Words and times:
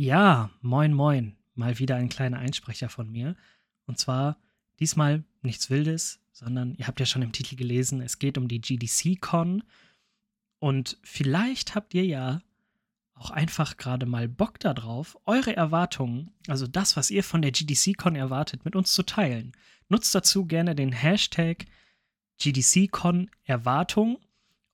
Ja, 0.00 0.50
moin, 0.60 0.94
moin. 0.94 1.36
Mal 1.56 1.80
wieder 1.80 1.96
ein 1.96 2.08
kleiner 2.08 2.38
Einsprecher 2.38 2.88
von 2.88 3.10
mir. 3.10 3.34
Und 3.84 3.98
zwar 3.98 4.38
diesmal 4.78 5.24
nichts 5.42 5.70
Wildes, 5.70 6.20
sondern 6.30 6.76
ihr 6.76 6.86
habt 6.86 7.00
ja 7.00 7.06
schon 7.06 7.22
im 7.22 7.32
Titel 7.32 7.56
gelesen, 7.56 8.00
es 8.00 8.20
geht 8.20 8.38
um 8.38 8.46
die 8.46 8.60
GDC-Con. 8.60 9.64
Und 10.60 10.98
vielleicht 11.02 11.74
habt 11.74 11.94
ihr 11.94 12.04
ja 12.06 12.40
auch 13.14 13.30
einfach 13.32 13.76
gerade 13.76 14.06
mal 14.06 14.28
Bock 14.28 14.60
darauf, 14.60 15.18
eure 15.26 15.56
Erwartungen, 15.56 16.30
also 16.46 16.68
das, 16.68 16.96
was 16.96 17.10
ihr 17.10 17.24
von 17.24 17.42
der 17.42 17.50
GDC-Con 17.50 18.14
erwartet, 18.14 18.64
mit 18.64 18.76
uns 18.76 18.92
zu 18.92 19.02
teilen. 19.02 19.50
Nutzt 19.88 20.14
dazu 20.14 20.46
gerne 20.46 20.76
den 20.76 20.92
Hashtag 20.92 21.66
GDC-Con 22.40 23.32
Erwartung 23.42 24.20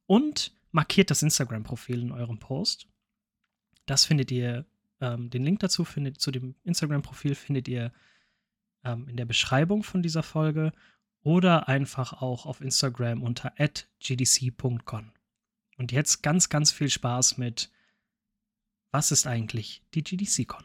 und 0.05 0.55
markiert 0.71 1.11
das 1.11 1.23
Instagram-Profil 1.23 2.03
in 2.03 2.13
eurem 2.13 2.39
Post. 2.39 2.89
Das 3.87 4.05
findet 4.05 4.31
ihr 4.31 4.67
ähm, 5.05 5.31
den 5.31 5.45
Link 5.45 5.61
dazu 5.61 5.85
findet, 5.85 6.21
zu 6.21 6.31
dem 6.31 6.55
Instagram-Profil 6.65 7.35
findet 7.35 7.69
ihr 7.69 7.93
ähm, 8.85 9.09
in 9.09 9.17
der 9.17 9.27
Beschreibung 9.27 9.83
von 9.83 10.03
dieser 10.03 10.23
Folge 10.23 10.73
oder 11.21 11.69
einfach 11.69 12.15
auch 12.23 12.47
auf 12.47 12.61
Instagram 12.61 13.23
unter 13.23 13.53
gdc.con. 14.01 15.13
Und 15.77 15.93
jetzt 15.93 16.23
ganz, 16.23 16.49
ganz 16.49 16.73
viel 16.73 16.89
Spaß 16.89 17.39
mit 17.39 17.71
Was 18.93 19.11
ist 19.11 19.27
eigentlich 19.27 19.83
die 19.95 20.05
GDC-Con? 20.05 20.65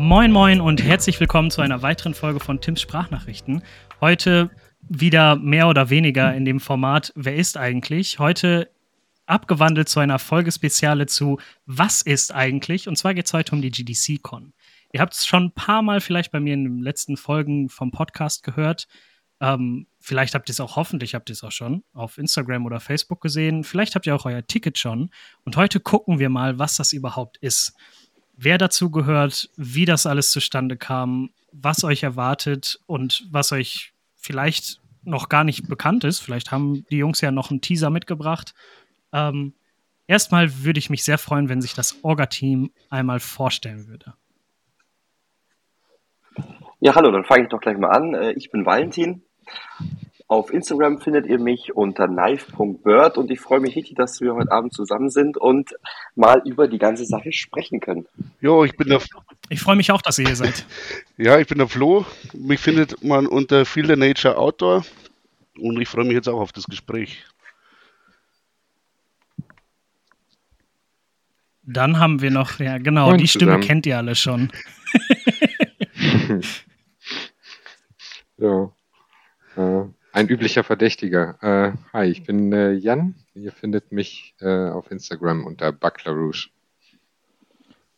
Moin, 0.00 0.32
moin 0.32 0.62
und 0.62 0.82
herzlich 0.82 1.20
willkommen 1.20 1.50
zu 1.50 1.60
einer 1.60 1.82
weiteren 1.82 2.14
Folge 2.14 2.40
von 2.40 2.58
Tims 2.62 2.80
Sprachnachrichten. 2.80 3.62
Heute 4.00 4.48
wieder 4.80 5.36
mehr 5.36 5.68
oder 5.68 5.90
weniger 5.90 6.34
in 6.34 6.46
dem 6.46 6.58
Format 6.58 7.12
Wer 7.16 7.36
ist 7.36 7.58
eigentlich? 7.58 8.18
Heute 8.18 8.70
abgewandelt 9.26 9.90
zu 9.90 10.00
einer 10.00 10.18
Folgespeziale 10.18 11.04
zu 11.04 11.38
Was 11.66 12.00
ist 12.00 12.34
eigentlich? 12.34 12.88
Und 12.88 12.96
zwar 12.96 13.12
geht 13.12 13.26
es 13.26 13.34
heute 13.34 13.54
um 13.54 13.60
die 13.60 13.70
GDC-Con. 13.70 14.54
Ihr 14.94 15.00
habt 15.02 15.12
es 15.12 15.26
schon 15.26 15.44
ein 15.44 15.52
paar 15.52 15.82
Mal 15.82 16.00
vielleicht 16.00 16.32
bei 16.32 16.40
mir 16.40 16.54
in 16.54 16.64
den 16.64 16.78
letzten 16.78 17.18
Folgen 17.18 17.68
vom 17.68 17.90
Podcast 17.90 18.42
gehört. 18.42 18.88
Ähm, 19.38 19.86
vielleicht 20.00 20.34
habt 20.34 20.48
ihr 20.48 20.54
es 20.54 20.60
auch, 20.60 20.76
hoffentlich 20.76 21.14
habt 21.14 21.28
ihr 21.28 21.34
es 21.34 21.44
auch 21.44 21.52
schon 21.52 21.84
auf 21.92 22.16
Instagram 22.16 22.64
oder 22.64 22.80
Facebook 22.80 23.20
gesehen. 23.20 23.64
Vielleicht 23.64 23.94
habt 23.94 24.06
ihr 24.06 24.14
auch 24.14 24.24
euer 24.24 24.46
Ticket 24.46 24.78
schon. 24.78 25.10
Und 25.44 25.58
heute 25.58 25.78
gucken 25.78 26.18
wir 26.18 26.30
mal, 26.30 26.58
was 26.58 26.78
das 26.78 26.94
überhaupt 26.94 27.36
ist 27.36 27.74
wer 28.42 28.58
dazu 28.58 28.90
gehört, 28.90 29.50
wie 29.56 29.84
das 29.84 30.06
alles 30.06 30.32
zustande 30.32 30.76
kam, 30.76 31.30
was 31.52 31.84
euch 31.84 32.02
erwartet 32.02 32.80
und 32.86 33.26
was 33.30 33.52
euch 33.52 33.92
vielleicht 34.16 34.80
noch 35.02 35.28
gar 35.28 35.44
nicht 35.44 35.68
bekannt 35.68 36.04
ist. 36.04 36.20
Vielleicht 36.20 36.50
haben 36.50 36.84
die 36.90 36.98
Jungs 36.98 37.20
ja 37.20 37.30
noch 37.30 37.50
einen 37.50 37.60
Teaser 37.60 37.90
mitgebracht. 37.90 38.54
Ähm, 39.12 39.54
erstmal 40.06 40.64
würde 40.64 40.78
ich 40.78 40.90
mich 40.90 41.04
sehr 41.04 41.18
freuen, 41.18 41.48
wenn 41.48 41.60
sich 41.60 41.74
das 41.74 42.02
Orga-Team 42.02 42.70
einmal 42.88 43.20
vorstellen 43.20 43.88
würde. 43.88 44.14
Ja, 46.80 46.94
hallo, 46.94 47.10
dann 47.10 47.24
fange 47.24 47.42
ich 47.42 47.48
doch 47.48 47.60
gleich 47.60 47.76
mal 47.76 47.90
an. 47.90 48.14
Äh, 48.14 48.32
ich 48.32 48.50
bin 48.50 48.64
Valentin. 48.64 49.22
Auf 50.30 50.52
Instagram 50.52 51.00
findet 51.00 51.26
ihr 51.26 51.40
mich 51.40 51.74
unter 51.74 52.06
knife.bird 52.06 53.18
und 53.18 53.32
ich 53.32 53.40
freue 53.40 53.58
mich 53.58 53.74
richtig, 53.74 53.96
dass 53.96 54.20
wir 54.20 54.32
heute 54.36 54.52
Abend 54.52 54.72
zusammen 54.72 55.10
sind 55.10 55.36
und 55.36 55.74
mal 56.14 56.40
über 56.44 56.68
die 56.68 56.78
ganze 56.78 57.04
Sache 57.04 57.32
sprechen 57.32 57.80
können. 57.80 58.06
Jo, 58.40 58.64
ich 58.64 58.76
bin 58.76 58.86
der. 58.86 59.02
Ich 59.48 59.60
freue 59.60 59.74
mich 59.74 59.90
auch, 59.90 60.00
dass 60.00 60.20
ihr 60.20 60.26
hier 60.26 60.36
seid. 60.36 60.64
ja, 61.16 61.40
ich 61.40 61.48
bin 61.48 61.58
der 61.58 61.66
Flo. 61.66 62.06
Mich 62.32 62.60
findet 62.60 63.02
man 63.02 63.26
unter 63.26 63.66
Field 63.66 63.98
Nature 63.98 64.38
Outdoor 64.38 64.84
und 65.58 65.80
ich 65.80 65.88
freue 65.88 66.04
mich 66.04 66.14
jetzt 66.14 66.28
auch 66.28 66.38
auf 66.38 66.52
das 66.52 66.66
Gespräch. 66.66 67.24
Dann 71.64 71.98
haben 71.98 72.22
wir 72.22 72.30
noch, 72.30 72.60
ja 72.60 72.78
genau, 72.78 73.10
und 73.10 73.20
die 73.20 73.26
Stimme 73.26 73.54
zusammen. 73.54 73.64
kennt 73.64 73.84
ihr 73.84 73.98
alle 73.98 74.14
schon. 74.14 74.52
ja. 78.38 78.70
ja. 79.56 79.90
Ein 80.12 80.28
üblicher 80.28 80.64
Verdächtiger. 80.64 81.36
Äh, 81.40 81.72
hi, 81.92 82.06
ich 82.06 82.24
bin 82.24 82.52
äh, 82.52 82.72
Jan. 82.72 83.14
Ihr 83.34 83.52
findet 83.52 83.92
mich 83.92 84.34
äh, 84.40 84.68
auf 84.68 84.90
Instagram 84.90 85.44
unter 85.44 85.70
Buckler 85.70 86.32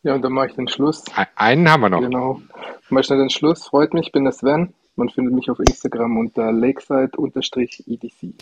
Ja, 0.03 0.13
und 0.13 0.21
dann 0.21 0.31
mache 0.31 0.47
ich 0.47 0.53
den 0.53 0.67
Schluss. 0.67 1.03
einen 1.35 1.67
haben 1.67 1.81
wir 1.81 1.89
noch. 1.89 2.01
Genau. 2.01 2.41
Mache 2.89 3.01
ich 3.01 3.07
den 3.07 3.29
Schluss. 3.31 3.65
Freut 3.65 3.93
mich, 3.95 4.07
ich 4.07 4.11
bin 4.11 4.25
der 4.25 4.33
Sven. 4.33 4.73
Man 4.95 5.09
findet 5.09 5.33
mich 5.33 5.49
auf 5.49 5.57
Instagram 5.59 6.17
unter 6.17 6.51
lakeside-edc. 6.51 8.35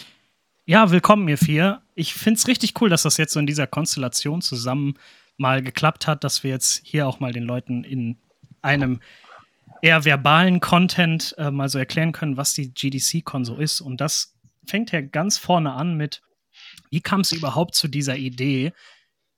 Ja, 0.66 0.92
willkommen, 0.92 1.30
ihr 1.30 1.38
vier. 1.38 1.82
Ich 1.96 2.14
finde 2.14 2.40
es 2.40 2.48
richtig 2.48 2.74
cool, 2.82 2.90
dass 2.90 3.04
das 3.04 3.16
jetzt 3.16 3.32
so 3.32 3.40
in 3.40 3.48
dieser 3.48 3.68
Konstellation 3.68 4.42
zusammen 4.42 4.96
mal 5.38 5.62
geklappt 5.62 6.08
hat, 6.08 6.26
dass 6.26 6.44
wir 6.44 6.52
jetzt 6.52 6.82
hier 6.86 7.08
auch 7.08 7.22
mal 7.22 7.32
den 7.32 7.44
Leuten 7.44 7.86
in 7.86 8.18
einem 8.62 9.00
eher 9.82 10.06
verbalen 10.06 10.60
Content 10.60 11.36
äh, 11.38 11.52
mal 11.52 11.70
so 11.70 11.80
erklären 11.80 12.12
können, 12.12 12.38
was 12.38 12.54
die 12.54 12.74
GDC-Con 12.74 13.46
so 13.46 13.58
ist. 13.58 13.82
Und 13.82 14.00
das 14.02 14.36
fängt 14.68 14.92
ja 14.92 15.02
ganz 15.02 15.38
vorne 15.38 15.74
an 15.74 15.98
mit, 15.98 16.22
wie 16.90 17.02
kam 17.02 17.22
es 17.22 17.32
überhaupt 17.32 17.76
zu 17.76 17.88
dieser 17.88 18.16
Idee, 18.18 18.74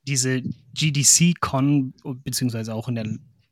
diese 0.04 0.42
GDC-Con, 0.74 1.94
beziehungsweise 2.24 2.74
auch 2.74 2.90
in 2.90 2.96
der 2.96 3.08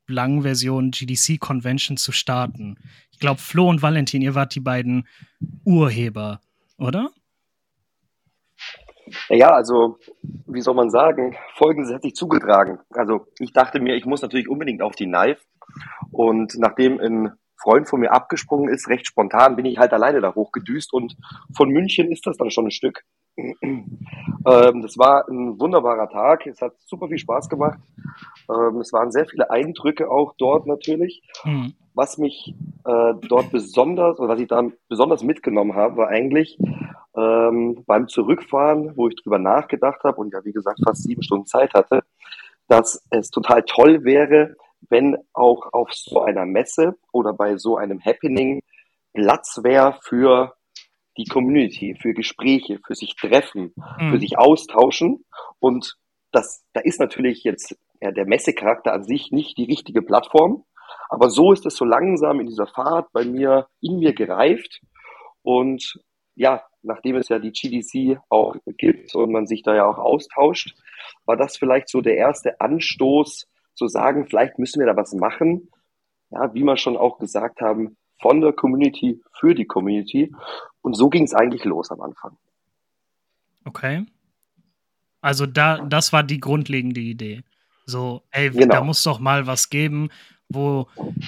langen 0.08 0.42
Version 0.42 0.92
GDC-Convention 0.92 1.98
zu 1.98 2.12
starten? 2.12 2.76
Ich 3.12 3.20
glaube, 3.20 3.40
Flo 3.40 3.70
und 3.70 3.82
Valentin, 3.82 4.22
ihr 4.22 4.36
wart 4.36 4.56
die 4.56 4.60
beiden 4.60 5.08
Urheber, 5.64 6.42
oder? 6.78 7.10
Ja, 9.30 9.50
also, 9.50 9.98
wie 10.48 10.62
soll 10.62 10.76
man 10.76 10.90
sagen, 10.90 11.36
Folgendes 11.56 11.94
hat 11.94 12.02
sich 12.02 12.16
zugetragen. 12.16 12.80
Also, 12.92 13.28
ich 13.40 13.52
dachte 13.52 13.80
mir, 13.80 13.96
ich 13.96 14.06
muss 14.06 14.22
natürlich 14.22 14.48
unbedingt 14.48 14.82
auf 14.82 14.96
die 14.96 15.06
Knife 15.06 15.42
und 16.12 16.56
nachdem 16.58 17.00
ein 17.00 17.34
Freund 17.62 17.88
von 17.88 18.00
mir 18.00 18.12
abgesprungen 18.12 18.74
ist, 18.74 18.90
recht 18.90 19.06
spontan, 19.06 19.56
bin 19.56 19.66
ich 19.66 19.78
halt 19.78 19.94
alleine 19.94 20.20
da 20.20 20.34
hochgedüst 20.34 20.94
und 20.94 21.16
von 21.56 21.70
München 21.70 22.12
ist 22.12 22.26
das 22.26 22.38
dann 22.38 22.50
schon 22.50 22.68
ein 22.68 22.72
Stück. 22.72 23.04
ähm, 23.38 24.82
das 24.82 24.98
war 24.98 25.28
ein 25.30 25.60
wunderbarer 25.60 26.10
Tag, 26.10 26.48
es 26.48 26.62
hat 26.62 26.74
super 26.86 27.08
viel 27.08 27.20
Spaß 27.20 27.50
gemacht. 27.50 27.80
Ähm, 28.50 28.78
es 28.80 28.92
waren 28.92 29.12
sehr 29.12 29.26
viele 29.26 29.52
Eindrücke 29.52 30.10
auch 30.10 30.34
dort 30.38 30.66
natürlich. 30.66 31.22
Mhm. 31.44 31.74
Was 31.94 32.18
mich 32.18 32.56
äh, 32.86 33.14
dort 33.28 33.52
besonders, 33.52 34.20
oder 34.20 34.30
was 34.30 34.40
ich 34.40 34.48
da 34.48 34.64
besonders 34.88 35.24
mitgenommen 35.24 35.76
habe, 35.76 35.98
war 35.98 36.08
eigentlich 36.08 36.58
ähm, 37.16 37.84
beim 37.86 38.08
Zurückfahren, 38.08 38.96
wo 38.96 39.08
ich 39.08 39.16
drüber 39.16 39.40
nachgedacht 39.40 40.04
habe 40.04 40.18
und 40.18 40.34
ja, 40.34 40.44
wie 40.46 40.54
gesagt, 40.54 40.80
fast 40.84 41.04
sieben 41.04 41.22
Stunden 41.22 41.46
Zeit 41.46 41.74
hatte, 41.74 42.04
dass 42.68 43.06
es 43.10 43.30
total 43.30 43.64
toll 43.64 44.04
wäre, 44.04 44.56
wenn 44.90 45.18
auch 45.34 45.74
auf 45.74 45.94
so 45.94 46.22
einer 46.22 46.46
Messe 46.46 46.98
oder 47.12 47.34
bei 47.34 47.58
so 47.58 47.78
einem 47.78 48.04
Happening 48.04 48.62
Platz 49.14 49.60
wäre 49.64 50.00
für 50.04 50.56
die 51.18 51.26
Community, 51.26 51.96
für 52.00 52.14
Gespräche, 52.14 52.80
für 52.86 52.96
sich 52.96 53.16
treffen, 53.16 53.74
mhm. 54.00 54.12
für 54.12 54.20
sich 54.20 54.38
austauschen. 54.38 55.26
Und 55.60 55.98
das, 56.32 56.64
da 56.74 56.82
ist 56.82 57.00
natürlich 57.00 57.44
jetzt 57.44 57.78
ja, 58.02 58.12
der 58.12 58.26
Messecharakter 58.26 58.94
an 58.94 59.04
sich 59.04 59.32
nicht 59.32 59.58
die 59.58 59.66
richtige 59.66 60.02
Plattform. 60.02 60.64
Aber 61.10 61.30
so 61.30 61.52
ist 61.52 61.66
es 61.66 61.76
so 61.76 61.86
langsam 61.86 62.40
in 62.40 62.48
dieser 62.48 62.68
Fahrt 62.68 63.12
bei 63.12 63.26
mir, 63.26 63.68
in 63.82 64.00
mir 64.00 64.14
gereift. 64.14 64.82
Und 65.42 66.00
ja, 66.36 66.64
nachdem 66.82 67.18
es 67.18 67.30
ja 67.30 67.40
die 67.40 67.52
GDC 67.52 68.20
auch 68.30 68.56
gibt 68.78 69.14
und 69.16 69.32
man 69.32 69.46
sich 69.46 69.62
da 69.64 69.76
ja 69.76 69.86
auch 69.86 69.98
austauscht, 69.98 70.76
war 71.26 71.36
das 71.36 71.58
vielleicht 71.58 71.90
so 71.90 72.02
der 72.02 72.16
erste 72.16 72.60
Anstoß, 72.62 73.48
zu 73.74 73.88
sagen, 73.88 74.26
vielleicht 74.28 74.60
müssen 74.60 74.80
wir 74.80 74.88
da 74.88 74.96
was 74.96 75.14
machen. 75.14 75.70
Ja, 76.30 76.54
wie 76.54 76.64
wir 76.64 76.78
schon 76.78 76.98
auch 76.98 77.20
gesagt 77.20 77.62
haben, 77.62 77.98
von 78.22 78.42
der 78.42 78.54
Community 78.54 79.22
für 79.40 79.54
die 79.54 79.66
Community. 79.66 80.34
Und 80.82 80.96
so 80.96 81.10
ging 81.10 81.24
es 81.24 81.34
eigentlich 81.34 81.66
los 81.66 81.92
am 81.92 82.02
Anfang. 82.02 82.38
Okay. 83.66 84.06
Also 85.22 85.46
da, 85.46 85.80
das 85.80 86.14
war 86.14 86.24
die 86.24 86.40
grundlegende 86.40 87.02
Idee. 87.02 87.44
So, 87.86 88.24
ey, 88.32 88.50
genau. 88.50 88.76
da 88.76 88.84
muss 88.84 89.04
doch 89.04 89.20
mal 89.20 89.48
was 89.48 89.70
geben, 89.70 90.10
wo 90.50 90.88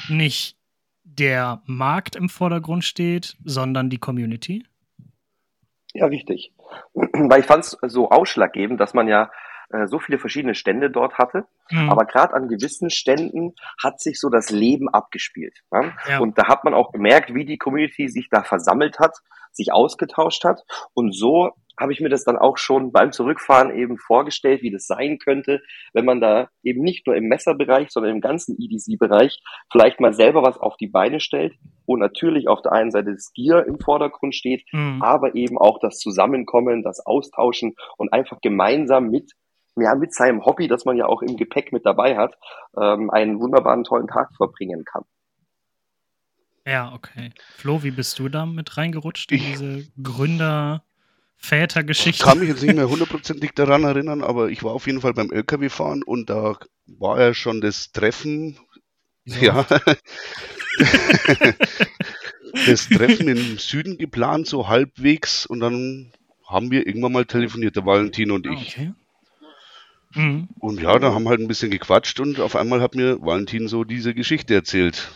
nicht 0.09 0.57
der 1.03 1.62
Markt 1.65 2.15
im 2.15 2.29
Vordergrund 2.29 2.83
steht, 2.83 3.38
sondern 3.44 3.89
die 3.89 4.00
Community. 4.00 4.65
Ja, 5.94 6.07
richtig. 6.07 6.53
Weil 6.94 7.41
ich 7.41 7.45
fand 7.45 7.65
es 7.65 7.77
so 7.83 8.09
ausschlaggebend, 8.09 8.79
dass 8.79 8.94
man 8.94 9.07
ja 9.07 9.31
äh, 9.73 9.87
so 9.87 9.99
viele 9.99 10.19
verschiedene 10.19 10.55
Stände 10.55 10.89
dort 10.89 11.17
hatte. 11.17 11.45
Mhm. 11.71 11.89
Aber 11.89 12.05
gerade 12.05 12.33
an 12.33 12.47
gewissen 12.47 12.89
Ständen 12.89 13.53
hat 13.81 13.99
sich 13.99 14.19
so 14.19 14.29
das 14.29 14.51
Leben 14.51 14.87
abgespielt. 14.87 15.59
Ne? 15.71 15.93
Ja. 16.07 16.19
Und 16.19 16.37
da 16.37 16.47
hat 16.47 16.63
man 16.63 16.73
auch 16.73 16.91
gemerkt, 16.91 17.33
wie 17.33 17.45
die 17.45 17.57
Community 17.57 18.07
sich 18.07 18.29
da 18.29 18.43
versammelt 18.43 18.99
hat, 18.99 19.17
sich 19.51 19.73
ausgetauscht 19.73 20.43
hat. 20.43 20.61
Und 20.93 21.15
so 21.15 21.51
habe 21.79 21.91
ich 21.91 21.99
mir 21.99 22.09
das 22.09 22.23
dann 22.23 22.37
auch 22.37 22.57
schon 22.57 22.91
beim 22.91 23.11
Zurückfahren 23.11 23.75
eben 23.75 23.97
vorgestellt, 23.97 24.61
wie 24.61 24.71
das 24.71 24.85
sein 24.85 25.17
könnte, 25.17 25.61
wenn 25.93 26.05
man 26.05 26.21
da 26.21 26.49
eben 26.61 26.83
nicht 26.83 27.07
nur 27.07 27.15
im 27.15 27.27
Messerbereich, 27.27 27.89
sondern 27.89 28.13
im 28.13 28.21
ganzen 28.21 28.55
EDC-Bereich 28.59 29.39
vielleicht 29.71 29.99
mal 29.99 30.13
selber 30.13 30.43
was 30.43 30.59
auf 30.59 30.77
die 30.77 30.87
Beine 30.87 31.19
stellt, 31.19 31.55
wo 31.87 31.97
natürlich 31.97 32.47
auf 32.47 32.61
der 32.61 32.73
einen 32.73 32.91
Seite 32.91 33.13
das 33.13 33.33
Gear 33.33 33.65
im 33.65 33.79
Vordergrund 33.79 34.35
steht, 34.35 34.63
mhm. 34.71 35.01
aber 35.01 35.35
eben 35.35 35.57
auch 35.57 35.79
das 35.79 35.97
Zusammenkommen, 35.97 36.83
das 36.83 37.03
Austauschen 37.05 37.75
und 37.97 38.13
einfach 38.13 38.39
gemeinsam 38.41 39.09
mit 39.09 39.31
ja, 39.75 39.95
mit 39.95 40.13
seinem 40.13 40.45
Hobby, 40.45 40.67
das 40.67 40.85
man 40.85 40.97
ja 40.97 41.05
auch 41.05 41.21
im 41.21 41.37
Gepäck 41.37 41.71
mit 41.71 41.85
dabei 41.85 42.17
hat, 42.17 42.35
ähm, 42.79 43.09
einen 43.09 43.39
wunderbaren, 43.39 43.83
tollen 43.83 44.07
Tag 44.07 44.29
verbringen 44.35 44.85
kann. 44.85 45.03
Ja, 46.65 46.93
okay. 46.93 47.31
Flo, 47.57 47.83
wie 47.83 47.91
bist 47.91 48.19
du 48.19 48.29
da 48.29 48.45
mit 48.45 48.77
reingerutscht 48.77 49.31
in 49.31 49.39
diese 49.39 49.87
Gründer- 50.01 50.83
Vätergeschichte. 51.43 52.09
Ich 52.09 52.19
kann 52.19 52.39
mich 52.39 52.47
jetzt 52.53 52.63
nicht 52.63 52.75
mehr 52.75 52.89
hundertprozentig 52.89 53.51
daran 53.53 53.83
erinnern, 53.83 54.23
aber 54.23 54.49
ich 54.49 54.63
war 54.63 54.71
auf 54.71 54.87
jeden 54.87 55.01
Fall 55.01 55.13
beim 55.13 55.29
LKW-Fahren 55.29 56.01
und 56.01 56.29
da 56.29 56.57
war 56.85 57.19
ja 57.19 57.33
schon 57.33 57.59
das 57.59 57.91
Treffen. 57.91 58.57
So. 59.25 59.45
Ja. 59.45 59.65
das 62.65 62.87
Treffen 62.87 63.27
im 63.27 63.57
Süden 63.57 63.97
geplant, 63.97 64.47
so 64.47 64.69
halbwegs. 64.69 65.45
Und 65.45 65.59
dann 65.59 66.13
haben 66.47 66.71
wir 66.71 66.87
irgendwann 66.87 67.11
mal 67.11 67.25
telefoniert, 67.25 67.75
der 67.75 67.85
Valentin 67.85 68.31
und 68.31 68.47
ich. 68.47 68.77
Okay. 68.77 68.93
Mhm. 70.13 70.48
Und 70.60 70.81
ja, 70.81 70.98
da 71.00 71.13
haben 71.13 71.27
halt 71.27 71.39
ein 71.39 71.48
bisschen 71.48 71.71
gequatscht 71.71 72.19
und 72.19 72.39
auf 72.39 72.56
einmal 72.56 72.81
hat 72.81 72.95
mir 72.95 73.21
Valentin 73.21 73.68
so 73.68 73.83
diese 73.83 74.13
Geschichte 74.13 74.54
erzählt. 74.54 75.12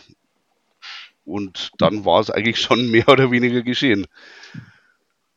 Und 1.24 1.70
dann 1.78 2.04
war 2.04 2.20
es 2.20 2.30
eigentlich 2.30 2.60
schon 2.60 2.90
mehr 2.90 3.08
oder 3.08 3.30
weniger 3.30 3.62
geschehen. 3.62 4.06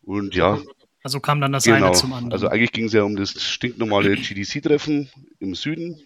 Und 0.03 0.35
ja, 0.35 0.59
also 1.03 1.19
kam 1.19 1.41
dann 1.41 1.51
das 1.51 1.63
genau. 1.63 1.87
eine 1.87 1.95
zum 1.95 2.13
anderen. 2.13 2.33
Also 2.33 2.47
eigentlich 2.47 2.71
ging 2.71 2.85
es 2.85 2.93
ja 2.93 3.03
um 3.03 3.15
das 3.15 3.41
stinknormale 3.41 4.15
GDC-Treffen 4.15 5.09
im 5.39 5.55
Süden. 5.55 5.99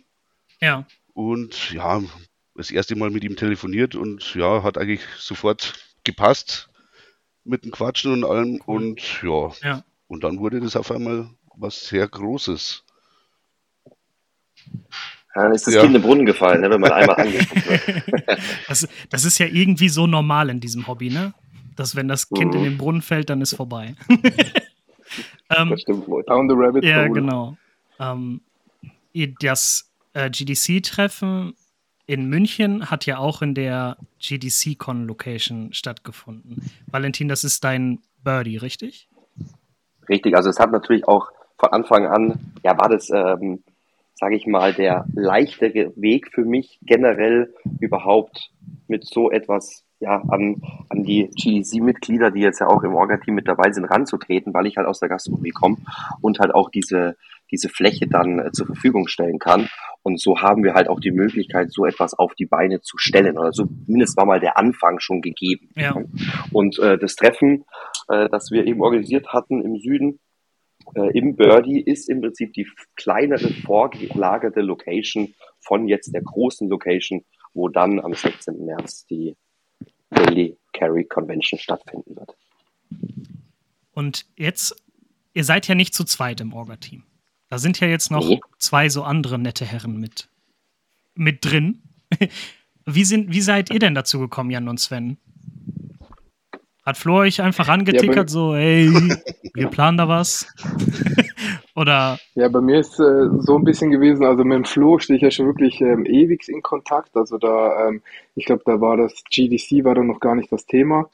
Ja. 0.62 0.86
Und 1.13 1.72
ja, 1.72 2.01
das 2.56 2.72
erste 2.72 2.96
Mal 2.96 3.10
mit 3.10 3.24
ihm 3.24 3.36
telefoniert 3.36 3.96
und 3.96 4.36
ja, 4.36 4.63
hat 4.63 4.78
eigentlich 4.78 5.01
sofort 5.18 5.74
gepasst 6.04 6.69
mit 7.44 7.66
dem 7.66 7.72
Quatschen 7.72 8.13
und 8.13 8.24
allem. 8.24 8.62
Cool. 8.66 8.78
Und 8.78 9.22
ja. 9.22 9.51
ja. 9.62 9.84
Und 10.08 10.24
dann 10.24 10.40
wurde 10.40 10.62
das 10.62 10.75
auf 10.75 10.92
einmal 10.92 11.30
was 11.58 11.88
sehr 11.88 12.08
Großes. 12.08 12.85
Dann 15.33 15.53
ist 15.53 15.67
das 15.67 15.73
ja. 15.73 15.81
Kind 15.81 15.95
im 15.95 16.01
Brunnen 16.01 16.25
gefallen, 16.25 16.62
ne, 16.62 16.69
wenn 16.69 16.79
man 16.79 16.91
einmal 16.91 17.15
angeguckt 17.19 17.69
wird. 17.69 18.39
das, 18.67 18.88
das 19.09 19.25
ist 19.25 19.38
ja 19.38 19.47
irgendwie 19.47 19.89
so 19.89 20.07
normal 20.07 20.50
in 20.50 20.62
diesem 20.62 20.88
Hobby, 20.88 21.09
ne? 21.09 21.33
Dass 21.75 21.95
wenn 21.95 22.07
das 22.07 22.29
Kind 22.29 22.53
mhm. 22.53 22.59
in 22.59 22.63
den 22.63 22.77
Brunnen 22.77 23.01
fällt, 23.01 23.29
dann 23.29 23.41
ist 23.41 23.56
vorbei. 23.56 23.95
Ähm, 25.50 25.69
das 25.69 25.81
stimmt 25.81 26.07
wohl. 26.07 26.23
Down 26.23 26.50
the 26.50 26.56
Rabbit 26.57 26.83
Ja, 26.83 27.07
genau. 27.07 27.57
Ähm, 28.00 28.41
das 29.39 29.91
äh, 30.13 30.29
GDC-Treffen 30.29 31.53
in 32.07 32.29
München 32.29 32.91
hat 32.91 33.06
ja 33.06 33.17
auch 33.17 33.41
in 33.41 33.56
der 33.56 33.97
GDC-Con-Location 34.19 35.73
stattgefunden. 35.73 36.69
Valentin, 36.88 37.27
das 37.27 37.44
ist 37.44 37.63
dein 37.63 38.00
Birdie, 38.23 38.57
richtig? 38.57 39.09
Richtig, 40.07 40.35
also 40.35 40.50
es 40.50 40.59
hat 40.59 40.71
natürlich 40.71 41.07
auch 41.07 41.31
von 41.57 41.69
Anfang 41.71 42.06
an, 42.06 42.53
ja, 42.63 42.77
war 42.77 42.89
das, 42.89 43.09
ähm, 43.09 43.63
sage 44.15 44.35
ich 44.35 44.47
mal, 44.47 44.73
der 44.73 45.06
leichtere 45.13 45.94
Weg 45.95 46.31
für 46.33 46.45
mich 46.45 46.79
generell 46.81 47.53
überhaupt 47.79 48.51
mit 48.88 49.06
so 49.06 49.29
etwas 49.29 49.85
ja, 50.00 50.21
an, 50.29 50.62
an 50.89 51.03
die 51.03 51.29
GEC-Mitglieder, 51.35 52.31
die 52.31 52.41
jetzt 52.41 52.59
ja 52.59 52.67
auch 52.67 52.83
im 52.83 52.95
Orga-Team 52.95 53.35
mit 53.35 53.47
dabei 53.47 53.71
sind, 53.71 53.85
ranzutreten, 53.85 54.53
weil 54.53 54.67
ich 54.67 54.77
halt 54.77 54.88
aus 54.88 55.00
der 55.00 55.09
Gastronomie 55.09 55.51
komme 55.51 55.77
und 56.21 56.39
halt 56.39 56.53
auch 56.53 56.69
diese, 56.69 57.15
diese 57.51 57.69
Fläche 57.69 58.07
dann 58.07 58.39
äh, 58.39 58.51
zur 58.51 58.65
Verfügung 58.67 59.07
stellen 59.07 59.39
kann. 59.39 59.69
Und 60.03 60.21
so 60.21 60.39
haben 60.39 60.63
wir 60.63 60.73
halt 60.73 60.88
auch 60.88 61.00
die 61.00 61.12
Möglichkeit, 61.12 61.71
so 61.71 61.85
etwas 61.85 62.13
auf 62.13 62.35
die 62.35 62.45
Beine 62.45 62.81
zu 62.81 62.97
stellen. 62.97 63.38
Oder 63.38 63.51
zumindest 63.51 64.17
war 64.17 64.25
mal 64.25 64.39
der 64.39 64.57
Anfang 64.57 65.00
schon 65.00 65.21
gegeben. 65.21 65.69
Ja. 65.75 65.95
Und 66.51 66.77
äh, 66.79 66.97
das 66.97 67.15
Treffen, 67.15 67.65
äh, 68.09 68.29
das 68.29 68.51
wir 68.51 68.65
eben 68.65 68.81
organisiert 68.81 69.29
hatten 69.33 69.63
im 69.63 69.77
Süden, 69.77 70.19
äh, 70.96 71.18
im 71.18 71.36
Birdie 71.36 71.82
ist 71.82 72.10
im 72.10 72.22
Prinzip 72.22 72.54
die 72.54 72.68
kleinere 72.96 73.50
vorgelagerte 73.50 74.62
Location 74.62 75.34
von 75.60 75.88
jetzt 75.88 76.14
der 76.14 76.22
großen 76.22 76.70
Location, 76.70 77.24
wo 77.54 77.70
dann 77.70 78.00
am 78.00 78.14
16. 78.14 78.66
März 78.66 79.06
die 79.08 79.36
Daily 80.10 80.58
Carry 80.74 81.06
Convention 81.06 81.60
stattfinden 81.60 82.16
wird. 82.16 82.36
Und 83.94 84.26
jetzt, 84.36 84.76
ihr 85.34 85.44
seid 85.44 85.68
ja 85.68 85.76
nicht 85.76 85.94
zu 85.94 86.04
zweit 86.04 86.42
im 86.42 86.54
Orga-Team. 86.54 87.04
Da 87.50 87.58
sind 87.58 87.80
ja 87.80 87.88
jetzt 87.88 88.12
noch 88.12 88.28
nee. 88.28 88.40
zwei 88.58 88.90
so 88.90 89.04
andere 89.04 89.40
nette 89.40 89.66
Herren 89.66 90.00
mit, 90.00 90.30
mit 91.16 91.46
drin. 91.46 91.82
Wie, 92.88 93.04
sind, 93.04 93.34
wie 93.34 93.42
seid 93.42 93.72
ihr 93.72 93.80
denn 93.80 93.96
dazu 93.96 94.20
gekommen, 94.20 94.52
Jan 94.52 94.68
und 94.68 94.80
Sven? 94.80 95.18
Hat 96.86 96.98
Flo 96.98 97.18
euch 97.18 97.42
einfach 97.42 97.68
angetickert, 97.68 98.16
ja, 98.16 98.28
so, 98.28 98.56
hey, 98.56 98.90
wir 99.56 99.68
planen 99.70 99.98
da 99.98 100.08
was? 100.08 100.48
Oder? 101.76 102.20
Ja, 102.36 102.48
bei 102.48 102.62
mir 102.62 102.80
ist 102.80 103.00
äh, 103.00 103.28
so 103.40 103.58
ein 103.58 103.64
bisschen 103.64 103.90
gewesen, 103.90 104.24
also 104.24 104.44
mit 104.44 104.56
dem 104.56 104.66
Flo 104.66 105.00
stehe 105.00 105.18
ich 105.18 105.24
ja 105.24 105.32
schon 105.32 105.48
wirklich 105.48 105.82
ähm, 105.82 106.06
ewig 106.06 106.48
in 106.48 106.62
Kontakt. 106.62 107.16
Also 107.16 107.40
da, 107.40 107.88
ähm, 107.88 108.02
ich 108.36 108.46
glaube, 108.46 108.62
da 108.66 108.80
war 108.80 108.98
das 108.98 109.24
GDC, 109.30 109.84
war 109.84 109.96
da 109.96 110.04
noch 110.04 110.20
gar 110.20 110.36
nicht 110.36 110.52
das 110.52 110.68
Thema. 110.68 111.10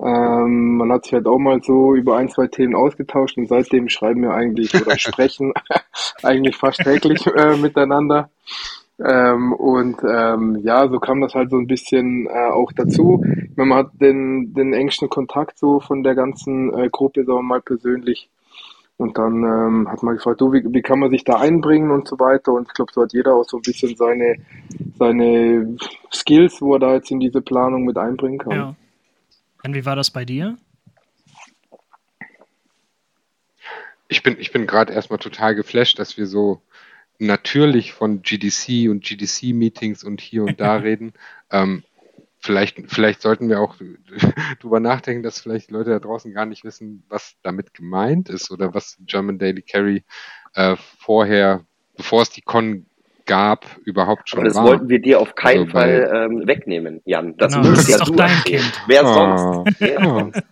Ähm, 0.00 0.76
man 0.76 0.92
hat 0.92 1.04
sich 1.04 1.14
halt 1.14 1.26
auch 1.26 1.38
mal 1.38 1.60
so 1.62 1.96
über 1.96 2.16
ein, 2.16 2.28
zwei 2.28 2.46
Themen 2.46 2.76
ausgetauscht 2.76 3.36
und 3.36 3.48
seitdem 3.48 3.88
schreiben 3.88 4.22
wir 4.22 4.32
eigentlich 4.32 4.72
oder 4.80 4.96
sprechen 4.98 5.52
eigentlich 6.22 6.56
fast 6.56 6.78
täglich 6.78 7.26
äh, 7.26 7.56
miteinander. 7.56 8.30
Ähm, 9.00 9.52
und 9.52 9.98
ähm, 10.08 10.60
ja, 10.64 10.88
so 10.88 10.98
kam 10.98 11.20
das 11.20 11.34
halt 11.34 11.50
so 11.50 11.56
ein 11.56 11.68
bisschen 11.68 12.26
äh, 12.26 12.50
auch 12.50 12.72
dazu. 12.72 13.24
Man 13.54 13.72
hat 13.72 13.90
den, 14.00 14.54
den 14.54 14.72
engsten 14.72 15.08
Kontakt 15.08 15.58
so 15.58 15.78
von 15.80 16.02
der 16.02 16.14
ganzen 16.14 16.74
äh, 16.76 16.88
Gruppe, 16.90 17.24
sagen 17.24 17.38
wir 17.38 17.42
mal 17.42 17.60
persönlich. 17.60 18.28
Und 18.96 19.16
dann 19.16 19.44
ähm, 19.44 19.88
hat 19.88 20.02
man 20.02 20.16
gefragt, 20.16 20.40
du, 20.40 20.52
wie, 20.52 20.64
wie 20.64 20.82
kann 20.82 20.98
man 20.98 21.10
sich 21.10 21.22
da 21.22 21.38
einbringen 21.38 21.92
und 21.92 22.08
so 22.08 22.18
weiter. 22.18 22.52
Und 22.52 22.66
ich 22.66 22.74
glaube, 22.74 22.90
so 22.92 23.02
hat 23.02 23.12
jeder 23.12 23.34
auch 23.36 23.44
so 23.44 23.58
ein 23.58 23.62
bisschen 23.62 23.94
seine, 23.94 24.34
seine 24.98 25.76
Skills, 26.12 26.60
wo 26.60 26.74
er 26.74 26.80
da 26.80 26.94
jetzt 26.94 27.12
in 27.12 27.20
diese 27.20 27.40
Planung 27.40 27.84
mit 27.84 27.96
einbringen 27.96 28.38
kann. 28.38 28.52
Ja. 28.52 28.74
Und 29.62 29.74
wie 29.74 29.86
war 29.86 29.94
das 29.94 30.10
bei 30.10 30.24
dir? 30.24 30.58
Ich 34.08 34.24
bin, 34.24 34.36
ich 34.40 34.50
bin 34.50 34.66
gerade 34.66 34.92
erstmal 34.92 35.20
total 35.20 35.54
geflasht, 35.54 36.00
dass 36.00 36.16
wir 36.16 36.26
so 36.26 36.60
natürlich 37.18 37.92
von 37.92 38.22
GDC 38.22 38.88
und 38.88 39.04
GDC-Meetings 39.04 40.04
und 40.04 40.20
hier 40.20 40.44
und 40.44 40.60
da 40.60 40.76
reden. 40.76 41.12
Ähm, 41.50 41.82
vielleicht, 42.38 42.78
vielleicht 42.86 43.22
sollten 43.22 43.48
wir 43.48 43.60
auch 43.60 43.76
drüber 44.60 44.80
nachdenken, 44.80 45.22
dass 45.22 45.40
vielleicht 45.40 45.70
Leute 45.70 45.90
da 45.90 45.98
draußen 45.98 46.32
gar 46.32 46.46
nicht 46.46 46.64
wissen, 46.64 47.04
was 47.08 47.36
damit 47.42 47.74
gemeint 47.74 48.28
ist 48.28 48.50
oder 48.50 48.74
was 48.74 48.96
German 49.00 49.38
Daily 49.38 49.62
Carry 49.62 50.04
äh, 50.54 50.76
vorher, 50.98 51.64
bevor 51.96 52.22
es 52.22 52.30
die 52.30 52.42
Con 52.42 52.86
gab, 53.28 53.66
überhaupt 53.84 54.28
schon 54.28 54.40
Aber 54.40 54.48
das 54.48 54.56
war. 54.56 54.64
wollten 54.64 54.88
wir 54.88 55.00
dir 55.00 55.20
auf 55.20 55.34
keinen 55.34 55.60
also 55.60 55.72
Fall 55.72 56.10
ähm, 56.12 56.46
wegnehmen, 56.46 57.02
Jan. 57.04 57.36
Das 57.36 57.54
genau, 57.54 57.70
das 57.70 57.88
ja 57.88 57.98
du 57.98 58.14
dein 58.14 58.42
Kind. 58.44 58.82
Wer 58.86 59.04
oh, 59.04 59.14
sonst? 59.14 59.80
Wer 59.80 60.00
oh. 60.00 60.18
sonst? 60.18 60.42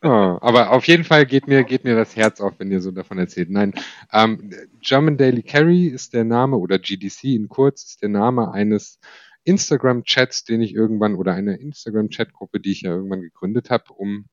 Oh, 0.00 0.38
aber 0.40 0.70
auf 0.70 0.86
jeden 0.86 1.02
Fall 1.02 1.26
geht 1.26 1.48
mir, 1.48 1.64
geht 1.64 1.82
mir 1.82 1.96
das 1.96 2.14
Herz 2.14 2.40
auf, 2.40 2.54
wenn 2.58 2.70
ihr 2.70 2.80
so 2.80 2.92
davon 2.92 3.18
erzählt. 3.18 3.50
Nein, 3.50 3.74
ähm, 4.12 4.54
German 4.80 5.16
Daily 5.16 5.42
Carry 5.42 5.86
ist 5.88 6.14
der 6.14 6.22
Name, 6.22 6.56
oder 6.56 6.78
GDC 6.78 7.24
in 7.34 7.48
kurz, 7.48 7.82
ist 7.82 8.02
der 8.02 8.08
Name 8.08 8.52
eines 8.52 9.00
Instagram-Chats, 9.42 10.44
den 10.44 10.62
ich 10.62 10.72
irgendwann, 10.72 11.16
oder 11.16 11.34
eine 11.34 11.56
Instagram-Chat-Gruppe, 11.56 12.60
die 12.60 12.70
ich 12.70 12.82
ja 12.82 12.92
irgendwann 12.92 13.22
gegründet 13.22 13.70
habe, 13.70 13.92
um 13.92 14.26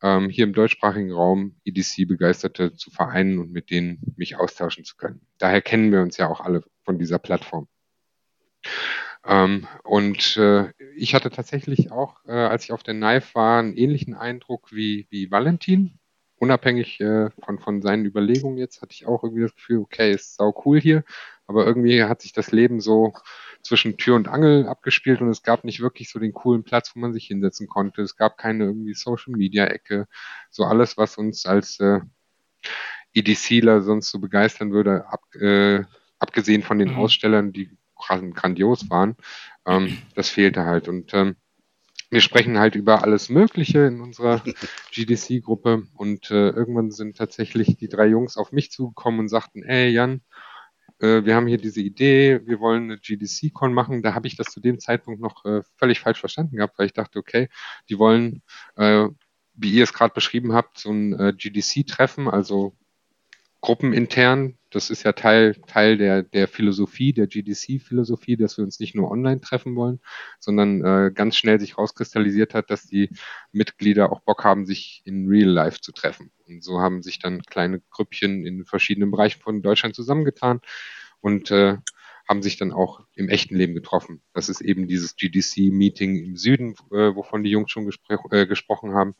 ähm, 0.00 0.30
hier 0.30 0.44
im 0.44 0.52
deutschsprachigen 0.52 1.10
Raum 1.10 1.56
EDC-Begeisterte 1.64 2.74
zu 2.76 2.90
vereinen 2.90 3.40
und 3.40 3.50
mit 3.50 3.70
denen 3.70 4.14
mich 4.16 4.36
austauschen 4.36 4.84
zu 4.84 4.96
können. 4.96 5.26
Daher 5.38 5.60
kennen 5.60 5.90
wir 5.90 6.02
uns 6.02 6.18
ja 6.18 6.28
auch 6.28 6.40
alle 6.40 6.62
von 6.84 6.98
dieser 6.98 7.18
Plattform. 7.18 7.66
Ähm, 9.24 9.66
und 9.84 10.36
äh, 10.36 10.72
ich 10.96 11.14
hatte 11.14 11.30
tatsächlich 11.30 11.90
auch, 11.92 12.24
äh, 12.26 12.32
als 12.32 12.64
ich 12.64 12.72
auf 12.72 12.82
der 12.82 12.94
Knife 12.94 13.34
war, 13.34 13.58
einen 13.58 13.76
ähnlichen 13.76 14.14
Eindruck 14.14 14.72
wie, 14.72 15.06
wie 15.10 15.30
Valentin. 15.30 15.98
Unabhängig 16.36 17.00
äh, 17.00 17.28
von, 17.44 17.58
von 17.58 17.82
seinen 17.82 18.06
Überlegungen 18.06 18.56
jetzt 18.56 18.80
hatte 18.80 18.92
ich 18.94 19.06
auch 19.06 19.22
irgendwie 19.22 19.42
das 19.42 19.54
Gefühl, 19.54 19.78
okay, 19.80 20.12
ist 20.12 20.36
sau 20.36 20.54
cool 20.64 20.80
hier, 20.80 21.04
aber 21.46 21.66
irgendwie 21.66 22.02
hat 22.04 22.22
sich 22.22 22.32
das 22.32 22.50
Leben 22.50 22.80
so 22.80 23.12
zwischen 23.62 23.98
Tür 23.98 24.16
und 24.16 24.26
Angel 24.26 24.66
abgespielt 24.66 25.20
und 25.20 25.28
es 25.28 25.42
gab 25.42 25.64
nicht 25.64 25.80
wirklich 25.80 26.08
so 26.08 26.18
den 26.18 26.32
coolen 26.32 26.64
Platz, 26.64 26.92
wo 26.94 27.00
man 27.00 27.12
sich 27.12 27.26
hinsetzen 27.26 27.68
konnte. 27.68 28.00
Es 28.00 28.16
gab 28.16 28.38
keine 28.38 28.64
irgendwie 28.64 28.94
Social 28.94 29.34
Media 29.34 29.66
Ecke. 29.66 30.08
So 30.48 30.64
alles, 30.64 30.96
was 30.96 31.18
uns 31.18 31.44
als 31.44 31.78
äh, 31.80 32.00
EDCler 33.12 33.82
sonst 33.82 34.10
so 34.10 34.18
begeistern 34.18 34.72
würde, 34.72 35.06
ab, 35.08 35.22
äh, 35.34 35.82
abgesehen 36.18 36.62
von 36.62 36.78
den 36.78 36.92
mhm. 36.92 36.98
Ausstellern, 36.98 37.52
die 37.52 37.70
grandios 38.08 38.90
waren, 38.90 39.16
ähm, 39.66 39.98
das 40.14 40.28
fehlte 40.28 40.64
halt. 40.64 40.88
Und 40.88 41.14
ähm, 41.14 41.36
wir 42.10 42.20
sprechen 42.20 42.58
halt 42.58 42.74
über 42.74 43.04
alles 43.04 43.28
Mögliche 43.28 43.86
in 43.86 44.00
unserer 44.00 44.42
GDC-Gruppe 44.92 45.84
und 45.94 46.30
äh, 46.30 46.50
irgendwann 46.50 46.90
sind 46.90 47.16
tatsächlich 47.16 47.76
die 47.76 47.88
drei 47.88 48.06
Jungs 48.06 48.36
auf 48.36 48.52
mich 48.52 48.72
zugekommen 48.72 49.20
und 49.20 49.28
sagten, 49.28 49.62
ey 49.62 49.90
Jan, 49.90 50.22
äh, 51.00 51.24
wir 51.24 51.34
haben 51.34 51.46
hier 51.46 51.58
diese 51.58 51.80
Idee, 51.80 52.40
wir 52.46 52.60
wollen 52.60 52.84
eine 52.84 52.98
GDC-Con 52.98 53.72
machen. 53.72 54.02
Da 54.02 54.14
habe 54.14 54.26
ich 54.26 54.36
das 54.36 54.48
zu 54.48 54.60
dem 54.60 54.78
Zeitpunkt 54.78 55.20
noch 55.20 55.44
äh, 55.44 55.62
völlig 55.76 56.00
falsch 56.00 56.20
verstanden 56.20 56.56
gehabt, 56.56 56.78
weil 56.78 56.86
ich 56.86 56.92
dachte, 56.92 57.18
okay, 57.18 57.48
die 57.88 57.98
wollen, 57.98 58.42
äh, 58.76 59.06
wie 59.54 59.72
ihr 59.72 59.84
es 59.84 59.92
gerade 59.92 60.14
beschrieben 60.14 60.52
habt, 60.52 60.78
so 60.78 60.90
ein 60.90 61.18
äh, 61.18 61.32
GDC-Treffen, 61.32 62.28
also 62.28 62.76
gruppenintern. 63.60 64.58
Das 64.70 64.88
ist 64.88 65.02
ja 65.02 65.12
Teil, 65.12 65.56
Teil 65.66 65.98
der, 65.98 66.22
der 66.22 66.46
Philosophie, 66.46 67.12
der 67.12 67.26
GDC-Philosophie, 67.26 68.36
dass 68.36 68.56
wir 68.56 68.64
uns 68.64 68.78
nicht 68.78 68.94
nur 68.94 69.10
online 69.10 69.40
treffen 69.40 69.74
wollen, 69.74 70.00
sondern 70.38 70.84
äh, 70.84 71.10
ganz 71.12 71.36
schnell 71.36 71.58
sich 71.58 71.76
rauskristallisiert 71.76 72.54
hat, 72.54 72.70
dass 72.70 72.86
die 72.86 73.10
Mitglieder 73.52 74.12
auch 74.12 74.20
Bock 74.20 74.44
haben, 74.44 74.66
sich 74.66 75.02
in 75.04 75.26
Real 75.28 75.50
Life 75.50 75.80
zu 75.80 75.92
treffen. 75.92 76.30
Und 76.46 76.62
so 76.62 76.80
haben 76.80 77.02
sich 77.02 77.18
dann 77.18 77.42
kleine 77.42 77.80
Grüppchen 77.90 78.46
in 78.46 78.64
verschiedenen 78.64 79.10
Bereichen 79.10 79.40
von 79.40 79.60
Deutschland 79.60 79.96
zusammengetan 79.96 80.60
und 81.20 81.50
äh, 81.50 81.78
haben 82.30 82.42
sich 82.42 82.56
dann 82.56 82.72
auch 82.72 83.00
im 83.16 83.28
echten 83.28 83.56
Leben 83.56 83.74
getroffen. 83.74 84.22
Das 84.34 84.48
ist 84.48 84.60
eben 84.60 84.86
dieses 84.86 85.16
GDC-Meeting 85.16 86.14
im 86.14 86.36
Süden, 86.36 86.76
äh, 86.92 87.12
wovon 87.16 87.42
die 87.42 87.50
Jungs 87.50 87.72
schon 87.72 87.90
äh, 88.30 88.46
gesprochen 88.46 88.94
haben. 88.94 89.16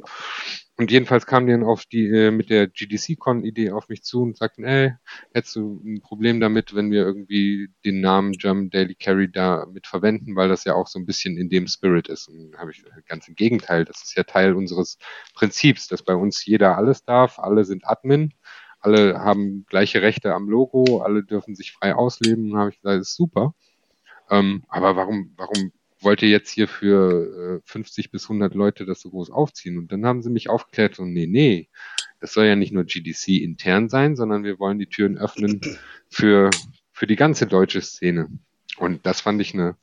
Und 0.77 0.93
jedenfalls 0.93 1.27
kamen 1.27 1.49
die 1.49 1.53
dann 1.53 1.65
auf 1.65 1.87
die, 1.87 2.07
äh, 2.07 2.31
mit 2.31 2.51
der 2.51 2.69
GDC-Con-Idee 2.69 3.73
auf 3.73 3.89
mich 3.89 4.05
zu 4.05 4.23
und 4.23 4.37
sagten, 4.37 4.63
ey, 4.63 4.93
hättest 5.35 5.57
du 5.57 5.83
ein 5.85 6.01
Problem 6.03 6.39
damit, 6.39 6.73
wenn 6.73 6.93
wir 6.93 7.01
irgendwie 7.01 7.71
den 7.85 8.01
Namen 8.01 8.31
German 8.31 8.71
Daily 8.71 8.95
Carry 8.95 9.29
da 9.29 9.67
mit 9.67 9.89
verwenden, 9.89 10.37
weil 10.37 10.49
das 10.49 10.63
ja 10.63 10.75
auch 10.75 10.87
so 10.87 11.01
ein 11.01 11.05
bisschen 11.05 11.37
in 11.37 11.51
dem 11.51 11.67
Spirit 11.67 12.07
ist. 12.07 12.29
Und 12.29 12.57
habe 12.59 12.71
ich 12.71 12.85
ganz 13.07 13.27
im 13.27 13.35
Gegenteil, 13.35 13.85
das 13.85 14.05
ist 14.05 14.17
ja 14.17 14.23
Teil 14.23 14.55
unseres 14.55 14.99
Prinzips, 15.35 15.89
dass 15.89 16.05
bei 16.05 16.15
uns 16.15 16.47
jeder 16.47 16.79
alles 16.79 17.05
darf, 17.05 17.41
alle 17.41 17.65
sind 17.65 17.85
Admin 17.89 18.35
alle 18.81 19.21
haben 19.21 19.67
gleiche 19.69 20.03
Rechte 20.03 20.35
am 20.35 20.49
Logo, 20.49 21.03
alle 21.03 21.23
dürfen 21.23 21.55
sich 21.55 21.73
frei 21.73 21.95
ausleben. 21.95 22.57
Habe 22.57 22.71
ich 22.71 22.77
gesagt, 22.81 23.01
das 23.01 23.11
ist 23.11 23.17
super. 23.17 23.55
Ähm, 24.31 24.65
aber 24.69 24.97
warum, 24.97 25.33
warum 25.37 25.73
wollt 26.01 26.23
ihr 26.23 26.29
jetzt 26.29 26.51
hier 26.51 26.67
für 26.67 27.59
äh, 27.59 27.71
50 27.71 28.11
bis 28.11 28.25
100 28.25 28.55
Leute 28.55 28.87
das 28.87 29.01
so 29.01 29.11
groß 29.11 29.31
aufziehen? 29.31 29.79
Und 29.79 29.93
dann 29.93 30.07
haben 30.07 30.23
sie 30.23 30.31
mich 30.31 30.49
aufgeklärt 30.49 30.99
und 30.99 31.13
nee, 31.13 31.27
nee, 31.27 31.69
das 32.21 32.33
soll 32.33 32.47
ja 32.47 32.57
nicht 32.57 32.73
nur 32.73 32.85
GDC 32.85 33.29
intern 33.43 33.89
sein, 33.89 34.17
sondern 34.17 34.45
wir 34.45 34.59
wollen 34.59 34.79
die 34.79 34.87
Türen 34.87 35.19
öffnen 35.19 35.61
für, 36.09 36.51
für 36.93 37.07
die 37.07 37.17
ganze 37.17 37.47
deutsche 37.47 37.83
Szene. 37.83 38.29
Und 38.79 39.05
das 39.05 39.21
fand 39.21 39.41
ich 39.41 39.53
eine 39.55 39.77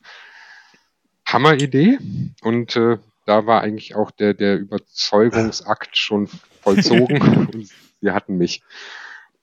Hammeridee. 1.27 1.99
Und 2.41 2.75
äh, 2.75 2.97
da 3.27 3.45
war 3.45 3.61
eigentlich 3.61 3.95
auch 3.95 4.09
der, 4.09 4.33
der 4.33 4.57
Überzeugungsakt 4.57 5.97
schon 5.97 6.27
vollzogen. 6.61 7.21
und 7.53 7.69
wir 7.99 8.13
hatten 8.13 8.37
mich. 8.37 8.63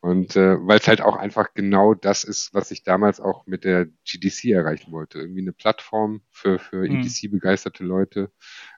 Und 0.01 0.37
äh, 0.37 0.57
weil 0.67 0.79
es 0.79 0.89
halt 0.89 1.01
auch 1.01 1.17
einfach 1.17 1.55
genau 1.55 1.95
das 1.95 2.25
ist, 2.25 2.53
was 2.53 2.71
ich 2.71 2.83
damals 2.83 3.21
auch 3.21 3.47
mit 3.47 3.65
der 3.65 3.87
GDC 4.05 4.51
erreichen 4.51 4.93
wollte. 4.93 5.19
Irgendwie 5.19 5.41
eine 5.41 5.53
Plattform 5.53 6.21
für, 6.31 6.59
für. 6.59 6.85
EDC-begeisterte 6.85 7.85
Leute, 7.85 8.31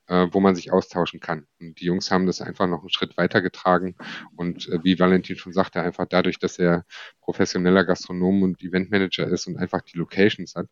äh, 0.07 0.29
wo 0.31 0.39
man 0.39 0.55
sich 0.55 0.73
austauschen 0.73 1.19
kann. 1.19 1.47
Und 1.61 1.81
die 1.81 1.87
Jungs 1.87 2.13
haben 2.13 2.27
das 2.27 2.41
einfach 2.41 2.69
noch 2.69 2.81
einen 2.81 2.91
Schritt 2.91 3.17
weitergetragen. 3.17 3.97
Und 4.37 4.69
äh, 4.69 4.85
wie 4.85 4.99
Valentin 4.99 5.37
schon 5.37 5.53
sagte, 5.53 5.81
einfach 5.81 6.07
dadurch, 6.09 6.39
dass 6.39 6.61
er 6.61 6.85
professioneller 7.21 7.85
Gastronom 7.85 8.45
und 8.45 8.63
Eventmanager 8.63 9.27
ist 9.27 9.49
und 9.49 9.57
einfach 9.57 9.83
die 9.83 9.99
Locations 9.99 10.55
hat, 10.55 10.69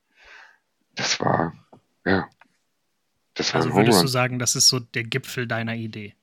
das 0.95 1.19
war, 1.19 1.53
ja, 2.05 2.29
das 3.35 3.53
war 3.53 3.63
also 3.63 3.75
würdest 3.75 4.03
du 4.03 4.07
sagen, 4.07 4.39
das 4.39 4.57
ist 4.57 4.69
so 4.69 4.81
der 4.81 5.05
Gipfel 5.05 5.47
deiner 5.47 5.75
Idee? 5.75 6.15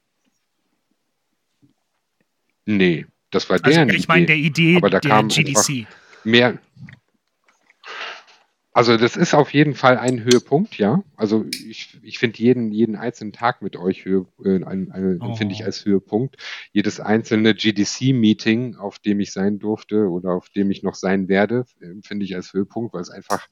Nee, 2.66 3.06
das 3.32 3.50
war 3.50 3.60
der. 3.60 3.82
Also, 3.82 3.96
ich 3.96 4.08
meine, 4.08 4.26
der 4.26 4.38
Idee 4.38 4.78
aber 4.78 4.90
da 4.90 5.00
der 5.00 5.12
kam 5.12 5.28
GDC. 5.28 5.88
Mehr. 6.24 6.60
Also 8.74 8.96
das 8.96 9.18
ist 9.18 9.34
auf 9.34 9.54
jeden 9.54 9.76
Fall 9.76 9.98
ein 9.98 10.24
Höhepunkt, 10.24 10.78
ja. 10.78 11.04
Also 11.18 11.46
ich, 11.52 12.00
ich 12.04 12.20
finde 12.20 12.40
jeden, 12.40 12.72
jeden 12.72 12.96
einzelnen 12.96 13.34
Tag 13.34 13.62
mit 13.62 13.76
euch 13.76 14.06
Höhe, 14.06 14.26
äh, 14.46 14.64
ein, 14.64 14.92
ein, 14.92 15.20
oh. 15.22 15.36
finde 15.36 15.54
ich 15.54 15.66
als 15.66 15.84
Höhepunkt. 15.84 16.38
Jedes 16.72 17.02
einzelne 17.02 17.54
GDC-Meeting, 17.54 18.78
auf 18.78 19.00
dem 19.00 19.20
ich 19.20 19.34
sein 19.34 19.60
durfte 19.60 20.08
oder 20.08 20.32
auf 20.32 20.50
dem 20.50 20.72
ich 20.72 20.84
noch 20.84 20.96
sein 20.96 21.28
werde, 21.28 21.66
finde 22.02 22.24
ich 22.24 22.34
als 22.34 22.54
Höhepunkt, 22.54 22.94
weil 22.94 23.02
es 23.02 23.10
einfach 23.10 23.46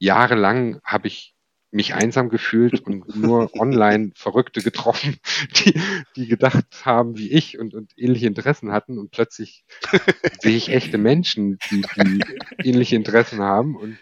jahrelang 0.00 0.80
habe 0.82 1.06
ich 1.06 1.35
mich 1.70 1.94
einsam 1.94 2.28
gefühlt 2.28 2.80
und 2.80 3.16
nur 3.16 3.50
online 3.58 4.12
Verrückte 4.14 4.62
getroffen, 4.62 5.18
die, 5.56 5.80
die 6.16 6.26
gedacht 6.26 6.84
haben 6.84 7.18
wie 7.18 7.30
ich 7.30 7.58
und, 7.58 7.74
und 7.74 7.92
ähnliche 7.96 8.26
Interessen 8.26 8.72
hatten 8.72 8.98
und 8.98 9.10
plötzlich 9.10 9.64
sehe 10.40 10.56
ich 10.56 10.70
echte 10.70 10.98
Menschen, 10.98 11.58
die, 11.70 11.82
die 11.96 12.68
ähnliche 12.68 12.96
Interessen 12.96 13.40
haben 13.40 13.76
und 13.76 13.98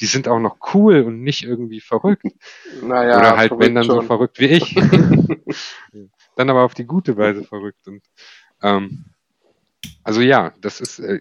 die 0.00 0.06
sind 0.06 0.28
auch 0.28 0.38
noch 0.38 0.58
cool 0.74 1.02
und 1.02 1.22
nicht 1.22 1.42
irgendwie 1.42 1.80
verrückt. 1.80 2.24
Naja, 2.82 3.18
Oder 3.18 3.36
halt, 3.36 3.52
wenn 3.58 3.74
dann 3.74 3.84
schon. 3.84 3.96
so 3.96 4.02
verrückt 4.02 4.38
wie 4.38 4.46
ich. 4.46 4.74
dann 6.36 6.50
aber 6.50 6.62
auf 6.62 6.74
die 6.74 6.84
gute 6.84 7.16
Weise 7.16 7.42
verrückt. 7.42 7.86
Und 7.88 8.04
ähm, 8.62 9.06
also 10.04 10.20
ja, 10.20 10.52
das 10.60 10.80
ist, 10.80 11.00
äh, 11.00 11.20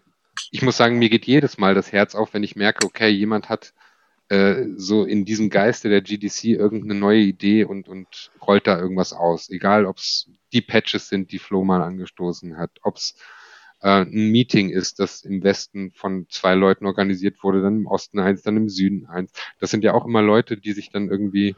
ich 0.51 0.61
muss 0.61 0.77
sagen, 0.77 0.99
mir 0.99 1.09
geht 1.09 1.25
jedes 1.25 1.57
Mal 1.57 1.73
das 1.73 1.91
Herz 1.91 2.13
auf, 2.13 2.33
wenn 2.33 2.43
ich 2.43 2.55
merke, 2.55 2.85
okay, 2.85 3.09
jemand 3.09 3.49
hat 3.49 3.73
äh, 4.29 4.65
so 4.75 5.05
in 5.05 5.25
diesem 5.25 5.49
Geiste 5.49 5.89
der 5.89 6.01
GDC 6.01 6.45
irgendeine 6.45 6.99
neue 6.99 7.21
Idee 7.21 7.63
und, 7.63 7.87
und 7.87 8.31
rollt 8.45 8.67
da 8.67 8.77
irgendwas 8.79 9.13
aus. 9.13 9.49
Egal, 9.49 9.85
ob 9.85 9.97
es 9.97 10.29
die 10.51 10.61
Patches 10.61 11.07
sind, 11.07 11.31
die 11.31 11.39
Flo 11.39 11.63
mal 11.63 11.81
angestoßen 11.81 12.57
hat, 12.57 12.71
ob 12.81 12.97
es 12.97 13.15
äh, 13.81 14.01
ein 14.01 14.31
Meeting 14.31 14.69
ist, 14.69 14.99
das 14.99 15.23
im 15.23 15.43
Westen 15.43 15.91
von 15.91 16.27
zwei 16.29 16.55
Leuten 16.55 16.85
organisiert 16.85 17.41
wurde, 17.43 17.61
dann 17.61 17.77
im 17.77 17.87
Osten 17.87 18.19
eins, 18.19 18.41
dann 18.41 18.57
im 18.57 18.69
Süden 18.69 19.07
eins. 19.07 19.31
Das 19.59 19.71
sind 19.71 19.83
ja 19.83 19.93
auch 19.93 20.05
immer 20.05 20.21
Leute, 20.21 20.57
die 20.57 20.73
sich 20.73 20.89
dann 20.89 21.09
irgendwie 21.09 21.55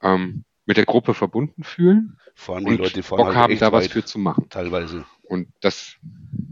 ähm, 0.00 0.44
mit 0.64 0.76
der 0.76 0.86
Gruppe 0.86 1.14
verbunden 1.14 1.64
fühlen 1.64 2.18
Vor 2.34 2.56
allem 2.56 2.64
die 2.64 2.70
und 2.72 2.78
Leute 2.78 3.02
Bock 3.02 3.26
halt 3.26 3.36
haben, 3.36 3.58
da 3.58 3.72
was 3.72 3.88
für 3.88 4.04
zu 4.04 4.18
machen. 4.18 4.46
Teilweise. 4.48 5.04
Und 5.22 5.48
das 5.60 5.96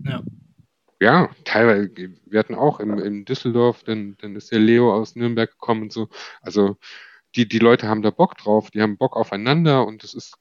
ja. 0.05 0.23
Ja, 1.05 1.29
teilweise. 1.45 1.91
Wir 2.25 2.39
hatten 2.39 2.55
auch 2.55 2.81
in, 2.81 2.99
in 2.99 3.27
Düsseldorf, 3.27 3.83
dann, 3.85 4.17
dann 4.23 4.37
ist 4.37 4.51
der 4.53 4.59
Leo 4.59 4.91
aus 4.95 5.17
Nürnberg 5.17 5.51
gekommen 5.51 5.83
und 5.83 5.93
so. 5.93 6.09
Also 6.41 6.79
die, 7.37 7.47
die 7.47 7.59
Leute 7.59 7.89
haben 7.89 8.01
da 8.01 8.09
Bock 8.09 8.39
drauf, 8.39 8.71
die 8.71 8.81
haben 8.81 8.97
Bock 8.97 9.15
aufeinander 9.15 9.87
und 9.87 10.03
es 10.03 10.15
ist 10.15 10.39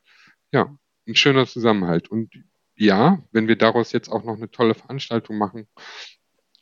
ja 0.53 0.73
ein 1.05 1.15
schöner 1.15 1.47
Zusammenhalt. 1.47 2.07
Und 2.09 2.31
ja, 2.77 3.21
wenn 3.33 3.49
wir 3.49 3.57
daraus 3.57 3.91
jetzt 3.91 4.07
auch 4.07 4.23
noch 4.23 4.37
eine 4.37 4.51
tolle 4.51 4.73
Veranstaltung 4.73 5.37
machen 5.37 5.67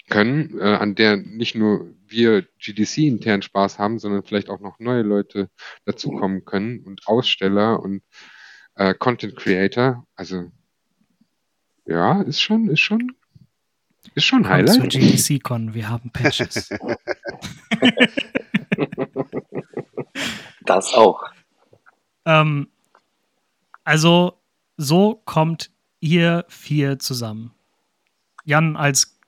können, 0.10 0.60
äh, 0.60 0.64
an 0.64 0.96
der 0.96 1.18
nicht 1.18 1.54
nur 1.54 1.94
wir 2.08 2.48
GDC 2.58 2.98
intern 3.08 3.44
Spaß 3.44 3.78
haben, 3.78 4.00
sondern 4.00 4.24
vielleicht 4.24 4.50
auch 4.50 4.62
noch 4.62 4.80
neue 4.80 5.04
Leute 5.04 5.52
dazukommen 5.86 6.44
können 6.44 6.80
und 6.86 7.06
Aussteller 7.06 7.80
und 7.80 8.02
äh, 8.74 8.96
Content 8.96 9.36
Creator. 9.36 10.08
Also 10.16 10.52
ja, 11.86 12.24
ist 12.24 12.42
schon, 12.42 12.68
ist 12.68 12.80
schon 12.80 13.16
ist 14.16 14.26
schon 14.26 14.46
ein 14.46 14.50
Highlight. 14.50 14.76
Zur 14.76 14.88
GDC-Con, 14.88 15.74
wir 15.74 15.90
haben 15.90 16.10
Patches. 16.12 16.70
das 20.66 20.94
auch. 20.94 21.24
Ähm, 22.26 22.68
also, 23.84 24.42
so 24.78 25.22
kommt 25.26 25.72
ihr 26.00 26.46
vier 26.50 27.00
zusammen. 27.00 27.54
Jan 28.44 28.76
als 28.76 29.20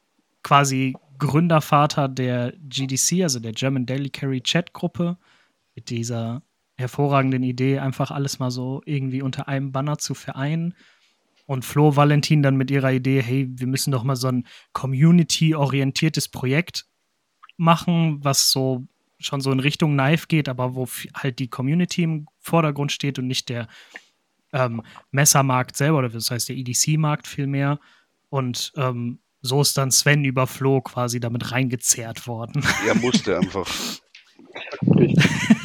quasi 0.44 0.96
Gründervater 1.20 2.10
der 2.10 2.54
GDC, 2.68 3.24
also 3.24 3.40
der 3.40 3.54
German 3.54 3.86
Daily 3.86 4.10
Carry 4.10 4.42
Chat 4.42 4.74
Gruppe, 4.74 5.18
mit 5.76 5.90
dieser 5.90 6.42
hervorragenden 6.76 7.44
Idee, 7.44 7.80
einfach 7.80 8.12
alles 8.12 8.40
mal 8.40 8.52
so 8.52 8.82
irgendwie 8.86 9.22
unter 9.22 9.48
einem 9.48 9.72
Banner 9.72 9.98
zu 9.98 10.14
vereinen 10.16 10.74
und 11.46 11.66
Flo 11.66 11.96
Valentin 11.96 12.42
dann 12.42 12.56
mit 12.56 12.72
ihrer 12.72 12.92
Idee, 12.92 13.22
hey, 13.22 13.48
wir 13.50 13.68
müssen 13.68 13.92
doch 13.92 14.04
mal 14.04 14.16
so 14.16 14.28
ein 14.28 14.48
community-orientiertes 14.74 16.30
Projekt 16.30 16.86
machen, 17.58 18.24
was 18.24 18.52
so 18.52 18.88
schon 19.20 19.42
so 19.42 19.52
in 19.52 19.60
Richtung 19.60 19.94
Knife 19.94 20.28
geht, 20.28 20.50
aber 20.50 20.76
wo 20.76 20.88
halt 21.16 21.40
die 21.40 21.48
Community 21.48 22.04
im 22.04 22.28
Vordergrund 22.40 22.92
steht 22.92 23.20
und 23.20 23.28
nicht 23.28 23.50
der 23.50 23.68
ähm, 24.52 24.82
Messermarkt 25.12 25.76
selber, 25.76 26.00
oder 26.00 26.10
das 26.10 26.30
heißt 26.30 26.50
der 26.50 26.58
EDC-Markt 26.58 27.28
vielmehr. 27.28 27.80
Und 28.30 28.74
ähm, 28.76 29.20
so 29.42 29.62
ist 29.62 29.78
dann 29.78 29.92
Sven 29.92 30.24
über 30.24 30.48
Flo 30.48 30.82
quasi 30.82 31.20
damit 31.20 31.52
reingezerrt 31.52 32.28
worden. 32.28 32.64
Er 32.88 32.96
musste 32.96 33.38
einfach. 33.38 33.68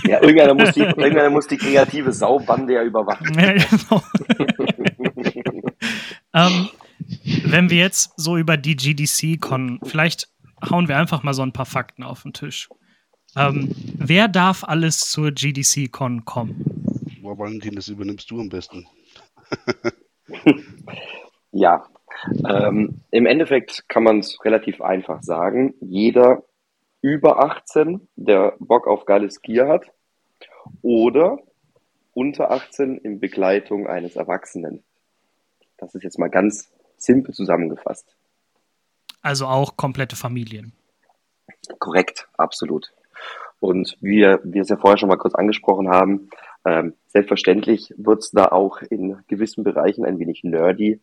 ja, 0.05 0.23
irgendeiner 0.23 0.55
muss, 0.55 0.73
die, 0.73 0.81
irgendeiner 0.81 1.31
muss 1.31 1.47
die 1.47 1.57
kreative 1.57 2.13
Saubande 2.13 2.75
ja 2.75 2.83
überwachen. 2.83 3.33
Ja, 3.39 3.53
genau. 3.53 4.03
Ähm, 6.35 6.69
wenn 7.47 7.71
wir 7.71 7.79
jetzt 7.79 8.13
so 8.17 8.37
über 8.37 8.57
die 8.57 8.77
GDC 8.77 9.41
kommen, 9.41 9.81
vielleicht 9.85 10.29
hauen 10.69 10.89
wir 10.89 10.97
einfach 10.97 11.23
mal 11.23 11.35
so 11.35 11.43
ein 11.43 11.53
paar 11.53 11.67
Fakten 11.67 12.03
auf 12.03 12.23
den 12.23 12.33
Tisch. 12.33 12.69
Ähm, 13.37 13.75
wer 13.97 14.29
darf 14.29 14.65
alles 14.65 15.01
zur 15.01 15.31
GDC-Con 15.33 16.25
kommen? 16.25 16.65
Boah, 17.23 17.39
Valentin, 17.39 17.75
das 17.75 17.89
übernimmst 17.89 18.31
du 18.31 18.41
am 18.41 18.49
besten. 18.49 18.87
ja, 21.53 21.87
ähm, 22.49 23.01
im 23.11 23.27
Endeffekt 23.27 23.89
kann 23.89 24.03
man 24.03 24.21
es 24.21 24.45
relativ 24.45 24.81
einfach 24.81 25.23
sagen. 25.23 25.75
Jeder 25.81 26.43
über 27.01 27.45
18, 27.45 28.09
der 28.17 28.57
Bock 28.59 28.87
auf 28.87 29.05
geiles 29.05 29.41
Gier 29.41 29.69
hat, 29.69 29.87
oder 30.83 31.39
unter 32.15 32.51
18 32.51 32.99
in 32.99 33.21
Begleitung 33.21 33.87
eines 33.87 34.17
Erwachsenen. 34.17 34.83
Das 35.79 35.95
ist 35.95 36.03
jetzt 36.03 36.19
mal 36.19 36.29
ganz 36.29 36.71
simpel 36.97 37.33
zusammengefasst. 37.33 38.15
Also 39.23 39.47
auch 39.47 39.77
komplette 39.77 40.17
Familien. 40.17 40.73
Korrekt, 41.79 42.29
absolut. 42.37 42.93
Und 43.61 43.97
wie 44.01 44.21
wir 44.21 44.63
es 44.63 44.69
ja 44.69 44.77
vorher 44.77 44.99
schon 44.99 45.09
mal 45.09 45.17
kurz 45.17 45.35
angesprochen 45.35 45.89
haben, 45.89 46.31
ähm, 46.65 46.95
selbstverständlich 47.07 47.93
wird 47.97 48.21
es 48.21 48.31
da 48.31 48.47
auch 48.47 48.83
in 48.83 49.19
gewissen 49.27 49.65
Bereichen 49.65 50.05
ein 50.05 50.19
wenig 50.19 50.45
nerdy, 50.45 51.01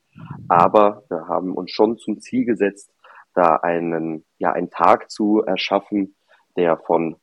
aber 0.47 1.03
wir 1.09 1.27
haben 1.27 1.53
uns 1.53 1.71
schon 1.71 1.97
zum 1.97 2.19
Ziel 2.19 2.45
gesetzt, 2.45 2.91
da 3.33 3.57
einen, 3.57 4.23
ja, 4.37 4.53
einen 4.53 4.69
Tag 4.69 5.11
zu 5.11 5.43
erschaffen, 5.43 6.15
der 6.55 6.77
von 6.77 7.17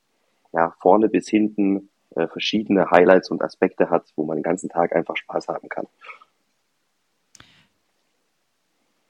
ja, 0.53 0.75
vorne 0.81 1.09
bis 1.09 1.29
hinten 1.29 1.89
äh, 2.15 2.29
verschiedene 2.29 2.91
Highlights 2.91 3.31
und 3.31 3.43
Aspekte 3.43 3.91
hat, 3.91 4.05
wo 4.17 4.25
man 4.25 4.37
den 4.37 4.43
ganzen 4.43 4.69
Tag 4.69 4.95
einfach 4.95 5.17
Spaß 5.17 5.49
haben 5.49 5.69
kann. 5.69 5.87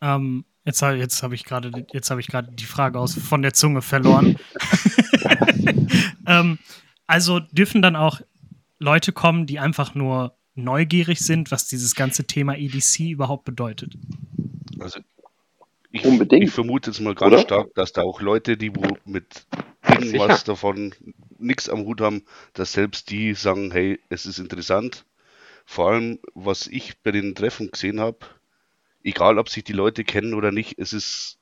Ähm, 0.03 0.45
jetzt 0.65 0.83
jetzt 0.83 1.23
habe 1.23 1.35
ich 1.35 1.45
gerade 1.45 1.87
jetzt 1.93 2.11
habe 2.11 2.21
ich 2.21 2.27
gerade 2.27 2.53
die 2.53 2.65
Frage 2.65 2.99
aus 2.99 3.15
von 3.15 3.41
der 3.41 3.55
Zunge 3.55 3.81
verloren. 3.81 4.37
ähm, 6.27 6.59
also 7.07 7.41
dürfen 7.41 7.81
dann 7.81 7.97
auch 7.97 8.21
Leute 8.79 9.13
kommen, 9.13 9.47
die 9.47 9.59
einfach 9.59 9.95
nur 9.95 10.37
neugierig 10.55 11.21
sind, 11.21 11.51
was 11.51 11.69
dieses 11.69 11.95
ganze 11.95 12.27
Thema 12.27 12.57
EDC 12.57 13.11
überhaupt 13.11 13.45
bedeutet. 13.45 13.95
Also 14.79 15.01
ich, 15.93 16.05
Unbedingt. 16.05 16.45
ich 16.45 16.51
vermute 16.51 16.91
jetzt 16.91 17.01
mal 17.01 17.15
ganz 17.15 17.35
Oder? 17.35 17.43
stark, 17.43 17.75
dass 17.75 17.93
da 17.93 18.03
auch 18.03 18.21
Leute, 18.21 18.57
die 18.57 18.75
wo 18.75 18.97
mit 19.05 19.47
irgendwas 19.87 20.41
Sicher. 20.41 20.45
davon 20.47 20.95
nichts 21.39 21.69
am 21.69 21.85
Hut 21.85 22.01
haben, 22.01 22.23
dass 22.55 22.73
selbst 22.73 23.11
die 23.11 23.35
sagen, 23.35 23.71
hey, 23.71 24.01
es 24.09 24.27
ist 24.27 24.39
interessant. 24.39 25.05
Vor 25.67 25.91
allem, 25.91 26.19
was 26.35 26.67
ich 26.67 26.99
bei 27.03 27.13
den 27.13 27.35
Treffen 27.35 27.71
gesehen 27.71 28.01
habe, 28.01 28.19
egal 29.05 29.39
ob 29.39 29.49
sich 29.49 29.65
die 29.65 29.73
Leute 29.73 30.05
kennen 30.05 30.35
oder 30.35 30.53
nicht, 30.53 30.79
es 30.79 30.93
ist, 30.93 31.39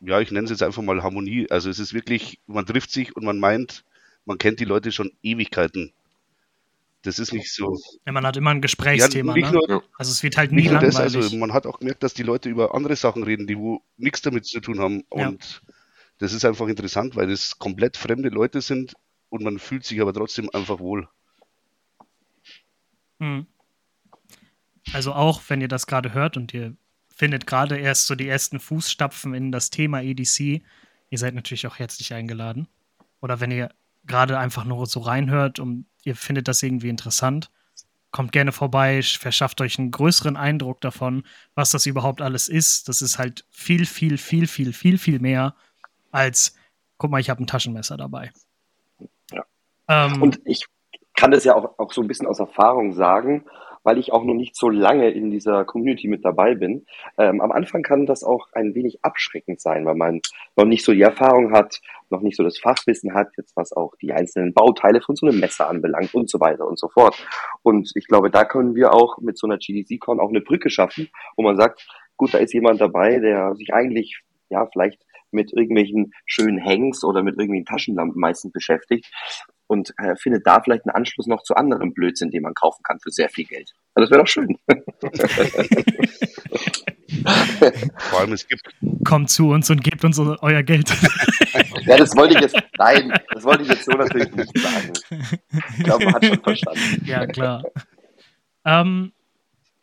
ja, 0.00 0.20
ich 0.20 0.30
nenne 0.30 0.44
es 0.44 0.50
jetzt 0.50 0.62
einfach 0.62 0.82
mal 0.82 1.02
Harmonie. 1.02 1.50
Also 1.50 1.70
es 1.70 1.78
ist 1.78 1.94
wirklich, 1.94 2.38
man 2.46 2.66
trifft 2.66 2.90
sich 2.90 3.14
und 3.16 3.24
man 3.24 3.38
meint, 3.38 3.84
man 4.24 4.38
kennt 4.38 4.60
die 4.60 4.64
Leute 4.64 4.92
schon 4.92 5.12
Ewigkeiten. 5.22 5.92
Das 7.02 7.18
ist 7.18 7.34
nicht 7.34 7.52
so. 7.52 7.78
Ja, 8.06 8.12
man 8.12 8.26
hat 8.26 8.36
immer 8.38 8.50
ein 8.50 8.62
Gesprächsthema. 8.62 9.36
Ja, 9.36 9.50
ne? 9.50 9.60
nur, 9.68 9.84
also 9.98 10.10
es 10.10 10.22
wird 10.22 10.38
halt 10.38 10.52
nie 10.52 10.62
langweilig. 10.68 10.94
Das, 10.94 11.14
also 11.14 11.36
man 11.36 11.52
hat 11.52 11.66
auch 11.66 11.78
gemerkt, 11.78 12.02
dass 12.02 12.14
die 12.14 12.22
Leute 12.22 12.48
über 12.48 12.74
andere 12.74 12.96
Sachen 12.96 13.22
reden, 13.22 13.46
die 13.46 13.58
wo 13.58 13.82
nichts 13.98 14.22
damit 14.22 14.46
zu 14.46 14.60
tun 14.60 14.80
haben. 14.80 15.04
Ja. 15.14 15.28
Und 15.28 15.62
das 16.18 16.32
ist 16.32 16.46
einfach 16.46 16.66
interessant, 16.66 17.14
weil 17.14 17.30
es 17.30 17.58
komplett 17.58 17.98
fremde 17.98 18.30
Leute 18.30 18.62
sind 18.62 18.94
und 19.28 19.42
man 19.42 19.58
fühlt 19.58 19.84
sich 19.84 20.00
aber 20.00 20.14
trotzdem 20.14 20.48
einfach 20.54 20.78
wohl. 20.78 21.06
Hm. 23.20 23.46
Also 24.94 25.12
auch, 25.12 25.42
wenn 25.48 25.60
ihr 25.60 25.68
das 25.68 25.86
gerade 25.86 26.14
hört 26.14 26.36
und 26.36 26.54
ihr 26.54 26.74
findet 27.14 27.46
gerade 27.46 27.78
erst 27.78 28.06
so 28.06 28.14
die 28.14 28.28
ersten 28.28 28.60
Fußstapfen 28.60 29.34
in 29.34 29.52
das 29.52 29.70
Thema 29.70 30.02
EDC, 30.02 30.62
ihr 31.10 31.18
seid 31.18 31.34
natürlich 31.34 31.66
auch 31.66 31.78
herzlich 31.78 32.12
eingeladen. 32.12 32.68
Oder 33.20 33.40
wenn 33.40 33.50
ihr 33.50 33.70
gerade 34.06 34.38
einfach 34.38 34.64
nur 34.64 34.86
so 34.86 35.00
reinhört 35.00 35.58
und 35.58 35.86
ihr 36.02 36.16
findet 36.16 36.48
das 36.48 36.62
irgendwie 36.62 36.88
interessant, 36.88 37.50
kommt 38.10 38.32
gerne 38.32 38.52
vorbei, 38.52 39.00
verschafft 39.02 39.60
euch 39.60 39.78
einen 39.78 39.90
größeren 39.90 40.36
Eindruck 40.36 40.80
davon, 40.80 41.24
was 41.54 41.70
das 41.70 41.86
überhaupt 41.86 42.20
alles 42.20 42.48
ist. 42.48 42.88
Das 42.88 43.02
ist 43.02 43.18
halt 43.18 43.44
viel, 43.50 43.86
viel, 43.86 44.18
viel, 44.18 44.46
viel, 44.46 44.72
viel, 44.72 44.98
viel 44.98 45.18
mehr 45.18 45.54
als, 46.12 46.54
guck 46.96 47.10
mal, 47.10 47.20
ich 47.20 47.30
habe 47.30 47.42
ein 47.42 47.46
Taschenmesser 47.46 47.96
dabei. 47.96 48.32
Ja. 49.32 49.44
Ähm, 49.88 50.22
und 50.22 50.40
ich 50.44 50.66
kann 51.16 51.30
das 51.30 51.44
ja 51.44 51.54
auch, 51.54 51.78
auch 51.78 51.92
so 51.92 52.02
ein 52.02 52.08
bisschen 52.08 52.26
aus 52.26 52.38
Erfahrung 52.38 52.92
sagen, 52.92 53.46
weil 53.84 53.98
ich 53.98 54.12
auch 54.12 54.24
noch 54.24 54.34
nicht 54.34 54.56
so 54.56 54.68
lange 54.68 55.10
in 55.10 55.30
dieser 55.30 55.64
Community 55.64 56.08
mit 56.08 56.24
dabei 56.24 56.54
bin. 56.54 56.86
Ähm, 57.18 57.40
am 57.40 57.52
Anfang 57.52 57.82
kann 57.82 58.06
das 58.06 58.24
auch 58.24 58.48
ein 58.52 58.74
wenig 58.74 59.04
abschreckend 59.04 59.60
sein, 59.60 59.84
weil 59.84 59.94
man 59.94 60.20
noch 60.56 60.64
nicht 60.64 60.84
so 60.84 60.92
die 60.92 61.02
Erfahrung 61.02 61.52
hat, 61.52 61.80
noch 62.10 62.22
nicht 62.22 62.36
so 62.36 62.42
das 62.42 62.58
Fachwissen 62.58 63.14
hat, 63.14 63.28
jetzt 63.36 63.56
was 63.56 63.72
auch 63.72 63.94
die 64.00 64.12
einzelnen 64.12 64.54
Bauteile 64.54 65.00
von 65.00 65.14
so 65.14 65.26
einem 65.26 65.38
Messer 65.38 65.68
anbelangt 65.68 66.14
und 66.14 66.28
so 66.28 66.40
weiter 66.40 66.66
und 66.66 66.78
so 66.78 66.88
fort. 66.88 67.14
Und 67.62 67.92
ich 67.94 68.06
glaube, 68.06 68.30
da 68.30 68.44
können 68.44 68.74
wir 68.74 68.92
auch 68.92 69.18
mit 69.18 69.38
so 69.38 69.46
einer 69.46 69.58
GDC-Con 69.58 70.18
auch 70.18 70.30
eine 70.30 70.40
Brücke 70.40 70.70
schaffen, 70.70 71.08
wo 71.36 71.42
man 71.42 71.56
sagt, 71.56 71.86
gut, 72.16 72.34
da 72.34 72.38
ist 72.38 72.54
jemand 72.54 72.80
dabei, 72.80 73.18
der 73.18 73.54
sich 73.54 73.72
eigentlich, 73.72 74.20
ja, 74.48 74.66
vielleicht 74.72 75.00
mit 75.30 75.52
irgendwelchen 75.52 76.12
schönen 76.26 76.64
Hangs 76.64 77.04
oder 77.04 77.22
mit 77.22 77.34
irgendwelchen 77.34 77.66
Taschenlampen 77.66 78.20
meistens 78.20 78.52
beschäftigt 78.52 79.10
und 79.66 79.92
äh, 79.98 80.16
findet 80.16 80.46
da 80.46 80.60
vielleicht 80.60 80.86
einen 80.86 80.94
Anschluss 80.94 81.26
noch 81.26 81.42
zu 81.42 81.54
anderem 81.54 81.94
Blödsinn, 81.94 82.30
den 82.30 82.42
man 82.42 82.54
kaufen 82.54 82.82
kann 82.82 82.98
für 83.00 83.10
sehr 83.10 83.28
viel 83.28 83.44
Geld. 83.44 83.72
Also 83.94 84.04
das 84.04 84.10
wäre 84.10 84.20
doch 84.20 84.28
schön. 84.28 84.56
Vor 87.98 88.20
allem 88.20 88.32
es 88.32 88.46
gibt. 88.46 88.62
Kommt 89.04 89.30
zu 89.30 89.50
uns 89.50 89.70
und 89.70 89.82
gebt 89.82 90.04
uns 90.04 90.18
euer 90.18 90.62
Geld. 90.62 90.90
ja, 91.86 91.96
das 91.96 92.16
wollte 92.16 92.34
ich 92.34 92.40
jetzt, 92.40 92.56
nein, 92.78 93.12
das 93.32 93.44
wollte 93.44 93.62
ich 93.62 93.68
jetzt 93.68 93.84
so 93.84 93.92
natürlich 93.92 94.34
nicht 94.34 94.58
sagen. 94.58 94.92
Ich 95.78 95.84
glaube, 95.84 96.04
man 96.04 96.14
hat 96.14 96.24
schon 96.24 96.42
verstanden. 96.42 97.06
Ja, 97.06 97.26
klar. 97.26 97.62
Ähm, 98.64 99.12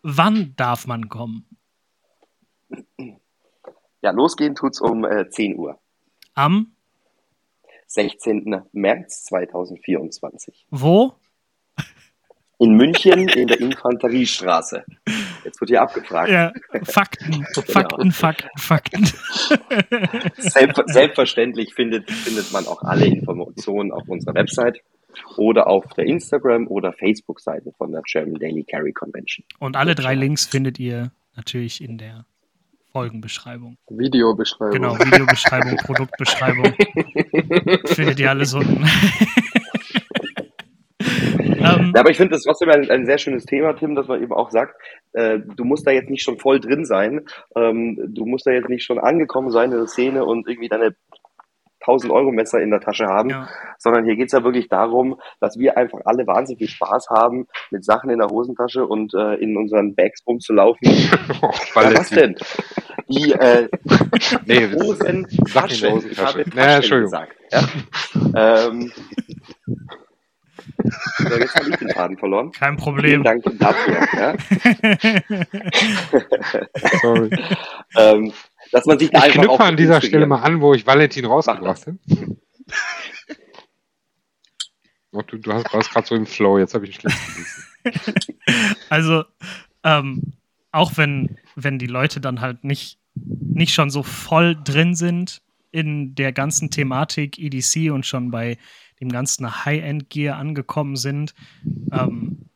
wann 0.02 0.56
darf 0.56 0.88
man 0.88 1.10
kommen? 1.10 1.46
Ja, 4.02 4.12
losgehen 4.12 4.56
tut's 4.56 4.82
um 4.82 5.06
äh, 5.06 5.30
10 5.30 5.58
Uhr. 5.58 5.80
Am 6.34 6.74
16. 7.94 8.62
März 8.72 9.26
2024. 9.26 10.66
Wo? 10.70 11.14
In 12.58 12.76
München 12.76 13.28
in 13.28 13.48
der 13.48 13.60
Infanteriestraße. 13.60 14.86
Jetzt 15.44 15.60
wird 15.60 15.70
hier 15.72 15.82
abgefragt. 15.82 16.30
Ja, 16.30 16.54
Fakten, 16.84 17.44
Fakten, 17.68 17.98
genau. 17.98 18.12
Fakten, 18.12 18.50
Fakten. 18.58 19.06
Selbst, 20.38 20.82
selbstverständlich 20.86 21.74
findet, 21.74 22.10
findet 22.10 22.54
man 22.54 22.66
auch 22.68 22.84
alle 22.84 23.08
Informationen 23.08 23.92
auf 23.92 24.08
unserer 24.08 24.36
Website 24.36 24.82
oder 25.38 25.68
auf 25.68 25.86
der 25.96 26.06
Instagram- 26.06 26.68
oder 26.68 26.94
Facebook-Seite 26.94 27.74
von 27.78 27.92
der 27.92 28.04
German 28.04 28.36
Daily 28.36 28.64
Carry 28.64 28.94
Convention. 28.94 29.44
Und 29.60 29.76
alle 29.76 29.96
drei 29.96 30.16
Links 30.16 30.46
findet 30.46 30.80
ihr 30.80 31.12
natürlich 31.36 31.84
in 31.84 31.98
der 31.98 32.26
Folgenbeschreibung. 32.92 33.78
Videobeschreibung. 33.90 34.74
Genau, 34.74 34.96
Videobeschreibung, 35.00 35.78
Produktbeschreibung. 35.78 36.74
Findet 37.86 38.20
ihr 38.20 38.30
alles 38.30 38.54
unten. 38.56 38.86
ähm, 41.00 41.92
ja, 41.96 42.00
aber 42.00 42.10
ich 42.10 42.18
finde 42.18 42.34
das 42.34 42.44
trotzdem 42.44 42.70
ein, 42.70 42.90
ein, 42.90 43.06
sehr 43.06 43.18
schönes 43.18 43.46
Thema, 43.46 43.74
Tim, 43.74 43.96
dass 43.96 44.08
man 44.08 44.22
eben 44.22 44.34
auch 44.34 44.52
sagt, 44.52 44.76
äh, 45.14 45.40
du 45.40 45.64
musst 45.64 45.88
da 45.88 45.92
jetzt 45.92 46.10
nicht 46.10 46.24
schon 46.24 46.38
voll 46.38 46.60
drin 46.60 46.86
sein, 46.86 47.26
ähm, 47.56 47.98
du 48.14 48.26
musst 48.26 48.46
da 48.46 48.52
jetzt 48.52 48.70
nicht 48.70 48.84
schon 48.84 49.00
angekommen 49.00 49.52
sein 49.52 49.72
in 49.72 49.78
der 49.78 49.88
Szene 49.88 50.26
und 50.26 50.48
irgendwie 50.48 50.70
deine 50.70 50.96
1000 51.82 52.12
Euro 52.12 52.32
Messer 52.32 52.62
in 52.62 52.70
der 52.70 52.80
Tasche 52.80 53.06
haben, 53.06 53.30
ja. 53.30 53.48
sondern 53.78 54.06
hier 54.06 54.16
geht's 54.16 54.34
ja 54.34 54.44
wirklich 54.44 54.70
darum, 54.70 55.20
dass 55.40 55.58
wir 55.58 55.78
einfach 55.78 56.00
alle 56.06 56.26
wahnsinnig 56.28 56.60
viel 56.60 56.68
Spaß 56.70 57.10
haben, 57.10 57.48
mit 57.72 57.84
Sachen 57.84 58.10
in 58.10 58.20
der 58.20 58.30
Hosentasche 58.30 58.86
und 58.86 59.14
äh, 59.14 59.36
in 59.36 59.58
unseren 59.58 59.96
Bags 59.96 60.22
rumzulaufen. 60.26 60.88
oh, 61.42 61.52
ja, 61.76 61.94
was 61.98 62.10
denn? 62.10 62.36
Die 63.12 63.32
äh, 63.34 63.70
nee, 64.46 64.74
Hosentasche. 64.74 66.02
Ich 66.10 66.18
habe 66.18 66.46
naja, 66.54 66.76
Entschuldigung. 66.78 67.12
gesagt. 67.12 67.36
Ja? 67.52 68.70
ähm, 68.70 68.92
so, 71.18 71.36
jetzt 71.36 71.56
habe 71.56 71.70
ich 71.70 71.76
den 71.78 71.90
Faden 71.90 72.18
verloren. 72.18 72.52
Kein 72.52 72.78
Problem. 72.78 73.24
Vielen 73.24 73.42
Dank 73.42 73.44
dafür. 73.60 74.08
Ja? 74.14 74.36
Sorry. 77.02 77.30
ähm, 77.98 78.34
dass 78.72 78.86
man 78.86 79.00
sich 79.00 79.10
da 79.12 79.26
ich 79.26 79.34
knüpfe 79.34 79.60
an 79.60 79.78
dieser 79.78 80.02
Stelle 80.02 80.26
mal 80.26 80.42
an, 80.42 80.62
wo 80.62 80.74
ich 80.74 80.88
Valentin 80.88 81.26
rausgebracht 81.26 81.88
habe. 81.88 81.98
Oh, 85.14 85.22
du, 85.22 85.38
du 85.38 85.54
hast, 85.54 85.74
warst 85.74 85.92
gerade 85.92 86.08
so 86.08 86.16
im 86.16 86.26
Flow, 86.26 86.58
jetzt 86.58 86.74
habe 86.74 86.88
ich 86.88 87.00
einen 87.04 87.14
schlecht 87.14 88.34
Also, 88.90 89.26
ähm, 89.84 90.34
auch 90.72 90.96
wenn, 90.96 91.38
wenn 91.56 91.80
die 91.80 91.88
Leute 91.88 92.22
dann 92.22 92.40
halt 92.40 92.64
nicht, 92.64 92.98
nicht 93.16 93.74
schon 93.74 93.90
so 93.90 94.04
voll 94.04 94.56
drin 94.64 94.96
sind 94.96 95.42
in 95.72 96.16
der 96.16 96.34
ganzen 96.34 96.70
Thematik 96.70 97.40
EDC 97.40 97.92
und 97.92 98.06
schon 98.06 98.32
bei 98.32 98.58
dem 99.00 99.10
ganzen 99.10 99.66
High-End-Gear 99.66 100.38
angekommen 100.38 100.96
sind, 100.96 101.34
ähm, 101.92 102.50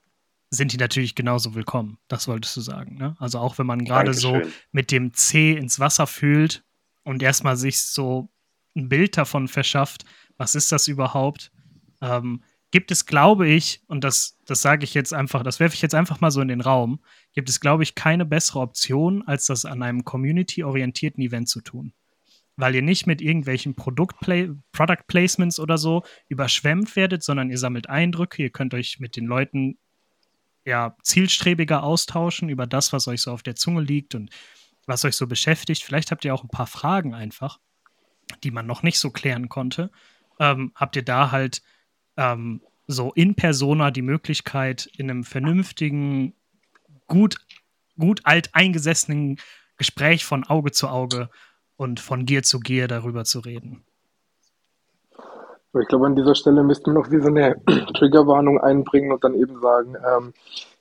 sind 0.50 0.72
die 0.74 0.78
natürlich 0.78 1.16
genauso 1.16 1.56
willkommen. 1.56 1.98
Das 2.08 2.28
wolltest 2.28 2.56
du 2.58 2.62
sagen. 2.62 2.98
Ne? 2.98 3.16
Also 3.20 3.40
auch 3.40 3.58
wenn 3.58 3.66
man 3.66 3.84
gerade 3.84 4.14
so 4.14 4.42
mit 4.72 4.92
dem 4.92 5.14
C 5.14 5.54
ins 5.54 5.80
Wasser 5.80 6.08
fühlt 6.08 6.64
und 7.04 7.24
erstmal 7.24 7.58
sich 7.58 7.82
so 7.82 8.30
ein 8.76 8.90
Bild 8.90 9.18
davon 9.18 9.48
verschafft, 9.48 10.06
was 10.38 10.56
ist 10.56 10.72
das 10.72 10.88
überhaupt, 10.88 11.52
ähm, 12.02 12.44
gibt 12.76 12.92
es, 12.92 13.06
glaube 13.06 13.48
ich, 13.48 13.80
und 13.88 14.04
das, 14.04 14.38
das 14.46 14.62
sage 14.62 14.84
ich 14.84 14.94
jetzt 14.94 15.14
einfach, 15.14 15.44
das 15.44 15.62
werfe 15.62 15.76
ich 15.76 15.82
jetzt 15.82 15.96
einfach 15.96 16.20
mal 16.20 16.30
so 16.30 16.42
in 16.42 16.50
den 16.50 16.60
Raum, 16.60 17.00
gibt 17.32 17.48
es, 17.48 17.62
glaube 17.62 17.84
ich, 17.84 17.96
keine 17.96 18.26
bessere 18.26 18.60
Option, 18.60 19.26
als 19.26 19.46
das 19.46 19.64
an 19.64 19.82
einem 19.82 20.04
community-orientierten 20.04 21.24
Event 21.24 21.48
zu 21.48 21.62
tun. 21.62 21.94
Weil 22.58 22.76
ihr 22.76 22.82
nicht 22.82 23.08
mit 23.08 23.22
irgendwelchen 23.22 23.76
Product, 23.76 24.14
Product 24.74 25.08
Placements 25.08 25.58
oder 25.58 25.78
so 25.78 26.04
überschwemmt 26.28 26.98
werdet, 26.98 27.24
sondern 27.24 27.50
ihr 27.50 27.58
sammelt 27.58 27.88
Eindrücke, 27.88 28.44
ihr 28.44 28.50
könnt 28.50 28.74
euch 28.74 29.00
mit 29.00 29.16
den 29.16 29.26
Leuten 29.26 29.78
ja 30.66 30.98
zielstrebiger 31.02 31.82
austauschen 31.82 32.50
über 32.50 32.68
das, 32.68 32.92
was 32.92 33.08
euch 33.08 33.22
so 33.22 33.32
auf 33.32 33.42
der 33.42 33.56
Zunge 33.56 33.84
liegt 33.84 34.16
und 34.16 34.32
was 34.86 35.06
euch 35.06 35.16
so 35.16 35.28
beschäftigt. 35.28 35.82
Vielleicht 35.82 36.12
habt 36.12 36.26
ihr 36.26 36.34
auch 36.34 36.44
ein 36.44 36.50
paar 36.50 36.68
Fragen 36.68 37.14
einfach, 37.14 37.58
die 38.44 38.52
man 38.52 38.68
noch 38.68 38.84
nicht 38.84 39.00
so 39.00 39.12
klären 39.12 39.48
konnte. 39.48 39.92
Ähm, 40.42 40.74
habt 40.76 40.98
ihr 40.98 41.04
da 41.04 41.32
halt 41.32 41.62
ähm, 42.18 42.62
so 42.88 43.12
in 43.14 43.36
persona 43.36 43.92
die 43.92 44.02
Möglichkeit, 44.02 44.90
in 44.98 45.10
einem 45.10 45.24
vernünftigen, 45.24 46.34
gut, 47.08 47.38
gut 47.98 48.22
alt 48.24 48.50
eingesessenen 48.54 49.38
Gespräch 49.78 50.26
von 50.26 50.44
Auge 50.44 50.72
zu 50.72 50.88
Auge 50.88 51.30
und 51.78 52.00
von 52.00 52.26
Gier 52.26 52.44
zu 52.44 52.60
Gier 52.60 52.88
darüber 52.88 53.26
zu 53.26 53.40
reden. 53.40 53.84
Ich 55.82 55.88
glaube, 55.90 56.06
an 56.06 56.16
dieser 56.16 56.36
Stelle 56.36 56.64
müsste 56.64 56.90
man 56.90 57.02
noch 57.02 57.12
wie 57.12 57.20
so 57.20 57.28
eine 57.28 57.62
Triggerwarnung 57.98 58.60
einbringen 58.60 59.12
und 59.12 59.24
dann 59.24 59.34
eben 59.34 59.60
sagen, 59.60 59.96
ähm, 59.96 60.34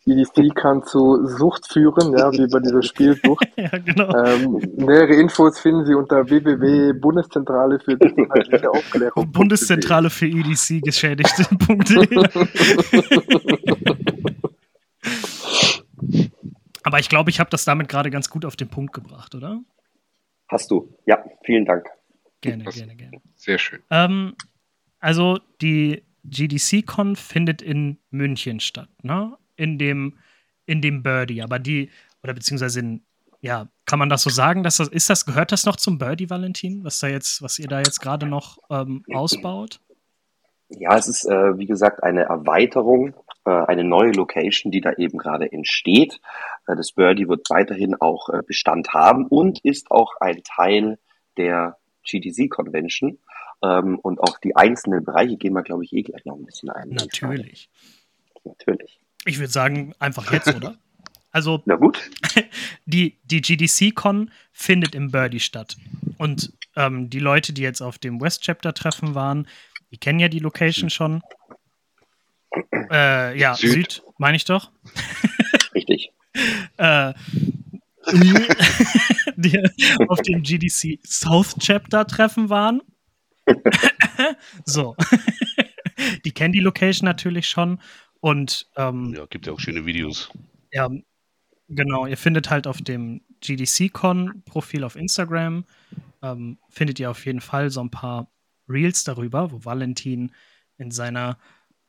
EDC 0.07 0.55
kann 0.55 0.83
zu 0.83 1.27
Sucht 1.27 1.67
führen, 1.73 2.17
ja, 2.17 2.31
wie 2.33 2.47
bei 2.47 2.61
dieser 2.61 2.83
Spielsucht. 2.91 3.47
ja, 3.57 3.71
genau. 3.79 4.15
Ähm, 4.25 4.59
nähere 4.77 5.15
Infos 5.15 5.59
finden 5.59 5.87
Sie 5.87 5.95
unter 5.95 6.29
www.bundeszentrale 6.29 7.79
für 7.81 7.93
inhaltliche 7.93 8.71
Aufklärung. 8.71 9.33
Bundeszentrale 9.33 10.11
für 10.11 10.27
EDC 10.27 10.83
Geschädigte.de. 10.83 12.25
Aber 16.83 16.99
ich 16.99 17.09
glaube, 17.09 17.31
ich 17.31 17.41
habe 17.41 17.49
das 17.51 17.65
damit 17.65 17.89
gerade 17.89 18.11
ganz 18.11 18.29
gut 18.29 18.45
auf 18.45 18.57
den 18.57 18.69
Punkt 18.69 18.93
gebracht, 18.93 19.35
oder? 19.35 19.61
Hast 20.49 20.71
du. 20.71 20.95
Ja, 21.07 21.25
vielen 21.45 21.65
Dank. 21.65 21.87
Gerne, 22.43 22.65
gerne, 22.65 22.95
gerne. 22.95 23.23
Sehr 23.37 23.57
schön. 23.59 23.81
Ähm, 23.91 24.35
also 25.01 25.39
die 25.63 26.05
GDC-Con 26.25 27.17
findet 27.17 27.63
in 27.63 27.99
München 28.11 28.61
statt, 28.61 28.91
ne? 29.03 29.37
In 29.57 29.79
dem, 29.79 30.19
in 30.67 30.81
dem 30.81 31.03
Birdie, 31.03 31.43
aber 31.43 31.59
die, 31.59 31.91
oder 32.23 32.35
beziehungsweise 32.35 32.81
in, 32.81 33.05
ja, 33.41 33.69
kann 33.85 33.99
man 33.99 34.09
das 34.09 34.23
so 34.23 34.31
sagen, 34.31 34.63
dass 34.63 34.79
das, 34.79 34.89
ist 34.89 35.11
das, 35.11 35.27
gehört 35.27 35.53
das 35.53 35.67
noch 35.67 35.77
zum 35.77 35.99
Birdie, 35.99 36.31
Valentin, 36.31 36.85
was 36.85 36.99
da 36.99 37.09
jetzt, 37.09 37.43
was 37.43 37.59
ihr 37.59 37.69
da 37.69 37.79
jetzt 37.79 38.01
gerade 38.01 38.27
noch 38.27 38.59
ähm, 38.71 39.05
ausbaut? 39.13 39.81
Ja, 40.71 40.97
es 40.97 41.09
ist, 41.09 41.27
äh, 41.27 41.59
wie 41.59 41.67
gesagt, 41.67 42.03
eine 42.03 42.23
Erweiterung, 42.23 43.15
äh, 43.45 43.51
eine 43.51 43.85
neue 43.85 44.13
Location, 44.13 44.73
die 44.73 44.81
da 44.81 44.93
eben 44.95 45.19
gerade 45.19 45.53
entsteht. 45.53 46.21
Äh, 46.67 46.77
das 46.77 46.93
Birdie 46.93 47.29
wird 47.29 47.49
weiterhin 47.51 47.95
auch 47.95 48.31
äh, 48.31 48.43
Bestand 48.47 48.95
haben 48.95 49.27
und 49.27 49.61
ist 49.63 49.91
auch 49.91 50.15
ein 50.21 50.43
Teil 50.43 50.99
der 51.37 51.77
GDC 52.03 52.49
Convention. 52.49 53.19
Ähm, 53.63 53.99
und 53.99 54.21
auch 54.21 54.39
die 54.39 54.57
einzelnen 54.57 55.05
Bereiche 55.05 55.37
gehen 55.37 55.53
wir, 55.53 55.63
glaube 55.63 55.85
ich, 55.85 55.93
eh 55.93 56.03
gleich 56.03 56.25
noch 56.25 56.37
ein 56.37 56.45
bisschen 56.45 56.71
ein. 56.71 56.89
Natürlich. 56.89 57.69
Natürlich. 58.45 59.01
Ich 59.25 59.39
würde 59.39 59.53
sagen, 59.53 59.95
einfach 59.99 60.31
jetzt, 60.33 60.55
oder? 60.55 60.77
Also, 61.31 61.63
Na 61.67 61.77
gut. 61.77 62.11
die, 62.87 63.19
die 63.25 63.41
GDC-Con 63.41 64.31
findet 64.53 64.95
im 64.95 65.11
Birdie 65.11 65.41
statt. 65.41 65.77
Und 66.19 66.53
ähm, 66.77 67.11
die 67.11 67.19
Leute, 67.19 67.53
die 67.53 67.63
jetzt 67.63 67.81
auf 67.81 67.99
dem 67.99 68.21
West 68.21 68.43
Chapter-Treffen 68.43 69.15
waren, 69.15 69.49
die 69.91 69.99
kennen 69.99 70.21
ja 70.21 70.29
die 70.29 70.39
Location 70.39 70.91
schon. 70.91 71.23
Äh, 72.91 73.39
ja, 73.39 73.55
Süd, 73.55 73.73
Süd 73.73 74.03
meine 74.19 74.37
ich 74.37 74.45
doch. 74.45 74.71
Richtig. 75.75 76.13
äh, 76.77 77.13
die 79.37 79.61
auf 80.09 80.21
dem 80.23 80.43
GDC 80.43 81.01
South 81.05 81.57
Chapter 81.59 82.07
Treffen 82.07 82.49
waren. 82.49 82.83
so. 84.65 84.95
die 86.25 86.33
kennen 86.33 86.53
die 86.53 86.61
Location 86.61 87.07
natürlich 87.07 87.49
schon 87.49 87.81
und 88.25 88.71
ähm, 88.77 89.13
ja, 89.15 89.27
gibt 89.27 89.47
ja 89.47 89.53
auch 89.53 89.61
schöne 89.61 89.85
Videos. 89.85 90.31
Ja, 90.73 90.89
genau. 91.69 92.07
Ihr 92.07 92.17
findet 92.17 92.49
halt 92.49 92.67
auf 92.67 92.81
dem 92.81 93.21
GDC-Con-Profil 93.43 94.83
auf 94.83 94.97
Instagram, 94.97 95.67
ähm, 96.23 96.57
findet 96.71 96.99
ihr 96.99 97.11
auf 97.11 97.27
jeden 97.27 97.43
Fall 97.43 97.69
so 97.69 97.83
ein 97.83 97.91
paar 97.91 98.33
Reels 98.67 99.05
darüber, 99.05 99.53
wo 99.53 99.67
Valentin 99.67 100.33
in 100.79 100.91
seiner 100.91 101.37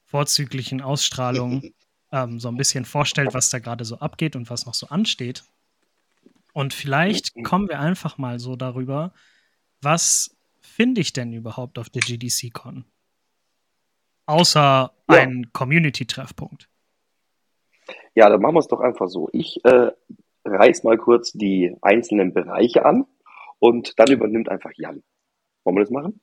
vorzüglichen 0.03 0.81
Ausstrahlung 0.81 1.71
ähm, 2.11 2.37
so 2.41 2.49
ein 2.49 2.57
bisschen 2.57 2.83
vorstellt, 2.83 3.33
was 3.33 3.49
da 3.49 3.59
gerade 3.59 3.85
so 3.85 3.99
abgeht 3.99 4.35
und 4.35 4.49
was 4.49 4.65
noch 4.65 4.73
so 4.73 4.89
ansteht. 4.89 5.45
Und 6.51 6.73
vielleicht 6.73 7.33
kommen 7.45 7.69
wir 7.69 7.79
einfach 7.79 8.17
mal 8.17 8.39
so 8.39 8.57
darüber, 8.57 9.13
was 9.79 10.35
finde 10.59 10.99
ich 10.99 11.13
denn 11.13 11.31
überhaupt 11.31 11.79
auf 11.79 11.89
der 11.89 12.01
GDC-Con? 12.01 12.83
Außer 14.25 14.91
ja. 15.09 15.15
ein 15.15 15.51
Community-Treffpunkt. 15.53 16.67
Ja, 18.15 18.29
dann 18.29 18.41
machen 18.41 18.55
wir 18.55 18.59
es 18.59 18.67
doch 18.67 18.79
einfach 18.79 19.07
so. 19.07 19.29
Ich 19.33 19.63
äh, 19.65 19.91
reiß 20.45 20.83
mal 20.83 20.97
kurz 20.97 21.31
die 21.33 21.75
einzelnen 21.81 22.33
Bereiche 22.33 22.85
an 22.85 23.05
und 23.59 23.99
dann 23.99 24.11
übernimmt 24.11 24.49
einfach 24.49 24.71
Jan. 24.75 25.03
Wollen 25.63 25.77
wir 25.77 25.81
das 25.81 25.91
machen? 25.91 26.21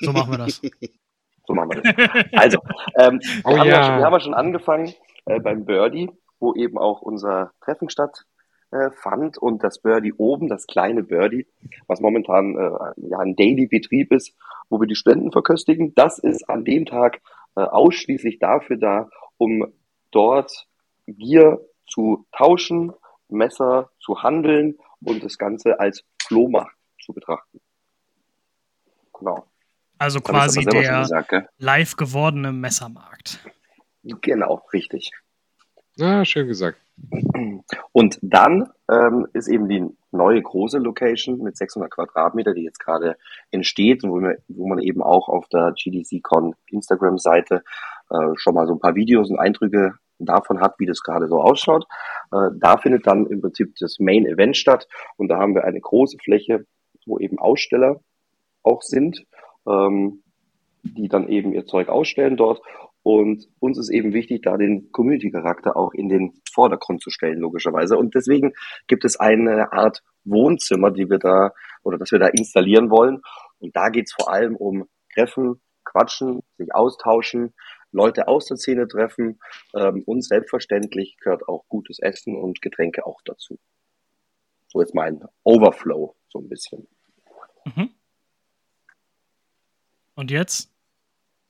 So 0.00 0.12
machen 0.12 0.32
wir 0.32 0.38
das. 0.38 0.60
so 1.46 1.54
machen 1.54 1.70
wir 1.70 1.82
das. 1.82 2.26
Also, 2.32 2.58
ähm, 2.98 3.20
oh, 3.44 3.50
wir, 3.50 3.58
haben 3.58 3.68
ja. 3.68 3.82
schon, 3.84 3.98
wir 3.98 4.04
haben 4.04 4.12
ja 4.12 4.20
schon 4.20 4.34
angefangen 4.34 4.94
äh, 5.26 5.40
beim 5.40 5.64
Birdie, 5.64 6.10
wo 6.38 6.54
eben 6.54 6.78
auch 6.78 7.00
unser 7.00 7.52
Treffen 7.60 7.88
stattfand 7.88 9.36
äh, 9.36 9.40
und 9.40 9.62
das 9.62 9.80
Birdie 9.80 10.12
oben, 10.12 10.48
das 10.48 10.66
kleine 10.66 11.02
Birdie, 11.02 11.46
was 11.86 12.00
momentan 12.00 12.56
äh, 12.56 13.08
ja 13.08 13.18
ein 13.18 13.36
Daily-Betrieb 13.36 14.12
ist, 14.12 14.36
wo 14.68 14.80
wir 14.80 14.86
die 14.86 14.94
Studenten 14.94 15.32
verköstigen, 15.32 15.94
das 15.94 16.18
ist 16.18 16.48
an 16.48 16.64
dem 16.64 16.86
Tag 16.86 17.20
äh, 17.56 17.60
ausschließlich 17.60 18.38
dafür 18.38 18.76
da, 18.76 19.10
um 19.38 19.72
dort 20.10 20.66
Gier 21.06 21.60
zu 21.88 22.26
tauschen, 22.32 22.92
Messer 23.28 23.90
zu 24.00 24.22
handeln 24.22 24.78
und 25.04 25.24
das 25.24 25.38
Ganze 25.38 25.80
als 25.80 26.04
Flohmarkt 26.22 26.76
zu 27.00 27.12
betrachten. 27.12 27.60
Genau. 29.18 29.46
Also 29.98 30.20
quasi 30.20 30.64
der 30.64 31.00
gesagt, 31.00 31.32
live 31.58 31.96
gewordene 31.96 32.52
Messermarkt. 32.52 33.38
Genau, 34.02 34.62
richtig. 34.72 35.10
Ja, 35.96 36.24
schön 36.24 36.46
gesagt. 36.46 36.78
Und 37.92 38.18
dann 38.22 38.70
ähm, 38.90 39.26
ist 39.34 39.48
eben 39.48 39.68
die 39.68 39.86
neue 40.12 40.42
große 40.42 40.78
Location 40.78 41.38
mit 41.38 41.56
600 41.56 41.90
Quadratmeter, 41.90 42.54
die 42.54 42.64
jetzt 42.64 42.80
gerade 42.80 43.16
entsteht 43.50 44.04
und 44.04 44.10
wo, 44.10 44.32
wo 44.48 44.68
man 44.68 44.78
eben 44.78 45.02
auch 45.02 45.28
auf 45.28 45.48
der 45.48 45.72
GDC-Con 45.72 46.54
Instagram-Seite 46.68 47.62
äh, 48.10 48.16
schon 48.34 48.54
mal 48.54 48.66
so 48.66 48.74
ein 48.74 48.80
paar 48.80 48.94
Videos 48.94 49.30
und 49.30 49.38
Eindrücke 49.38 49.94
davon 50.18 50.60
hat, 50.60 50.74
wie 50.78 50.86
das 50.86 51.02
gerade 51.02 51.28
so 51.28 51.40
ausschaut. 51.40 51.86
Äh, 52.32 52.50
da 52.54 52.76
findet 52.76 53.06
dann 53.06 53.26
im 53.26 53.40
Prinzip 53.40 53.74
das 53.78 53.98
Main 53.98 54.26
Event 54.26 54.56
statt 54.56 54.86
und 55.16 55.28
da 55.28 55.38
haben 55.38 55.54
wir 55.54 55.64
eine 55.64 55.80
große 55.80 56.18
Fläche, 56.22 56.66
wo 57.06 57.18
eben 57.18 57.38
Aussteller 57.38 58.00
auch 58.62 58.82
sind, 58.82 59.24
ähm, 59.66 60.22
die 60.82 61.08
dann 61.08 61.28
eben 61.28 61.52
ihr 61.52 61.66
Zeug 61.66 61.88
ausstellen 61.88 62.36
dort 62.36 62.60
und 63.02 63.48
uns 63.58 63.78
ist 63.78 63.90
eben 63.90 64.12
wichtig, 64.12 64.42
da 64.42 64.56
den 64.56 64.92
Community-Charakter 64.92 65.76
auch 65.76 65.92
in 65.94 66.08
den 66.08 66.40
Vordergrund 66.52 67.02
zu 67.02 67.10
stellen, 67.10 67.38
logischerweise. 67.38 67.96
Und 67.96 68.14
deswegen 68.14 68.52
gibt 68.88 69.04
es 69.04 69.18
eine 69.18 69.72
Art 69.72 70.02
Wohnzimmer, 70.24 70.90
die 70.90 71.08
wir 71.08 71.18
da 71.18 71.52
oder 71.82 71.96
das 71.96 72.12
wir 72.12 72.18
da 72.18 72.26
installieren 72.26 72.90
wollen. 72.90 73.22
Und 73.58 73.74
da 73.74 73.88
geht's 73.88 74.12
vor 74.12 74.30
allem 74.30 74.54
um 74.54 74.86
Treffen, 75.14 75.60
Quatschen, 75.84 76.42
sich 76.58 76.74
austauschen, 76.74 77.54
Leute 77.92 78.28
aus 78.28 78.46
der 78.46 78.56
Szene 78.56 78.86
treffen 78.86 79.40
ähm, 79.74 80.02
und 80.06 80.22
selbstverständlich 80.22 81.16
gehört 81.16 81.48
auch 81.48 81.66
gutes 81.68 81.98
Essen 81.98 82.36
und 82.36 82.62
Getränke 82.62 83.04
auch 83.06 83.20
dazu. 83.24 83.58
So 84.68 84.80
jetzt 84.80 84.94
mein 84.94 85.24
Overflow 85.42 86.14
so 86.28 86.38
ein 86.38 86.48
bisschen. 86.48 86.86
Mhm. 87.64 87.90
Und 90.14 90.30
jetzt? 90.30 90.69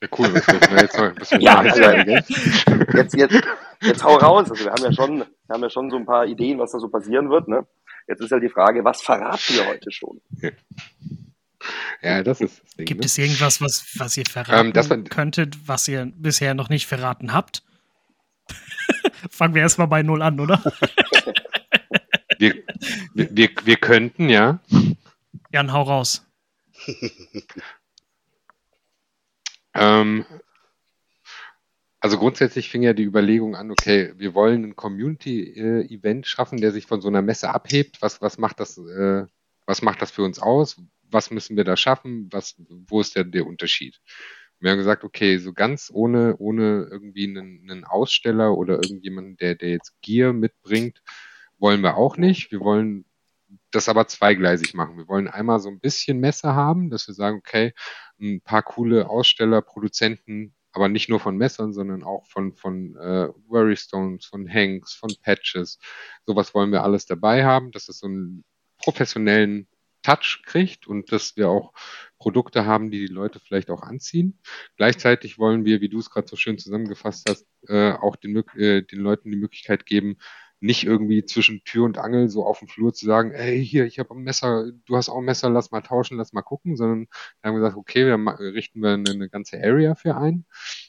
Ja, 0.02 0.08
cool, 0.18 0.32
wir 0.32 0.80
jetzt 0.80 0.98
was 0.98 1.30
wir 1.30 1.40
ja, 1.40 1.58
also, 1.58 1.82
jetzt, 1.82 3.14
jetzt, 3.14 3.44
jetzt 3.82 4.02
hau 4.04 4.16
raus. 4.16 4.50
Also 4.50 4.64
wir 4.64 4.72
haben 4.72 4.82
ja 4.82 4.92
schon, 4.92 5.18
wir 5.18 5.26
haben 5.50 5.62
ja 5.62 5.70
schon 5.70 5.90
so 5.90 5.96
ein 5.96 6.06
paar 6.06 6.26
Ideen, 6.26 6.58
was 6.58 6.72
da 6.72 6.78
so 6.78 6.88
passieren 6.88 7.28
wird. 7.28 7.48
Ne? 7.48 7.66
Jetzt 8.08 8.20
ist 8.22 8.32
halt 8.32 8.42
die 8.42 8.48
Frage, 8.48 8.82
was 8.82 9.02
verraten 9.02 9.54
wir 9.54 9.66
heute 9.66 9.90
schon? 9.90 10.20
Ja, 12.00 12.22
das 12.22 12.40
ist 12.40 12.62
das 12.62 12.70
Ding. 12.76 12.86
Gibt 12.86 13.00
ne? 13.00 13.06
es 13.06 13.18
irgendwas, 13.18 13.60
was, 13.60 13.86
was 13.98 14.16
ihr 14.16 14.24
verraten 14.24 14.72
ähm, 14.74 15.04
könntet, 15.04 15.68
was 15.68 15.86
ihr 15.86 16.10
bisher 16.16 16.54
noch 16.54 16.70
nicht 16.70 16.86
verraten 16.86 17.34
habt? 17.34 17.62
Fangen 19.30 19.54
wir 19.54 19.62
erstmal 19.62 19.86
bei 19.86 20.02
Null 20.02 20.22
an, 20.22 20.40
oder? 20.40 20.62
wir, 22.38 22.54
wir, 23.12 23.50
wir 23.64 23.76
könnten, 23.76 24.30
ja. 24.30 24.60
Jan, 25.52 25.72
hau 25.72 25.82
raus. 25.82 26.26
Ähm, 29.74 30.24
also 32.00 32.18
grundsätzlich 32.18 32.70
fing 32.70 32.82
ja 32.82 32.94
die 32.94 33.04
Überlegung 33.04 33.54
an, 33.54 33.70
okay, 33.70 34.14
wir 34.16 34.34
wollen 34.34 34.64
ein 34.64 34.76
Community-Event 34.76 36.26
schaffen, 36.26 36.60
der 36.60 36.72
sich 36.72 36.86
von 36.86 37.02
so 37.02 37.08
einer 37.08 37.22
Messe 37.22 37.50
abhebt. 37.50 38.00
Was, 38.00 38.22
was 38.22 38.38
macht 38.38 38.58
das, 38.58 38.78
äh, 38.78 39.26
was 39.66 39.82
macht 39.82 40.00
das 40.00 40.10
für 40.10 40.22
uns 40.22 40.38
aus? 40.38 40.80
Was 41.10 41.30
müssen 41.30 41.56
wir 41.56 41.64
da 41.64 41.76
schaffen? 41.76 42.28
Was, 42.30 42.54
wo 42.88 43.00
ist 43.00 43.16
der, 43.16 43.24
der 43.24 43.46
Unterschied? 43.46 44.00
Wir 44.60 44.70
haben 44.70 44.78
gesagt, 44.78 45.04
okay, 45.04 45.38
so 45.38 45.52
ganz 45.52 45.90
ohne, 45.92 46.36
ohne 46.38 46.88
irgendwie 46.90 47.28
einen, 47.28 47.70
einen 47.70 47.84
Aussteller 47.84 48.56
oder 48.56 48.74
irgendjemanden, 48.74 49.36
der, 49.36 49.54
der 49.54 49.70
jetzt 49.70 49.94
Gear 50.02 50.32
mitbringt, 50.32 51.02
wollen 51.58 51.82
wir 51.82 51.96
auch 51.96 52.16
nicht. 52.16 52.50
Wir 52.50 52.60
wollen 52.60 53.04
das 53.70 53.88
aber 53.88 54.06
zweigleisig 54.08 54.74
machen. 54.74 54.96
Wir 54.96 55.08
wollen 55.08 55.28
einmal 55.28 55.60
so 55.60 55.68
ein 55.68 55.80
bisschen 55.80 56.18
Messe 56.20 56.54
haben, 56.54 56.90
dass 56.90 57.06
wir 57.06 57.14
sagen, 57.14 57.38
okay, 57.38 57.72
ein 58.20 58.40
paar 58.40 58.62
coole 58.62 59.08
Aussteller, 59.08 59.62
Produzenten, 59.62 60.54
aber 60.72 60.88
nicht 60.88 61.08
nur 61.08 61.20
von 61.20 61.36
Messern, 61.36 61.72
sondern 61.72 62.02
auch 62.02 62.26
von, 62.26 62.54
von 62.54 62.96
äh, 62.96 63.28
Worrystones, 63.48 64.26
von 64.26 64.48
Hanks, 64.48 64.94
von 64.94 65.10
Patches. 65.22 65.78
Sowas 66.26 66.54
wollen 66.54 66.72
wir 66.72 66.82
alles 66.84 67.06
dabei 67.06 67.44
haben, 67.44 67.72
dass 67.72 67.88
es 67.88 67.98
so 67.98 68.06
einen 68.06 68.44
professionellen 68.78 69.66
Touch 70.02 70.42
kriegt 70.46 70.86
und 70.86 71.12
dass 71.12 71.36
wir 71.36 71.48
auch 71.48 71.72
Produkte 72.18 72.64
haben, 72.64 72.90
die 72.90 73.06
die 73.06 73.12
Leute 73.12 73.40
vielleicht 73.40 73.70
auch 73.70 73.82
anziehen. 73.82 74.38
Gleichzeitig 74.76 75.38
wollen 75.38 75.64
wir, 75.64 75.80
wie 75.80 75.88
du 75.88 75.98
es 75.98 76.10
gerade 76.10 76.28
so 76.28 76.36
schön 76.36 76.58
zusammengefasst 76.58 77.28
hast, 77.28 77.46
äh, 77.68 77.92
auch 77.92 78.16
den, 78.16 78.36
äh, 78.56 78.82
den 78.82 79.00
Leuten 79.00 79.30
die 79.30 79.36
Möglichkeit 79.36 79.86
geben, 79.86 80.16
nicht 80.60 80.84
irgendwie 80.84 81.24
zwischen 81.24 81.64
Tür 81.64 81.84
und 81.84 81.98
Angel 81.98 82.28
so 82.28 82.44
auf 82.44 82.58
dem 82.58 82.68
Flur 82.68 82.92
zu 82.92 83.06
sagen, 83.06 83.32
ey, 83.32 83.64
hier, 83.64 83.86
ich 83.86 83.98
habe 83.98 84.14
ein 84.14 84.22
Messer, 84.22 84.70
du 84.84 84.96
hast 84.96 85.08
auch 85.08 85.18
ein 85.18 85.24
Messer, 85.24 85.48
lass 85.48 85.70
mal 85.70 85.80
tauschen, 85.80 86.18
lass 86.18 86.34
mal 86.34 86.42
gucken, 86.42 86.76
sondern 86.76 87.08
da 87.40 87.48
haben 87.48 87.56
wir 87.56 87.60
gesagt, 87.60 87.78
okay, 87.78 88.06
wir 88.06 88.38
richten 88.54 88.80
wir 88.80 88.90
eine, 88.90 89.10
eine, 89.10 89.28
ganze 89.30 89.56
Area 89.62 89.94
für 89.94 90.16
ein. 90.16 90.44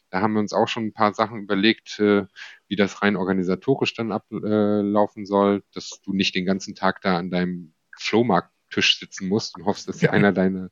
Da 0.09 0.21
haben 0.21 0.33
wir 0.33 0.41
uns 0.41 0.51
auch 0.53 0.67
schon 0.67 0.87
ein 0.87 0.93
paar 0.93 1.13
Sachen 1.13 1.41
überlegt, 1.43 1.99
äh, 1.99 2.25
wie 2.67 2.75
das 2.75 3.01
rein 3.01 3.15
organisatorisch 3.15 3.93
dann 3.93 4.11
ablaufen 4.11 5.25
soll, 5.25 5.63
dass 5.73 6.01
du 6.03 6.13
nicht 6.13 6.35
den 6.35 6.45
ganzen 6.45 6.75
Tag 6.75 7.01
da 7.01 7.17
an 7.17 7.31
deinem 7.31 7.73
Flohmarkttisch 7.97 8.99
sitzen 8.99 9.29
musst 9.29 9.57
und 9.57 9.65
hoffst, 9.65 9.87
dass 9.87 9.99
dir 9.99 10.11
einer 10.11 10.33
deine 10.33 10.69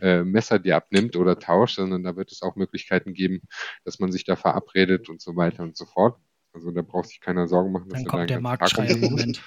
äh, 0.00 0.22
Messer 0.24 0.58
dir 0.58 0.76
abnimmt 0.76 1.16
oder 1.16 1.38
tauscht, 1.38 1.76
sondern 1.76 2.02
da 2.02 2.16
wird 2.16 2.32
es 2.32 2.40
auch 2.42 2.56
Möglichkeiten 2.56 3.12
geben, 3.12 3.42
dass 3.84 3.98
man 3.98 4.10
sich 4.10 4.24
da 4.24 4.36
verabredet 4.36 5.10
und 5.10 5.20
so 5.20 5.36
weiter 5.36 5.62
und 5.64 5.76
so 5.76 5.84
fort. 5.84 6.18
Also 6.58 6.72
da 6.72 6.82
braucht 6.82 7.08
sich 7.08 7.20
keiner 7.20 7.46
Sorgen 7.46 7.70
machen, 7.70 7.88
dass 7.88 8.02
Dann 8.02 8.08
kommt 8.08 8.30
der 8.30 8.40
Marktschreier-Moment. 8.40 9.40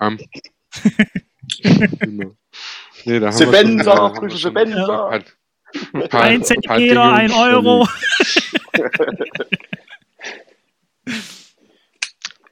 Ähm, 0.00 0.18
genau. 2.00 2.34
Nee, 3.04 3.20
da 3.20 3.32
Sebenza, 3.32 4.14
frische 4.14 4.38
Sebenza. 4.38 5.20
Ein 6.12 6.42
Zentimeter, 6.42 7.12
ein 7.12 7.30
Euro. 7.32 7.86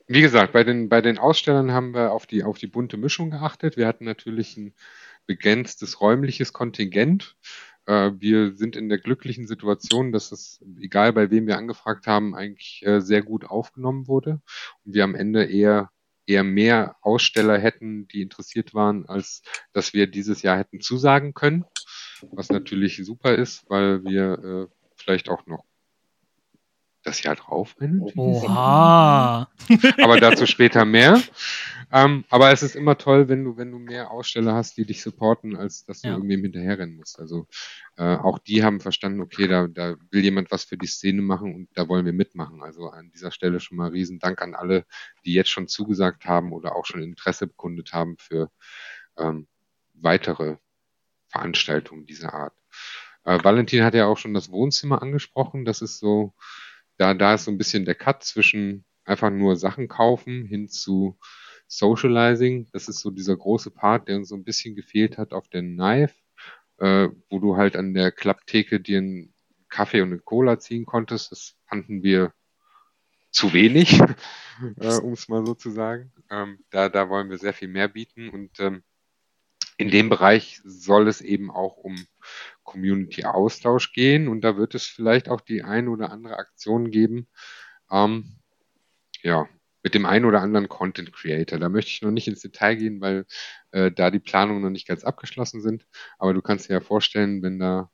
Wie 0.07 0.21
gesagt, 0.21 0.53
bei 0.53 0.63
den, 0.63 0.91
bei 0.91 1.01
den 1.01 1.17
Ausstellern 1.17 1.73
haben 1.73 1.95
wir 1.95 2.13
auf 2.13 2.27
die, 2.27 2.45
auf 2.45 2.59
die 2.59 2.67
bunte 2.67 2.99
Mischung 2.99 3.31
geachtet. 3.31 3.79
Wir 3.79 3.87
hatten 3.87 4.05
natürlich 4.05 4.59
ein 4.59 4.75
begrenztes 5.27 6.03
räumliches 6.03 6.53
Kontingent. 6.53 7.35
Äh, 7.87 8.13
wir 8.19 8.57
sind 8.57 8.77
in 8.77 8.89
der 8.89 8.99
glücklichen 8.99 9.47
Situation, 9.47 10.13
dass 10.13 10.33
es, 10.33 10.63
egal 10.81 11.13
bei 11.13 11.31
wem 11.31 11.47
wir 11.47 11.57
angefragt 11.59 12.07
haben, 12.07 12.35
eigentlich 12.35 12.83
äh, 12.85 13.01
sehr 13.01 13.23
gut 13.23 13.45
aufgenommen 13.45 14.09
wurde. 14.09 14.41
Und 14.85 14.95
wir 14.95 15.05
am 15.05 15.15
Ende 15.15 15.45
eher 15.45 15.91
eher 16.27 16.45
mehr 16.45 16.97
Aussteller 17.03 17.59
hätten, 17.59 18.09
die 18.09 18.21
interessiert 18.21 18.75
waren, 18.75 19.07
als 19.07 19.43
dass 19.73 19.93
wir 19.95 20.07
dieses 20.09 20.43
Jahr 20.43 20.59
hätten 20.59 20.81
zusagen 20.81 21.35
können. 21.35 21.65
Was 22.33 22.49
natürlich 22.49 23.01
super 23.05 23.35
ist, 23.37 23.65
weil 23.69 24.03
wir 24.05 24.69
äh, 24.71 24.75
vielleicht 24.97 25.29
auch 25.29 25.47
noch 25.47 25.65
das 27.07 27.23
Jahr 27.23 27.37
drauf. 27.37 27.77
Oha! 28.17 29.49
Aber 30.03 30.21
dazu 30.21 30.47
später 30.47 30.85
mehr. 30.85 31.23
Ähm, 31.93 32.25
aber 32.31 32.51
es 32.51 32.63
ist 32.63 32.75
immer 32.75 32.99
toll, 32.99 33.29
wenn 33.29 33.45
du, 33.45 33.57
wenn 33.57 33.71
du 33.71 33.79
mehr 33.79 34.11
Aussteller 34.11 34.55
hast, 34.55 34.77
die 34.77 34.85
dich 34.85 35.03
supporten, 35.03 35.57
als 35.57 35.85
dass 35.85 36.01
du 36.01 36.09
ja. 36.09 36.15
irgendwie 36.15 36.41
hinterherrennen 36.41 36.97
musst. 36.97 37.21
Also 37.21 37.47
äh, 37.97 38.17
auch 38.17 38.41
die 38.41 38.65
haben 38.65 38.81
verstanden, 38.81 39.21
okay, 39.21 39.47
da, 39.47 39.69
da 39.69 39.95
will 40.11 40.25
jemand 40.25 40.51
was 40.51 40.65
für 40.65 40.77
die 40.77 40.89
Szene 40.89 41.23
machen 41.23 41.55
und 41.55 41.69
da 41.75 41.89
wollen 41.89 42.05
wir 42.05 42.13
mitmachen. 42.13 42.63
Also 42.63 42.89
an 42.89 43.11
dieser 43.13 43.31
Stelle 43.31 43.61
schon 43.61 43.79
mal 43.79 43.91
riesen 43.91 44.19
Dank 44.19 44.43
an 44.43 44.55
alle, 44.55 44.85
die 45.25 45.33
jetzt 45.33 45.51
schon 45.51 45.69
zugesagt 45.69 46.27
haben 46.27 46.53
oder 46.53 46.75
auch 46.75 46.87
schon 46.87 47.03
Interesse 47.03 47.47
bekundet 47.47 47.93
haben 47.93 48.17
für 48.19 48.51
ähm, 49.17 49.47
weitere 49.95 50.57
Veranstaltungen 51.29 52.05
dieser 52.05 52.35
Art. 52.35 52.55
Äh, 53.25 53.43
Valentin 53.45 53.85
hat 53.85 53.95
ja 53.95 54.07
auch 54.07 54.19
schon 54.19 54.35
das 54.35 54.51
Wohnzimmer 54.51 55.03
angesprochen. 55.03 55.65
Das 55.65 55.83
ist 55.83 55.99
so, 55.99 56.35
da, 56.97 57.15
da 57.15 57.35
ist 57.35 57.45
so 57.45 57.51
ein 57.51 57.59
bisschen 57.59 57.85
der 57.85 57.95
Cut 57.95 58.25
zwischen 58.25 58.85
einfach 59.05 59.31
nur 59.31 59.57
Sachen 59.57 59.89
kaufen 59.89 60.45
hin 60.45 60.69
zu 60.69 61.19
Socializing. 61.69 62.69
Das 62.73 62.89
ist 62.89 63.01
so 63.01 63.11
dieser 63.11 63.37
große 63.37 63.71
Part, 63.71 64.09
der 64.09 64.17
uns 64.17 64.29
so 64.29 64.35
ein 64.35 64.45
bisschen 64.45 64.75
gefehlt 64.75 65.19
hat 65.19 65.33
auf 65.33 65.49
der 65.49 65.63
Knife, 65.63 66.15
äh, 66.79 67.09
wo 67.29 67.39
du 67.39 67.57
halt 67.57 67.77
an 67.77 67.95
der 67.95 68.13
Klapptheke 68.13 68.81
dir 68.81 68.99
einen 68.99 69.35
Kaffee 69.69 70.01
und 70.01 70.13
eine 70.13 70.21
Cola 70.21 70.59
ziehen 70.59 70.87
konntest. 70.87 71.33
Das 71.33 71.57
fanden 71.67 72.03
wir 72.03 72.33
zu 73.31 73.53
wenig, 73.53 74.01
äh, 74.79 74.97
um 74.99 75.13
es 75.13 75.29
mal 75.29 75.45
so 75.45 75.55
zu 75.55 75.71
sagen. 75.71 76.13
Ähm, 76.31 76.59
da, 76.71 76.89
da 76.89 77.09
wollen 77.09 77.31
wir 77.31 77.39
sehr 77.39 77.53
viel 77.53 77.69
mehr 77.69 77.89
bieten 77.89 78.29
und 78.31 78.59
ähm, 78.61 78.83
in 79.77 79.91
dem 79.91 80.09
Bereich 80.09 80.61
soll 80.65 81.07
es 81.07 81.21
eben 81.21 81.51
auch 81.51 81.77
um 81.77 81.97
Community-Austausch 82.67 83.93
gehen 83.93 84.29
und 84.29 84.43
da 84.43 84.57
wird 84.59 84.75
es 84.75 84.85
vielleicht 84.85 85.31
auch 85.31 85.41
die 85.41 85.63
ein 85.63 85.89
oder 85.89 86.11
andere 86.11 86.39
Aktion 86.39 86.91
geben, 86.91 87.29
ähm, 87.91 88.37
ja, 89.23 89.49
mit 89.83 89.95
dem 89.95 90.05
einen 90.05 90.25
oder 90.25 90.43
anderen 90.43 90.69
Content 90.69 91.13
Creator. 91.13 91.59
Da 91.59 91.69
möchte 91.69 91.93
ich 91.93 92.03
noch 92.03 92.11
nicht 92.11 92.29
ins 92.29 92.41
Detail 92.43 92.75
gehen, 92.77 93.01
weil 93.01 93.25
äh, 93.71 93.93
da 93.93 94.11
die 94.11 94.19
Planungen 94.19 94.63
noch 94.63 94.71
nicht 94.71 94.89
ganz 94.89 95.05
abgeschlossen 95.05 95.63
sind. 95.63 95.87
Aber 96.19 96.35
du 96.35 96.43
kannst 96.43 96.69
dir 96.69 96.75
ja 96.75 96.81
vorstellen, 96.81 97.43
wenn 97.43 97.59
da 97.61 97.91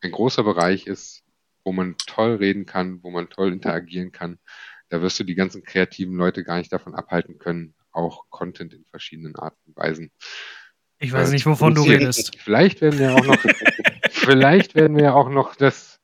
ein 0.00 0.12
großer 0.12 0.44
Bereich 0.44 0.86
ist, 0.86 1.24
wo 1.64 1.72
man 1.72 1.96
toll 2.06 2.36
reden 2.36 2.64
kann, 2.64 3.02
wo 3.02 3.10
man 3.10 3.28
toll 3.28 3.52
interagieren 3.52 4.12
kann, 4.12 4.38
da 4.88 5.02
wirst 5.02 5.20
du 5.20 5.24
die 5.24 5.34
ganzen 5.34 5.62
kreativen 5.62 6.16
Leute 6.16 6.44
gar 6.44 6.58
nicht 6.58 6.72
davon 6.72 6.94
abhalten 6.94 7.38
können, 7.38 7.74
auch 7.92 8.30
Content 8.30 8.72
in 8.72 8.84
verschiedenen 8.86 9.36
Arten 9.36 9.60
und 9.66 9.76
Weisen 9.76 10.12
ich 10.98 11.12
weiß 11.12 11.30
nicht, 11.30 11.46
wovon 11.46 11.74
du 11.74 11.82
redest. 11.82 12.38
Vielleicht 12.38 12.80
werden 12.80 12.98
wir 12.98 13.14
auch 13.14 13.24
noch, 13.24 13.38
vielleicht 14.10 14.74
werden 14.74 14.96
wir 14.96 15.14
auch 15.14 15.28
noch 15.28 15.54
das, 15.54 16.00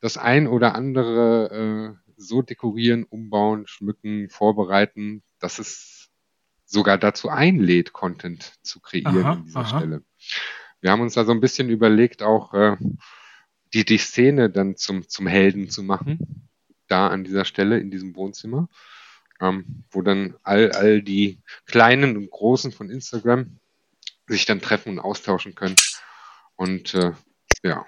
das 0.00 0.18
ein 0.18 0.46
oder 0.46 0.74
andere 0.74 1.96
äh, 1.96 2.10
so 2.16 2.42
dekorieren, 2.42 3.04
umbauen, 3.04 3.66
schmücken, 3.66 4.28
vorbereiten, 4.30 5.22
dass 5.38 5.58
es 5.58 6.10
sogar 6.64 6.98
dazu 6.98 7.28
einlädt, 7.28 7.92
Content 7.92 8.54
zu 8.62 8.80
kreieren 8.80 9.24
aha, 9.24 9.32
an 9.32 9.44
dieser 9.44 9.60
aha. 9.60 9.78
Stelle. 9.78 10.02
Wir 10.80 10.90
haben 10.90 11.00
uns 11.00 11.14
da 11.14 11.24
so 11.24 11.32
ein 11.32 11.40
bisschen 11.40 11.70
überlegt, 11.70 12.22
auch 12.22 12.52
äh, 12.54 12.76
die, 13.72 13.84
die 13.84 13.98
Szene 13.98 14.50
dann 14.50 14.76
zum, 14.76 15.08
zum 15.08 15.26
Helden 15.26 15.70
zu 15.70 15.82
machen, 15.82 16.48
da 16.88 17.08
an 17.08 17.24
dieser 17.24 17.44
Stelle 17.44 17.78
in 17.78 17.90
diesem 17.90 18.16
Wohnzimmer, 18.16 18.68
ähm, 19.40 19.84
wo 19.90 20.02
dann 20.02 20.34
all, 20.42 20.72
all 20.72 21.02
die 21.02 21.40
Kleinen 21.66 22.16
und 22.16 22.30
Großen 22.30 22.72
von 22.72 22.90
Instagram 22.90 23.58
sich 24.28 24.46
dann 24.46 24.60
treffen 24.60 24.90
und 24.92 24.98
austauschen 24.98 25.54
können. 25.54 25.76
Und 26.56 26.94
äh, 26.94 27.12
ja, 27.62 27.86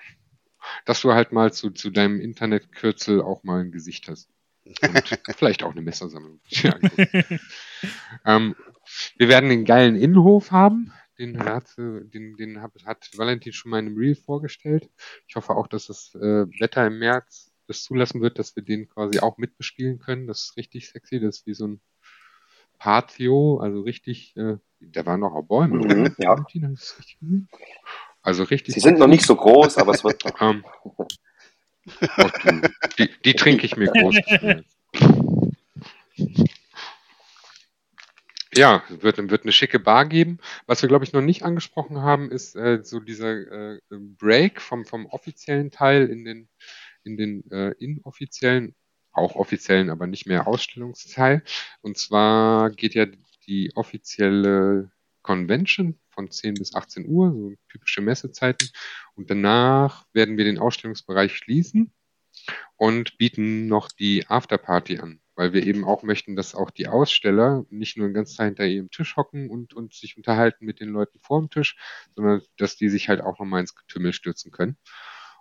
dass 0.84 1.00
du 1.00 1.12
halt 1.12 1.32
mal 1.32 1.52
zu, 1.52 1.70
zu 1.70 1.90
deinem 1.90 2.20
Internetkürzel 2.20 3.22
auch 3.22 3.44
mal 3.44 3.60
ein 3.60 3.72
Gesicht 3.72 4.08
hast. 4.08 4.28
Und 4.64 4.68
vielleicht 5.36 5.62
auch 5.62 5.72
eine 5.72 5.82
Messersammlung. 5.82 6.40
Ja, 6.50 6.78
ähm, 8.24 8.56
wir 9.16 9.28
werden 9.28 9.50
den 9.50 9.64
geilen 9.64 9.96
Innenhof 9.96 10.50
haben. 10.50 10.92
Den 11.18 11.40
hat, 11.44 11.76
den, 11.76 12.36
den 12.36 12.62
hat, 12.62 12.72
hat 12.84 13.10
Valentin 13.16 13.52
schon 13.52 13.70
mal 13.70 13.80
in 13.80 13.86
einem 13.86 13.96
Reel 13.96 14.14
vorgestellt. 14.14 14.88
Ich 15.26 15.34
hoffe 15.34 15.56
auch, 15.56 15.66
dass 15.66 15.86
das 15.86 16.14
äh, 16.14 16.46
Wetter 16.60 16.86
im 16.86 17.00
März 17.00 17.52
das 17.66 17.82
zulassen 17.82 18.20
wird, 18.20 18.38
dass 18.38 18.54
wir 18.54 18.62
den 18.62 18.88
quasi 18.88 19.18
auch 19.18 19.36
mitbespielen 19.36 19.98
können. 19.98 20.26
Das 20.26 20.44
ist 20.44 20.56
richtig 20.56 20.88
sexy. 20.88 21.18
Das 21.18 21.38
ist 21.38 21.46
wie 21.46 21.54
so 21.54 21.66
ein 21.66 21.80
Patio, 22.78 23.58
also 23.58 23.80
richtig, 23.80 24.36
äh, 24.36 24.56
da 24.80 25.06
waren 25.06 25.20
noch 25.20 25.34
auch 25.34 25.42
Bäume. 25.42 25.76
Mhm, 25.76 26.14
ja. 26.18 26.36
Also 28.22 28.44
richtig. 28.44 28.74
Sie 28.74 28.80
sind 28.80 28.98
noch 28.98 29.06
nicht 29.06 29.24
so 29.24 29.36
groß, 29.36 29.78
aber 29.78 29.92
es 29.92 30.04
wird. 30.04 30.22
Ähm, 30.40 30.64
oh, 30.84 31.06
die, 32.98 33.10
die 33.24 33.32
trinke 33.32 33.64
ich 33.64 33.76
mir 33.76 33.86
groß. 33.86 34.16
Ja, 38.54 38.82
wird, 38.88 39.30
wird 39.30 39.42
eine 39.44 39.52
schicke 39.52 39.78
Bar 39.78 40.06
geben. 40.06 40.38
Was 40.66 40.82
wir, 40.82 40.88
glaube 40.88 41.04
ich, 41.04 41.12
noch 41.12 41.20
nicht 41.22 41.44
angesprochen 41.44 42.02
haben, 42.02 42.30
ist 42.30 42.56
äh, 42.56 42.80
so 42.82 42.98
dieser 43.00 43.74
äh, 43.76 43.80
Break 43.90 44.60
vom, 44.60 44.84
vom 44.84 45.06
offiziellen 45.06 45.70
Teil 45.70 46.08
in 46.08 46.24
den, 46.24 46.48
in 47.04 47.16
den 47.16 47.50
äh, 47.50 47.70
inoffiziellen 47.78 48.74
auch 49.12 49.36
offiziellen, 49.36 49.90
aber 49.90 50.06
nicht 50.06 50.26
mehr 50.26 50.46
Ausstellungsteil. 50.46 51.42
Und 51.80 51.98
zwar 51.98 52.70
geht 52.70 52.94
ja 52.94 53.06
die 53.46 53.72
offizielle 53.74 54.90
Convention 55.22 55.98
von 56.10 56.30
10 56.30 56.54
bis 56.54 56.74
18 56.74 57.06
Uhr, 57.06 57.32
so 57.32 57.52
typische 57.68 58.00
Messezeiten. 58.00 58.68
Und 59.14 59.30
danach 59.30 60.06
werden 60.12 60.36
wir 60.36 60.44
den 60.44 60.58
Ausstellungsbereich 60.58 61.36
schließen 61.36 61.92
und 62.76 63.18
bieten 63.18 63.66
noch 63.66 63.90
die 63.92 64.26
Afterparty 64.26 64.98
an, 64.98 65.20
weil 65.34 65.52
wir 65.52 65.66
eben 65.66 65.84
auch 65.84 66.02
möchten, 66.02 66.36
dass 66.36 66.54
auch 66.54 66.70
die 66.70 66.88
Aussteller 66.88 67.66
nicht 67.70 67.96
nur 67.96 68.08
den 68.08 68.14
ganzen 68.14 68.36
Tag 68.36 68.46
hinter 68.46 68.66
ihrem 68.66 68.90
Tisch 68.90 69.16
hocken 69.16 69.50
und, 69.50 69.74
und 69.74 69.94
sich 69.94 70.16
unterhalten 70.16 70.64
mit 70.64 70.80
den 70.80 70.88
Leuten 70.88 71.18
vor 71.20 71.40
dem 71.40 71.50
Tisch, 71.50 71.76
sondern 72.14 72.42
dass 72.56 72.76
die 72.76 72.88
sich 72.88 73.08
halt 73.08 73.20
auch 73.20 73.38
nochmal 73.38 73.60
ins 73.60 73.74
Getümmel 73.74 74.12
stürzen 74.12 74.50
können. 74.50 74.76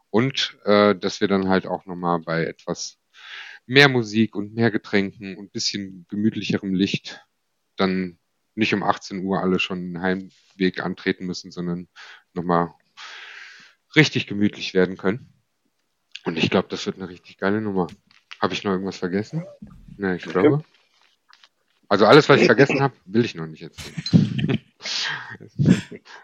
Und 0.09 0.57
äh, 0.65 0.95
dass 0.95 1.21
wir 1.21 1.27
dann 1.27 1.49
halt 1.49 1.67
auch 1.67 1.85
nochmal 1.85 2.19
bei 2.19 2.45
etwas 2.45 2.96
mehr 3.67 3.89
Musik 3.89 4.35
und 4.35 4.55
mehr 4.55 4.71
Getränken 4.71 5.37
und 5.37 5.51
bisschen 5.51 6.05
gemütlicherem 6.09 6.73
Licht 6.73 7.21
dann 7.75 8.17
nicht 8.55 8.73
um 8.73 8.81
18 8.81 9.23
Uhr 9.23 9.41
alle 9.41 9.59
schon 9.59 9.77
einen 9.77 10.01
Heimweg 10.01 10.83
antreten 10.83 11.25
müssen, 11.27 11.51
sondern 11.51 11.87
nochmal 12.33 12.73
richtig 13.95 14.25
gemütlich 14.25 14.73
werden 14.73 14.97
können. 14.97 15.31
Und 16.23 16.37
ich 16.37 16.49
glaube, 16.49 16.67
das 16.69 16.85
wird 16.85 16.97
eine 16.97 17.09
richtig 17.09 17.37
geile 17.37 17.61
Nummer. 17.61 17.87
Habe 18.41 18.53
ich 18.53 18.63
noch 18.63 18.71
irgendwas 18.71 18.97
vergessen? 18.97 19.45
Ne, 19.97 20.15
ich 20.15 20.23
glaube. 20.23 20.63
Also 21.87 22.05
alles, 22.05 22.27
was 22.27 22.41
ich 22.41 22.47
vergessen 22.47 22.81
habe, 22.81 22.95
will 23.05 23.23
ich 23.23 23.35
noch 23.35 23.47
nicht 23.47 23.61
erzählen. 23.61 24.36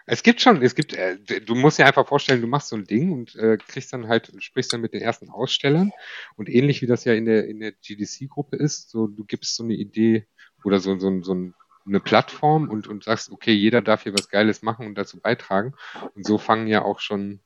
Es 0.05 0.23
gibt 0.23 0.41
schon, 0.41 0.61
es 0.61 0.75
gibt, 0.75 0.93
äh, 0.93 1.17
du 1.41 1.55
musst 1.55 1.79
dir 1.79 1.85
einfach 1.85 2.07
vorstellen, 2.07 2.41
du 2.41 2.47
machst 2.47 2.69
so 2.69 2.75
ein 2.75 2.85
Ding 2.85 3.11
und 3.11 3.35
äh, 3.35 3.57
kriegst 3.57 3.93
dann 3.93 4.07
halt, 4.07 4.31
sprichst 4.39 4.73
dann 4.73 4.81
mit 4.81 4.93
den 4.93 5.01
ersten 5.01 5.29
Ausstellern 5.29 5.91
und 6.35 6.49
ähnlich 6.49 6.81
wie 6.81 6.87
das 6.87 7.05
ja 7.05 7.13
in 7.13 7.25
der 7.25 7.47
in 7.47 7.59
der 7.59 7.71
GDC-Gruppe 7.71 8.57
ist, 8.57 8.89
so 8.89 9.07
du 9.07 9.23
gibst 9.25 9.55
so 9.55 9.63
eine 9.63 9.73
Idee 9.73 10.27
oder 10.63 10.79
so 10.79 10.97
so, 10.97 11.21
so 11.21 11.33
ein, 11.33 11.53
eine 11.85 11.99
Plattform 11.99 12.69
und 12.69 12.87
und 12.87 13.03
sagst, 13.03 13.31
okay, 13.31 13.53
jeder 13.53 13.81
darf 13.81 14.03
hier 14.03 14.13
was 14.13 14.29
Geiles 14.29 14.61
machen 14.61 14.87
und 14.87 14.95
dazu 14.95 15.19
beitragen 15.19 15.73
und 16.15 16.25
so 16.25 16.37
fangen 16.37 16.67
ja 16.67 16.83
auch 16.83 16.99
schon 16.99 17.41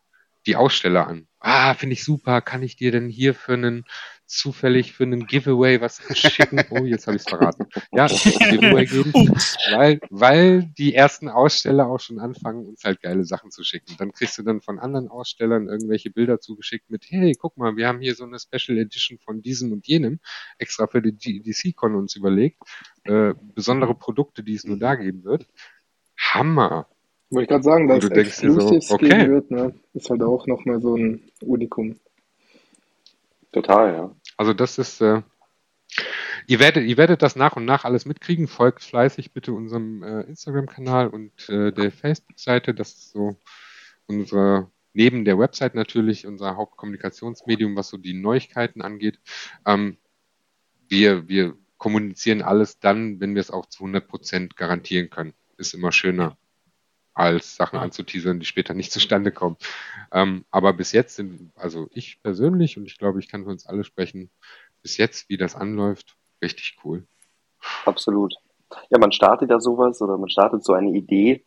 die 0.47 0.55
Aussteller 0.55 1.07
an. 1.07 1.27
Ah, 1.39 1.73
finde 1.73 1.93
ich 1.93 2.03
super. 2.03 2.41
Kann 2.41 2.63
ich 2.63 2.77
dir 2.77 2.91
denn 2.91 3.09
hier 3.09 3.35
für 3.35 3.53
einen 3.53 3.83
zufällig 4.27 4.93
für 4.93 5.03
einen 5.03 5.25
Giveaway 5.25 5.81
was 5.81 6.01
schicken? 6.15 6.63
Oh, 6.69 6.83
jetzt 6.83 7.07
habe 7.07 7.17
ich 7.17 7.23
es 7.23 7.29
verraten. 7.29 7.65
Ja, 7.91 8.07
Giveaway 8.07 8.85
geben, 8.85 9.13
weil, 9.71 9.99
weil 10.09 10.63
die 10.77 10.93
ersten 10.93 11.29
Aussteller 11.29 11.87
auch 11.87 11.99
schon 11.99 12.19
anfangen, 12.19 12.65
uns 12.67 12.83
halt 12.83 13.01
geile 13.01 13.23
Sachen 13.23 13.51
zu 13.51 13.63
schicken. 13.63 13.95
Dann 13.97 14.11
kriegst 14.11 14.37
du 14.37 14.43
dann 14.43 14.61
von 14.61 14.79
anderen 14.79 15.07
Ausstellern 15.07 15.67
irgendwelche 15.67 16.11
Bilder 16.11 16.39
zugeschickt 16.39 16.89
mit, 16.89 17.05
hey, 17.09 17.33
guck 17.39 17.57
mal, 17.57 17.75
wir 17.77 17.87
haben 17.87 18.01
hier 18.01 18.15
so 18.15 18.25
eine 18.25 18.37
Special 18.37 18.77
Edition 18.77 19.17
von 19.17 19.41
diesem 19.41 19.71
und 19.71 19.87
jenem, 19.87 20.19
extra 20.57 20.87
für 20.87 21.01
die 21.01 21.13
GDC-Con 21.13 21.95
uns 21.95 22.15
überlegt. 22.15 22.61
Äh, 23.03 23.33
besondere 23.55 23.95
Produkte, 23.95 24.43
die 24.43 24.53
es 24.53 24.65
nur 24.65 24.77
da 24.77 24.95
geben 24.95 25.23
wird. 25.23 25.47
Hammer. 26.17 26.87
Wollte 27.29 27.43
ich 27.43 27.49
gerade 27.49 27.63
sagen, 27.63 27.87
dass 27.87 27.99
dir 28.39 28.51
so, 28.51 28.93
okay. 28.93 29.29
wird, 29.29 29.51
ne, 29.51 29.73
ist 29.93 30.09
halt 30.09 30.21
auch 30.23 30.47
nochmal 30.47 30.81
so 30.81 30.95
ein 30.95 31.29
Unikum. 31.41 31.97
Total, 33.61 33.93
ja. 33.95 34.15
Also 34.37 34.53
das 34.53 34.77
ist, 34.77 35.01
äh, 35.01 35.23
ihr 36.45 36.59
werdet, 36.59 36.85
ihr 36.85 36.97
werdet 36.97 37.23
das 37.23 37.35
nach 37.35 37.55
und 37.55 37.65
nach 37.65 37.85
alles 37.85 38.05
mitkriegen. 38.05 38.47
Folgt 38.47 38.83
fleißig 38.83 39.33
bitte 39.33 39.51
unserem 39.51 40.03
äh, 40.03 40.21
Instagram-Kanal 40.21 41.07
und 41.07 41.49
äh, 41.49 41.71
der 41.71 41.91
Facebook-Seite. 41.91 42.75
Das 42.75 42.89
ist 42.89 43.11
so 43.13 43.35
unsere, 44.05 44.69
neben 44.93 45.25
der 45.25 45.39
Website 45.39 45.73
natürlich, 45.73 46.27
unser 46.27 46.55
Hauptkommunikationsmedium, 46.55 47.75
was 47.75 47.89
so 47.89 47.97
die 47.97 48.13
Neuigkeiten 48.13 48.83
angeht. 48.83 49.19
Ähm, 49.65 49.97
wir, 50.87 51.27
wir 51.27 51.57
kommunizieren 51.77 52.43
alles 52.43 52.79
dann, 52.79 53.19
wenn 53.19 53.33
wir 53.33 53.41
es 53.41 53.49
auch 53.49 53.65
zu 53.65 53.83
100 53.85 54.07
Prozent 54.07 54.55
garantieren 54.55 55.09
können. 55.09 55.33
Ist 55.57 55.73
immer 55.73 55.91
schöner 55.91 56.37
als 57.17 57.55
Sachen 57.55 57.79
anzuteasern, 57.79 58.39
die 58.39 58.45
später 58.45 58.73
nicht 58.73 58.91
zustande 58.91 59.31
kommen. 59.31 59.57
Ähm, 60.11 60.45
aber 60.51 60.73
bis 60.73 60.91
jetzt 60.91 61.15
sind, 61.15 61.51
also 61.55 61.87
ich 61.91 62.21
persönlich 62.21 62.77
und 62.77 62.85
ich 62.85 62.97
glaube, 62.97 63.19
ich 63.19 63.27
kann 63.27 63.43
für 63.43 63.49
uns 63.49 63.65
alle 63.65 63.83
sprechen, 63.83 64.29
bis 64.81 64.97
jetzt, 64.97 65.27
wie 65.29 65.37
das 65.37 65.55
anläuft, 65.55 66.15
richtig 66.41 66.77
cool. 66.83 67.03
Absolut. 67.85 68.35
Ja, 68.89 68.99
man 68.99 69.11
startet 69.11 69.49
ja 69.49 69.59
sowas 69.59 70.01
oder 70.01 70.17
man 70.17 70.29
startet 70.29 70.63
so 70.63 70.73
eine 70.73 70.91
Idee 70.91 71.43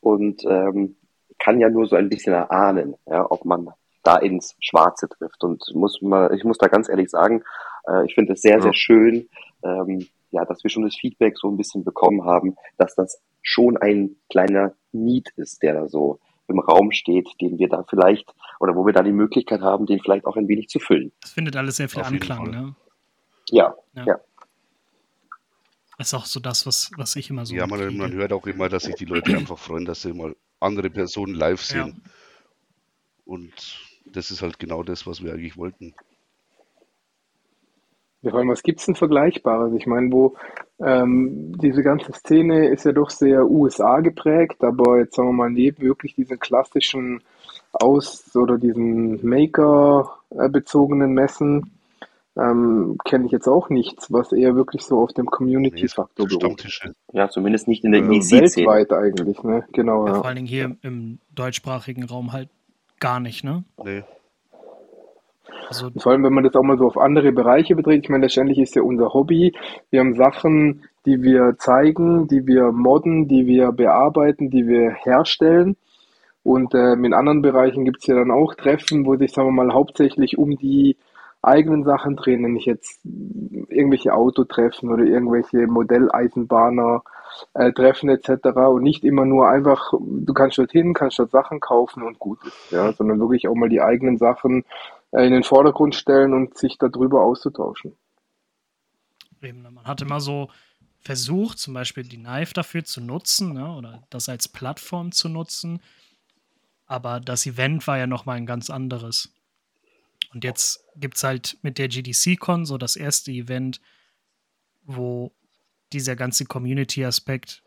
und 0.00 0.44
ähm, 0.44 0.96
kann 1.38 1.58
ja 1.58 1.68
nur 1.68 1.86
so 1.86 1.96
ein 1.96 2.08
bisschen 2.08 2.34
erahnen, 2.34 2.94
ja, 3.06 3.28
ob 3.28 3.44
man 3.44 3.68
da 4.02 4.16
ins 4.16 4.54
Schwarze 4.60 5.08
trifft. 5.08 5.42
Und 5.42 5.62
muss 5.74 6.00
mal, 6.02 6.34
ich 6.34 6.44
muss 6.44 6.58
da 6.58 6.68
ganz 6.68 6.88
ehrlich 6.88 7.10
sagen, 7.10 7.42
äh, 7.88 8.06
ich 8.06 8.14
finde 8.14 8.34
es 8.34 8.42
sehr, 8.42 8.56
ja. 8.56 8.60
sehr 8.60 8.74
schön, 8.74 9.28
ähm, 9.62 10.06
ja, 10.30 10.44
dass 10.44 10.62
wir 10.62 10.70
schon 10.70 10.84
das 10.84 10.96
Feedback 10.96 11.36
so 11.36 11.48
ein 11.48 11.56
bisschen 11.56 11.84
bekommen 11.84 12.24
haben, 12.24 12.56
dass 12.78 12.94
das 12.94 13.20
schon 13.42 13.76
ein 13.76 14.16
kleiner 14.30 14.74
Need 14.92 15.30
ist, 15.36 15.62
der 15.62 15.74
da 15.74 15.88
so 15.88 16.20
im 16.48 16.58
Raum 16.58 16.90
steht, 16.92 17.28
den 17.40 17.58
wir 17.58 17.68
da 17.68 17.84
vielleicht 17.88 18.34
oder 18.58 18.74
wo 18.74 18.84
wir 18.84 18.92
da 18.92 19.02
die 19.02 19.12
Möglichkeit 19.12 19.60
haben, 19.60 19.86
den 19.86 20.00
vielleicht 20.00 20.26
auch 20.26 20.36
ein 20.36 20.48
wenig 20.48 20.68
zu 20.68 20.78
füllen. 20.78 21.12
Das 21.20 21.32
findet 21.32 21.56
alles 21.56 21.76
sehr 21.76 21.88
viel 21.88 22.00
Auf 22.00 22.08
Anklang, 22.08 22.50
ne? 22.50 22.74
Ja, 23.50 23.74
ja, 23.94 24.04
ja. 24.04 24.20
Das 25.98 26.08
ist 26.08 26.14
auch 26.14 26.24
so 26.24 26.40
das, 26.40 26.66
was, 26.66 26.90
was 26.96 27.14
ich 27.16 27.28
immer 27.30 27.44
so. 27.44 27.54
Ja, 27.54 27.66
man, 27.66 27.96
man, 27.96 28.12
hört 28.12 28.32
auch 28.32 28.46
immer, 28.46 28.68
dass 28.68 28.84
sich 28.84 28.94
die 28.94 29.04
Leute 29.04 29.36
einfach 29.36 29.58
freuen, 29.58 29.84
dass 29.84 30.02
sie 30.02 30.12
mal 30.12 30.34
andere 30.58 30.88
Personen 30.88 31.34
live 31.34 31.60
sehen. 31.60 32.02
Ja. 32.04 32.10
Und 33.26 33.52
das 34.06 34.30
ist 34.30 34.42
halt 34.42 34.58
genau 34.58 34.82
das, 34.82 35.06
was 35.06 35.22
wir 35.22 35.32
eigentlich 35.32 35.56
wollten. 35.56 35.94
Ja, 38.22 38.30
vor 38.30 38.40
allem, 38.40 38.48
was 38.50 38.62
gibt's 38.62 38.86
denn 38.86 38.94
Vergleichbares? 38.96 39.72
Ich 39.74 39.86
meine, 39.86 40.12
wo 40.12 40.36
ähm, 40.78 41.56
diese 41.58 41.82
ganze 41.82 42.12
Szene 42.12 42.68
ist 42.68 42.84
ja 42.84 42.92
doch 42.92 43.10
sehr 43.10 43.46
USA 43.46 44.00
geprägt, 44.00 44.62
aber 44.62 44.98
jetzt 44.98 45.14
sagen 45.14 45.30
wir 45.30 45.34
mal, 45.34 45.50
neben 45.50 45.82
wirklich 45.82 46.14
diesen 46.14 46.38
klassischen 46.38 47.22
Aus- 47.72 48.36
oder 48.36 48.58
diesen 48.58 49.24
Maker-bezogenen 49.26 51.12
Messen 51.12 51.70
ähm, 52.36 52.96
kenne 53.04 53.26
ich 53.26 53.32
jetzt 53.32 53.48
auch 53.48 53.70
nichts, 53.70 54.12
was 54.12 54.32
eher 54.32 54.54
wirklich 54.54 54.82
so 54.82 55.02
auf 55.02 55.12
dem 55.12 55.26
Community-Faktor 55.26 56.26
beruht. 56.26 56.68
Ja, 57.12 57.28
zumindest 57.28 57.68
nicht 57.68 57.84
in 57.84 57.92
der 57.92 58.02
äh, 58.02 58.08
Weltweit 58.08 58.92
eigentlich, 58.92 59.42
ne? 59.42 59.64
Genau. 59.72 60.06
Ja, 60.06 60.12
ja. 60.12 60.18
Vor 60.18 60.26
allen 60.26 60.36
Dingen 60.36 60.48
hier 60.48 60.76
im 60.82 61.18
deutschsprachigen 61.34 62.04
Raum 62.04 62.32
halt 62.32 62.48
gar 62.98 63.20
nicht, 63.20 63.44
ne? 63.44 63.64
Nee. 63.82 64.04
Also 65.68 65.90
Vor 65.98 66.12
allem, 66.12 66.24
wenn 66.24 66.32
man 66.32 66.44
das 66.44 66.54
auch 66.54 66.62
mal 66.62 66.78
so 66.78 66.86
auf 66.86 66.98
andere 66.98 67.32
Bereiche 67.32 67.76
beträgt. 67.76 68.04
Ich 68.04 68.10
meine, 68.10 68.24
letztendlich 68.24 68.58
ist 68.58 68.74
ja 68.74 68.82
unser 68.82 69.12
Hobby. 69.14 69.52
Wir 69.90 70.00
haben 70.00 70.14
Sachen, 70.14 70.82
die 71.06 71.22
wir 71.22 71.56
zeigen, 71.58 72.28
die 72.28 72.46
wir 72.46 72.72
modden, 72.72 73.28
die 73.28 73.46
wir 73.46 73.72
bearbeiten, 73.72 74.50
die 74.50 74.66
wir 74.66 74.90
herstellen. 74.90 75.76
Und 76.42 76.74
ähm, 76.74 77.04
in 77.04 77.14
anderen 77.14 77.42
Bereichen 77.42 77.84
gibt 77.84 77.98
es 78.00 78.06
ja 78.06 78.14
dann 78.14 78.30
auch 78.30 78.54
Treffen, 78.54 79.06
wo 79.06 79.16
sich, 79.16 79.32
sagen 79.32 79.48
wir 79.48 79.64
mal, 79.64 79.74
hauptsächlich 79.74 80.38
um 80.38 80.56
die 80.56 80.96
eigenen 81.42 81.84
Sachen 81.84 82.16
drehen, 82.16 82.44
wenn 82.44 82.56
ich 82.56 82.66
jetzt 82.66 83.00
irgendwelche 83.68 84.12
Autotreffen 84.12 84.90
oder 84.90 85.04
irgendwelche 85.04 85.66
Modelleisenbahner 85.66 87.02
äh, 87.54 87.72
treffen 87.72 88.10
etc. 88.10 88.48
und 88.68 88.82
nicht 88.82 89.04
immer 89.04 89.24
nur 89.24 89.48
einfach, 89.48 89.92
du 89.92 90.34
kannst 90.34 90.58
dort 90.58 90.72
hin, 90.72 90.94
kannst 90.94 91.18
dort 91.18 91.30
Sachen 91.30 91.60
kaufen 91.60 92.02
und 92.02 92.18
gut 92.18 92.38
ist, 92.44 92.72
ja, 92.72 92.92
sondern 92.92 93.20
wirklich 93.20 93.48
auch 93.48 93.54
mal 93.54 93.68
die 93.68 93.80
eigenen 93.80 94.18
Sachen 94.18 94.64
in 95.12 95.32
den 95.32 95.42
Vordergrund 95.42 95.94
stellen 95.94 96.32
und 96.32 96.56
sich 96.56 96.78
darüber 96.78 97.22
auszutauschen. 97.22 97.96
Eben, 99.42 99.62
man 99.62 99.84
hat 99.84 100.02
immer 100.02 100.20
so 100.20 100.50
versucht, 101.00 101.58
zum 101.58 101.74
Beispiel 101.74 102.04
die 102.04 102.18
Knife 102.18 102.54
dafür 102.54 102.84
zu 102.84 103.00
nutzen 103.00 103.54
ne, 103.54 103.74
oder 103.74 104.06
das 104.10 104.28
als 104.28 104.48
Plattform 104.48 105.12
zu 105.12 105.28
nutzen. 105.28 105.80
Aber 106.86 107.20
das 107.20 107.46
Event 107.46 107.86
war 107.86 107.98
ja 107.98 108.06
nochmal 108.06 108.36
ein 108.36 108.46
ganz 108.46 108.70
anderes. 108.70 109.32
Und 110.32 110.44
jetzt 110.44 110.84
gibt 110.96 111.16
es 111.16 111.24
halt 111.24 111.58
mit 111.62 111.78
der 111.78 111.88
GDC-Con 111.88 112.66
so 112.66 112.78
das 112.78 112.96
erste 112.96 113.32
Event, 113.32 113.80
wo 114.82 115.32
dieser 115.92 116.16
ganze 116.16 116.44
Community-Aspekt 116.44 117.62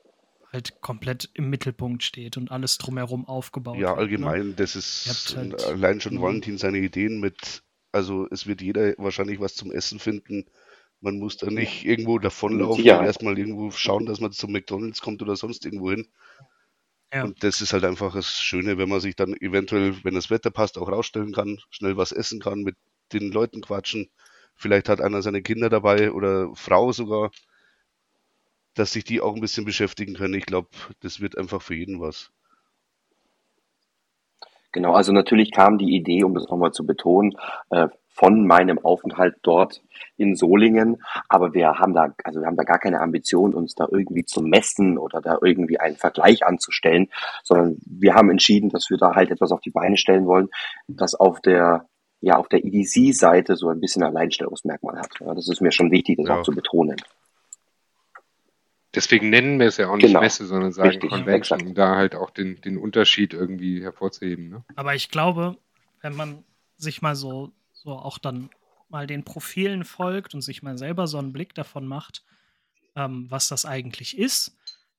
halt 0.53 0.81
komplett 0.81 1.29
im 1.33 1.49
Mittelpunkt 1.49 2.03
steht 2.03 2.37
und 2.37 2.51
alles 2.51 2.77
drumherum 2.77 3.27
aufgebaut 3.27 3.77
Ja, 3.77 3.89
wird, 3.89 3.95
ne? 3.95 4.01
allgemein, 4.01 4.47
ne? 4.49 4.53
das 4.53 4.75
ist 4.75 5.35
halt, 5.35 5.61
allein 5.63 5.99
schon 5.99 6.21
Valentin 6.21 6.57
seine 6.57 6.77
Ideen 6.77 7.19
mit, 7.19 7.63
also 7.91 8.27
es 8.29 8.45
wird 8.45 8.61
jeder 8.61 8.93
wahrscheinlich 8.97 9.39
was 9.39 9.55
zum 9.55 9.71
Essen 9.71 9.99
finden. 9.99 10.45
Man 11.01 11.19
muss 11.19 11.37
da 11.37 11.49
nicht 11.49 11.83
irgendwo 11.83 12.19
davonlaufen 12.19 12.85
ja. 12.85 12.99
und 12.99 13.05
erstmal 13.05 13.37
irgendwo 13.37 13.71
schauen, 13.71 14.05
dass 14.05 14.21
man 14.21 14.31
zum 14.31 14.51
McDonalds 14.53 15.01
kommt 15.01 15.21
oder 15.21 15.35
sonst 15.35 15.65
irgendwo 15.65 15.91
hin. 15.91 16.07
Ja. 17.13 17.23
Und 17.25 17.43
das 17.43 17.61
ist 17.61 17.73
halt 17.73 17.83
einfach 17.83 18.13
das 18.13 18.39
Schöne, 18.39 18.77
wenn 18.77 18.89
man 18.89 19.01
sich 19.01 19.15
dann 19.15 19.33
eventuell, 19.33 19.95
wenn 20.03 20.15
das 20.15 20.29
Wetter 20.29 20.49
passt, 20.49 20.77
auch 20.77 20.87
rausstellen 20.89 21.33
kann, 21.33 21.59
schnell 21.69 21.97
was 21.97 22.11
essen 22.11 22.39
kann, 22.39 22.61
mit 22.61 22.75
den 23.11 23.31
Leuten 23.31 23.61
quatschen. 23.61 24.09
Vielleicht 24.55 24.87
hat 24.87 25.01
einer 25.01 25.21
seine 25.21 25.41
Kinder 25.41 25.69
dabei 25.69 26.11
oder 26.11 26.55
Frau 26.55 26.91
sogar 26.91 27.31
dass 28.75 28.93
sich 28.93 29.03
die 29.03 29.21
auch 29.21 29.35
ein 29.35 29.41
bisschen 29.41 29.65
beschäftigen 29.65 30.15
können. 30.15 30.33
Ich 30.33 30.45
glaube, 30.45 30.69
das 31.01 31.21
wird 31.21 31.37
einfach 31.37 31.61
für 31.61 31.75
jeden 31.75 31.99
was. 31.99 32.31
Genau, 34.71 34.93
also 34.93 35.11
natürlich 35.13 35.51
kam 35.51 35.77
die 35.77 35.95
Idee, 35.95 36.23
um 36.23 36.33
das 36.33 36.47
nochmal 36.49 36.71
zu 36.71 36.85
betonen, 36.85 37.37
äh, 37.69 37.87
von 38.09 38.45
meinem 38.45 38.79
Aufenthalt 38.79 39.35
dort 39.41 39.81
in 40.17 40.35
Solingen, 40.35 41.01
aber 41.29 41.53
wir 41.53 41.79
haben 41.79 41.93
da, 41.93 42.13
also 42.23 42.41
wir 42.41 42.47
haben 42.47 42.57
da 42.57 42.63
gar 42.63 42.79
keine 42.79 43.01
Ambition, 43.01 43.53
uns 43.53 43.73
da 43.75 43.87
irgendwie 43.89 44.23
zu 44.25 44.41
messen 44.41 44.97
oder 44.97 45.19
da 45.19 45.37
irgendwie 45.41 45.79
einen 45.79 45.95
Vergleich 45.95 46.45
anzustellen, 46.45 47.09
sondern 47.43 47.77
wir 47.85 48.13
haben 48.13 48.29
entschieden, 48.29 48.69
dass 48.69 48.89
wir 48.89 48.97
da 48.97 49.15
halt 49.15 49.31
etwas 49.31 49.51
auf 49.51 49.61
die 49.61 49.71
Beine 49.71 49.97
stellen 49.97 50.25
wollen, 50.25 50.49
das 50.87 51.15
auf 51.15 51.41
der 51.41 51.87
ja 52.21 52.37
auf 52.37 52.47
der 52.47 52.63
EDC-Seite 52.63 53.55
so 53.55 53.69
ein 53.69 53.81
bisschen 53.81 54.03
Alleinstellungsmerkmal 54.03 54.97
hat. 54.97 55.09
Ja, 55.19 55.33
das 55.33 55.49
ist 55.49 55.61
mir 55.61 55.71
schon 55.71 55.91
wichtig, 55.91 56.17
das 56.17 56.29
ja. 56.29 56.39
auch 56.39 56.43
zu 56.43 56.51
betonen. 56.51 56.95
Deswegen 58.95 59.29
nennen 59.29 59.59
wir 59.59 59.67
es 59.67 59.77
ja 59.77 59.89
auch 59.89 59.95
nicht 59.95 60.07
genau. 60.07 60.21
Messe, 60.21 60.45
sondern 60.45 60.71
sagen 60.71 60.89
Richtig, 60.89 61.09
Convention, 61.09 61.59
exakt. 61.59 61.63
um 61.63 61.73
da 61.73 61.95
halt 61.95 62.15
auch 62.15 62.29
den, 62.29 62.61
den 62.61 62.77
Unterschied 62.77 63.33
irgendwie 63.33 63.81
hervorzuheben. 63.81 64.49
Ne? 64.49 64.63
Aber 64.75 64.93
ich 64.93 65.09
glaube, 65.09 65.57
wenn 66.01 66.15
man 66.15 66.43
sich 66.77 67.01
mal 67.01 67.15
so, 67.15 67.51
so 67.71 67.91
auch 67.91 68.19
dann 68.19 68.49
mal 68.89 69.07
den 69.07 69.23
Profilen 69.23 69.83
folgt 69.83 70.35
und 70.35 70.41
sich 70.41 70.61
mal 70.61 70.77
selber 70.77 71.07
so 71.07 71.17
einen 71.17 71.33
Blick 71.33 71.55
davon 71.55 71.87
macht, 71.87 72.23
ähm, 72.95 73.25
was 73.29 73.47
das 73.47 73.65
eigentlich 73.65 74.17
ist, 74.17 74.55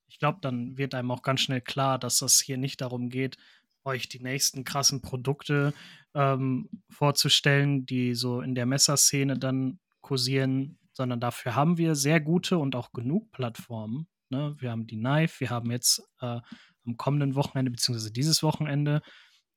ich 0.08 0.18
glaube, 0.18 0.38
dann 0.40 0.76
wird 0.78 0.94
einem 0.94 1.10
auch 1.10 1.22
ganz 1.22 1.40
schnell 1.40 1.60
klar, 1.60 1.98
dass 1.98 2.18
das 2.18 2.40
hier 2.40 2.56
nicht 2.56 2.80
darum 2.80 3.08
geht, 3.08 3.36
euch 3.84 4.08
die 4.08 4.20
nächsten 4.20 4.64
krassen 4.64 5.02
Produkte 5.02 5.74
ähm, 6.14 6.68
vorzustellen, 6.88 7.84
die 7.86 8.14
so 8.14 8.40
in 8.40 8.54
der 8.54 8.66
Messerszene 8.66 9.38
dann 9.38 9.78
kursieren, 10.00 10.78
sondern 10.94 11.20
dafür 11.20 11.54
haben 11.54 11.76
wir 11.76 11.94
sehr 11.94 12.20
gute 12.20 12.58
und 12.58 12.76
auch 12.76 12.92
genug 12.92 13.30
Plattformen. 13.32 14.06
Ne? 14.30 14.56
Wir 14.58 14.70
haben 14.70 14.86
die 14.86 14.98
Knife, 14.98 15.40
wir 15.40 15.50
haben 15.50 15.70
jetzt 15.70 16.02
äh, 16.20 16.40
am 16.86 16.96
kommenden 16.96 17.34
Wochenende, 17.34 17.70
beziehungsweise 17.70 18.12
dieses 18.12 18.42
Wochenende, 18.42 19.02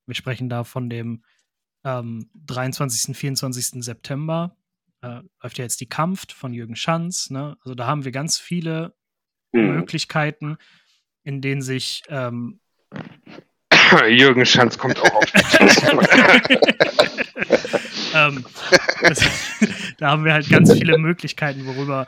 wir 0.06 0.16
sprechen 0.16 0.50
da 0.50 0.64
von 0.64 0.90
dem 0.90 1.24
ähm, 1.84 2.30
23. 2.36 3.16
24. 3.16 3.84
September, 3.84 4.58
äh, 5.02 5.22
läuft 5.42 5.58
ja 5.58 5.64
jetzt 5.64 5.80
die 5.80 5.90
Kampf 5.90 6.34
von 6.34 6.54
Jürgen 6.54 6.76
Schanz. 6.76 7.30
Ne? 7.30 7.58
Also 7.62 7.76
da 7.76 7.88
haben 7.88 8.04
wir 8.04 8.12
ganz 8.12 8.40
viele 8.40 8.96
mhm. 9.52 9.76
Möglichkeiten, 9.76 10.58
in 11.24 11.42
denen 11.42 11.62
sich 11.62 12.04
ähm, 12.10 12.60
Jürgen 14.10 14.46
Schanz 14.46 14.78
kommt 14.78 15.00
auch 15.00 15.14
auf. 15.14 15.34
ähm, 18.18 18.46
das, 19.02 19.22
da 19.98 20.12
haben 20.12 20.26
wir 20.26 20.34
halt 20.34 20.50
ganz 20.50 20.74
viele 20.74 20.98
Möglichkeiten, 20.98 21.66
worüber, 21.66 22.08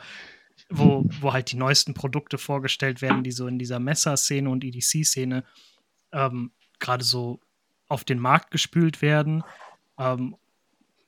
wo, 0.68 1.04
wo 1.20 1.32
halt 1.32 1.52
die 1.52 1.56
neuesten 1.56 1.94
Produkte 1.94 2.38
vorgestellt 2.38 3.02
werden, 3.02 3.22
die 3.22 3.32
so 3.32 3.46
in 3.46 3.58
dieser 3.58 3.78
Messer-Szene 3.78 4.48
und 4.48 4.64
EDC-Szene 4.64 5.44
ähm, 6.12 6.50
gerade 6.78 7.04
so 7.04 7.40
auf 7.88 8.04
den 8.04 8.18
Markt 8.18 8.50
gespült 8.50 9.02
werden. 9.02 9.44
Ähm, 9.98 10.36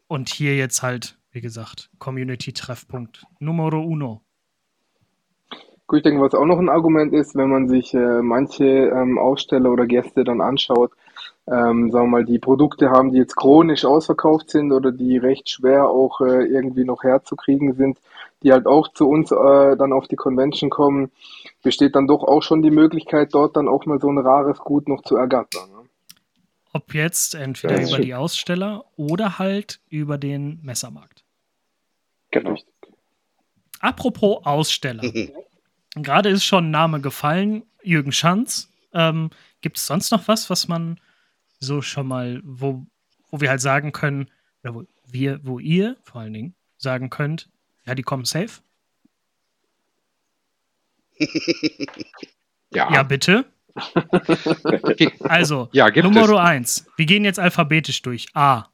und 0.08 0.28
hier 0.28 0.56
jetzt 0.56 0.82
halt, 0.82 1.18
wie 1.30 1.40
gesagt, 1.40 1.90
Community-Treffpunkt 1.98 3.24
Numero 3.40 3.80
uno. 3.80 4.20
Gut, 5.86 5.98
ich 5.98 6.02
denke, 6.02 6.20
was 6.20 6.34
auch 6.34 6.44
noch 6.44 6.58
ein 6.58 6.68
Argument 6.68 7.12
ist, 7.12 7.34
wenn 7.34 7.50
man 7.50 7.68
sich 7.68 7.94
äh, 7.94 8.22
manche 8.22 8.64
ähm, 8.64 9.18
Aussteller 9.18 9.70
oder 9.70 9.86
Gäste 9.86 10.24
dann 10.24 10.40
anschaut, 10.40 10.92
ähm, 11.46 11.90
sagen 11.90 12.06
wir 12.06 12.18
mal, 12.18 12.24
die 12.24 12.38
Produkte 12.38 12.90
haben, 12.90 13.12
die 13.12 13.18
jetzt 13.18 13.36
chronisch 13.36 13.84
ausverkauft 13.84 14.50
sind 14.50 14.72
oder 14.72 14.92
die 14.92 15.16
recht 15.16 15.48
schwer 15.48 15.88
auch 15.88 16.20
äh, 16.20 16.44
irgendwie 16.44 16.84
noch 16.84 17.02
herzukriegen 17.02 17.74
sind, 17.74 17.98
die 18.42 18.52
halt 18.52 18.66
auch 18.66 18.92
zu 18.92 19.08
uns 19.08 19.32
äh, 19.32 19.76
dann 19.76 19.92
auf 19.92 20.06
die 20.06 20.16
Convention 20.16 20.70
kommen, 20.70 21.10
besteht 21.62 21.96
dann 21.96 22.06
doch 22.06 22.22
auch 22.22 22.42
schon 22.42 22.62
die 22.62 22.70
Möglichkeit, 22.70 23.34
dort 23.34 23.56
dann 23.56 23.68
auch 23.68 23.86
mal 23.86 24.00
so 24.00 24.08
ein 24.08 24.18
rares 24.18 24.58
Gut 24.58 24.88
noch 24.88 25.02
zu 25.02 25.16
ergattern. 25.16 25.70
Ne? 25.70 25.82
Ob 26.72 26.94
jetzt 26.94 27.34
entweder 27.34 27.80
ja, 27.80 27.88
über 27.88 27.98
die 27.98 28.14
Aussteller 28.14 28.84
oder 28.96 29.38
halt 29.38 29.80
über 29.88 30.18
den 30.18 30.60
Messermarkt. 30.62 31.24
Genau. 32.30 32.56
Apropos 33.80 34.46
Aussteller. 34.46 35.02
Gerade 35.96 36.30
ist 36.30 36.44
schon 36.44 36.68
ein 36.68 36.70
Name 36.70 37.00
gefallen, 37.00 37.64
Jürgen 37.82 38.12
Schanz. 38.12 38.70
Ähm, 38.94 39.30
Gibt 39.60 39.76
es 39.76 39.86
sonst 39.86 40.12
noch 40.12 40.28
was, 40.28 40.48
was 40.48 40.68
man 40.68 40.98
so 41.62 41.80
schon 41.80 42.06
mal, 42.06 42.40
wo, 42.44 42.86
wo 43.30 43.40
wir 43.40 43.50
halt 43.50 43.60
sagen 43.60 43.92
können, 43.92 44.30
oder 44.62 44.74
wo 44.74 44.84
wir, 45.06 45.40
wo 45.42 45.58
ihr 45.58 45.96
vor 46.02 46.20
allen 46.22 46.32
Dingen 46.32 46.54
sagen 46.76 47.10
könnt, 47.10 47.48
ja, 47.86 47.94
die 47.94 48.02
kommen 48.02 48.24
safe? 48.24 48.60
ja. 52.74 52.92
Ja, 52.92 53.02
bitte. 53.02 53.44
also, 55.20 55.68
ja, 55.72 55.90
Nummer 55.90 56.42
1. 56.44 56.86
Wir 56.96 57.06
gehen 57.06 57.24
jetzt 57.24 57.38
alphabetisch 57.38 58.02
durch. 58.02 58.26
A. 58.34 58.64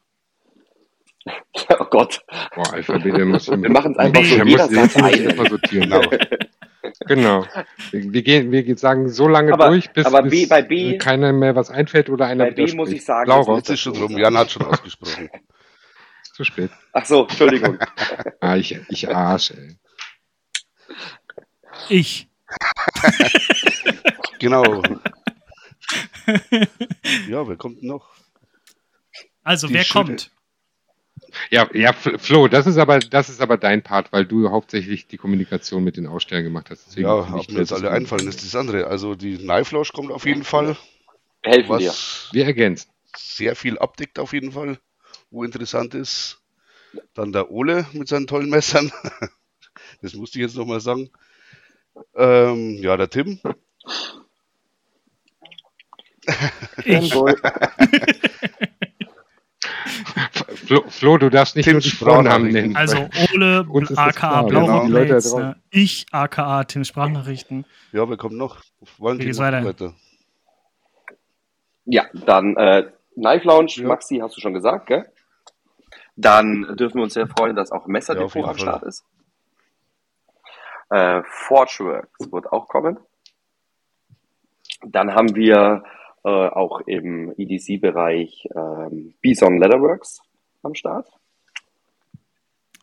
Oh 1.78 1.84
Gott. 1.84 2.24
Boah, 2.54 2.72
Alphabet, 2.72 3.26
muss 3.26 3.48
wir 3.50 3.70
machen 3.70 3.92
es 3.92 3.98
einfach 3.98 4.24
so. 4.24 4.44
Jeder 4.44 4.66
sagt 4.68 4.96
eine. 4.96 5.48
Sortieren, 5.48 5.92
genau. 7.06 7.44
Wir, 7.90 8.22
gehen, 8.22 8.52
wir 8.52 8.78
sagen 8.78 9.08
so 9.08 9.28
lange 9.28 9.52
aber, 9.52 9.68
durch, 9.68 9.90
bis, 9.92 10.06
aber 10.06 10.22
B, 10.22 10.46
bei 10.46 10.62
B, 10.62 10.98
keiner 10.98 11.32
mehr 11.32 11.56
was 11.56 11.70
einfällt 11.70 12.10
oder 12.10 12.26
einer 12.26 12.46
Bei 12.46 12.50
B 12.52 12.72
muss 12.74 12.90
ich 12.90 13.04
sagen, 13.04 13.28
Laura. 13.28 13.56
Jetzt 13.56 13.70
ist 13.70 13.80
schon 13.80 13.96
rum. 13.96 14.16
Jan 14.16 14.36
hat 14.36 14.50
schon 14.50 14.62
ausgesprochen. 14.66 15.28
Zu 16.34 16.44
spät. 16.44 16.70
Ach 16.92 17.04
so, 17.04 17.22
Entschuldigung. 17.22 17.78
ah, 18.40 18.56
ich, 18.56 18.78
ich 18.88 19.08
arsch, 19.08 19.50
ey. 19.50 19.76
Ich. 21.88 22.28
genau. 24.38 24.82
ja, 27.28 27.48
wer 27.48 27.56
kommt 27.56 27.82
noch? 27.82 28.08
Also, 29.42 29.66
Die 29.66 29.74
wer 29.74 29.84
Schütte. 29.84 30.04
kommt? 30.04 30.30
Ja, 31.50 31.68
ja, 31.74 31.92
Flo, 31.92 32.48
das 32.48 32.66
ist 32.66 32.78
aber, 32.78 32.98
das 33.00 33.28
ist 33.28 33.40
aber 33.40 33.56
dein 33.56 33.82
Part, 33.82 34.12
weil 34.12 34.24
du 34.24 34.50
hauptsächlich 34.50 35.06
die 35.06 35.16
Kommunikation 35.16 35.84
mit 35.84 35.96
den 35.96 36.06
Ausstellern 36.06 36.44
gemacht 36.44 36.70
hast. 36.70 36.86
Deswegen 36.86 37.06
ja, 37.06 37.14
ob 37.14 37.50
mir 37.50 37.58
jetzt 37.58 37.72
alle 37.72 37.90
einfallen, 37.90 38.28
ist 38.28 38.44
das 38.44 38.54
andere. 38.54 38.86
Also 38.86 39.14
die 39.14 39.36
Knife 39.36 39.74
Lounge 39.74 39.88
kommt 39.92 40.10
auf 40.10 40.26
jeden 40.26 40.44
Fall. 40.44 40.76
Helfen 41.42 41.68
was 41.68 41.78
dir. 41.78 41.92
Wir 42.32 42.44
ergänzen. 42.46 42.90
Sehr 43.16 43.56
viel 43.56 43.78
abdeckt 43.78 44.18
auf 44.18 44.32
jeden 44.32 44.52
Fall, 44.52 44.78
wo 45.30 45.44
interessant 45.44 45.94
ist. 45.94 46.40
Dann 47.14 47.32
der 47.32 47.50
Ole 47.50 47.86
mit 47.92 48.08
seinen 48.08 48.26
tollen 48.26 48.50
Messern. 48.50 48.92
Das 50.00 50.14
musste 50.14 50.38
ich 50.38 50.42
jetzt 50.44 50.56
nochmal 50.56 50.80
sagen. 50.80 51.10
Ähm, 52.14 52.76
ja, 52.80 52.96
der 52.96 53.10
Tim. 53.10 53.40
Ich. 56.84 57.12
Flo, 60.66 60.84
Flo, 60.88 61.18
du 61.18 61.30
darfst 61.30 61.56
nicht 61.56 61.64
Tim 61.64 61.74
nur 61.74 61.80
die 61.80 61.90
Sprachnamen 61.90 62.50
nennen. 62.50 62.76
Also 62.76 63.08
Ole, 63.32 63.66
aka 63.96 64.42
Blauroblades, 64.42 65.34
genau. 65.34 65.54
ich, 65.70 66.06
aka 66.10 66.64
Tim 66.64 66.84
Sprachnachrichten. 66.84 67.64
Ja, 67.92 68.08
wir 68.08 68.16
kommen 68.16 68.36
noch. 68.36 68.62
Wollen 68.98 69.18
Wie 69.18 69.36
weiter? 69.38 69.64
weiter? 69.64 69.94
Ja, 71.84 72.04
dann 72.12 72.56
äh, 72.56 72.90
Knife 73.14 73.46
Lounge, 73.46 73.72
ja. 73.76 73.86
Maxi, 73.86 74.18
hast 74.18 74.36
du 74.36 74.40
schon 74.40 74.54
gesagt, 74.54 74.86
gell? 74.86 75.10
Dann 76.16 76.76
dürfen 76.76 76.96
wir 76.96 77.04
uns 77.04 77.14
sehr 77.14 77.28
freuen, 77.28 77.54
dass 77.54 77.70
auch 77.70 77.86
Messerdepot 77.86 78.42
ja, 78.42 78.48
am 78.48 78.58
Start 78.58 78.82
ist. 78.82 79.04
Äh, 80.90 81.22
Forgeworks 81.24 82.32
wird 82.32 82.52
auch 82.52 82.68
kommen. 82.68 82.98
Dann 84.82 85.14
haben 85.14 85.34
wir 85.34 85.84
äh, 86.24 86.28
auch 86.28 86.80
im 86.86 87.32
EDC-Bereich 87.36 88.48
ähm, 88.54 89.14
Bison 89.20 89.58
Leatherworks 89.58 90.20
am 90.62 90.74
Start. 90.74 91.08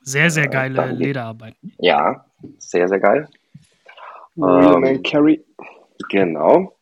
Sehr, 0.01 0.29
sehr 0.29 0.45
äh, 0.45 0.49
geile 0.49 0.83
äh, 0.83 0.91
Lederarbeiten. 0.91 1.73
Ja, 1.79 2.25
sehr, 2.59 2.87
sehr 2.87 2.99
geil. 2.99 3.27
Real 4.37 4.83
ähm, 4.85 5.03
Carry. 5.03 5.43
Genau. 6.09 6.75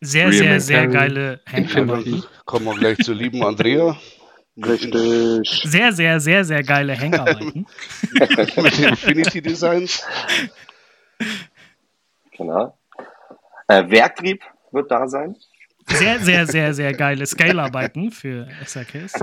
Sehr, 0.00 0.28
Real 0.28 0.32
sehr, 0.32 0.60
sehr 0.60 0.82
Carry. 0.82 0.92
geile 0.92 1.40
Hangarbeiten. 1.50 2.24
Kommen 2.44 2.66
wir 2.66 2.74
gleich 2.74 2.98
zur 2.98 3.14
lieben 3.14 3.42
Andrea. 3.42 3.96
Richtig. 4.56 5.48
Sehr, 5.64 5.92
sehr, 5.92 6.20
sehr, 6.20 6.44
sehr 6.44 6.62
geile 6.62 6.98
Hangarbeiten. 6.98 7.66
Mit 8.12 8.78
Infinity 8.78 9.40
Designs. 9.40 10.04
Genau. 12.36 12.76
Äh, 13.68 13.88
Werktrieb 13.88 14.42
wird 14.72 14.90
da 14.90 15.06
sein. 15.08 15.36
Sehr, 15.86 16.18
sehr, 16.18 16.46
sehr, 16.46 16.74
sehr 16.74 16.92
geile 16.92 17.24
Scale-Arbeiten 17.24 18.10
für 18.10 18.48
SRKs. 18.64 19.14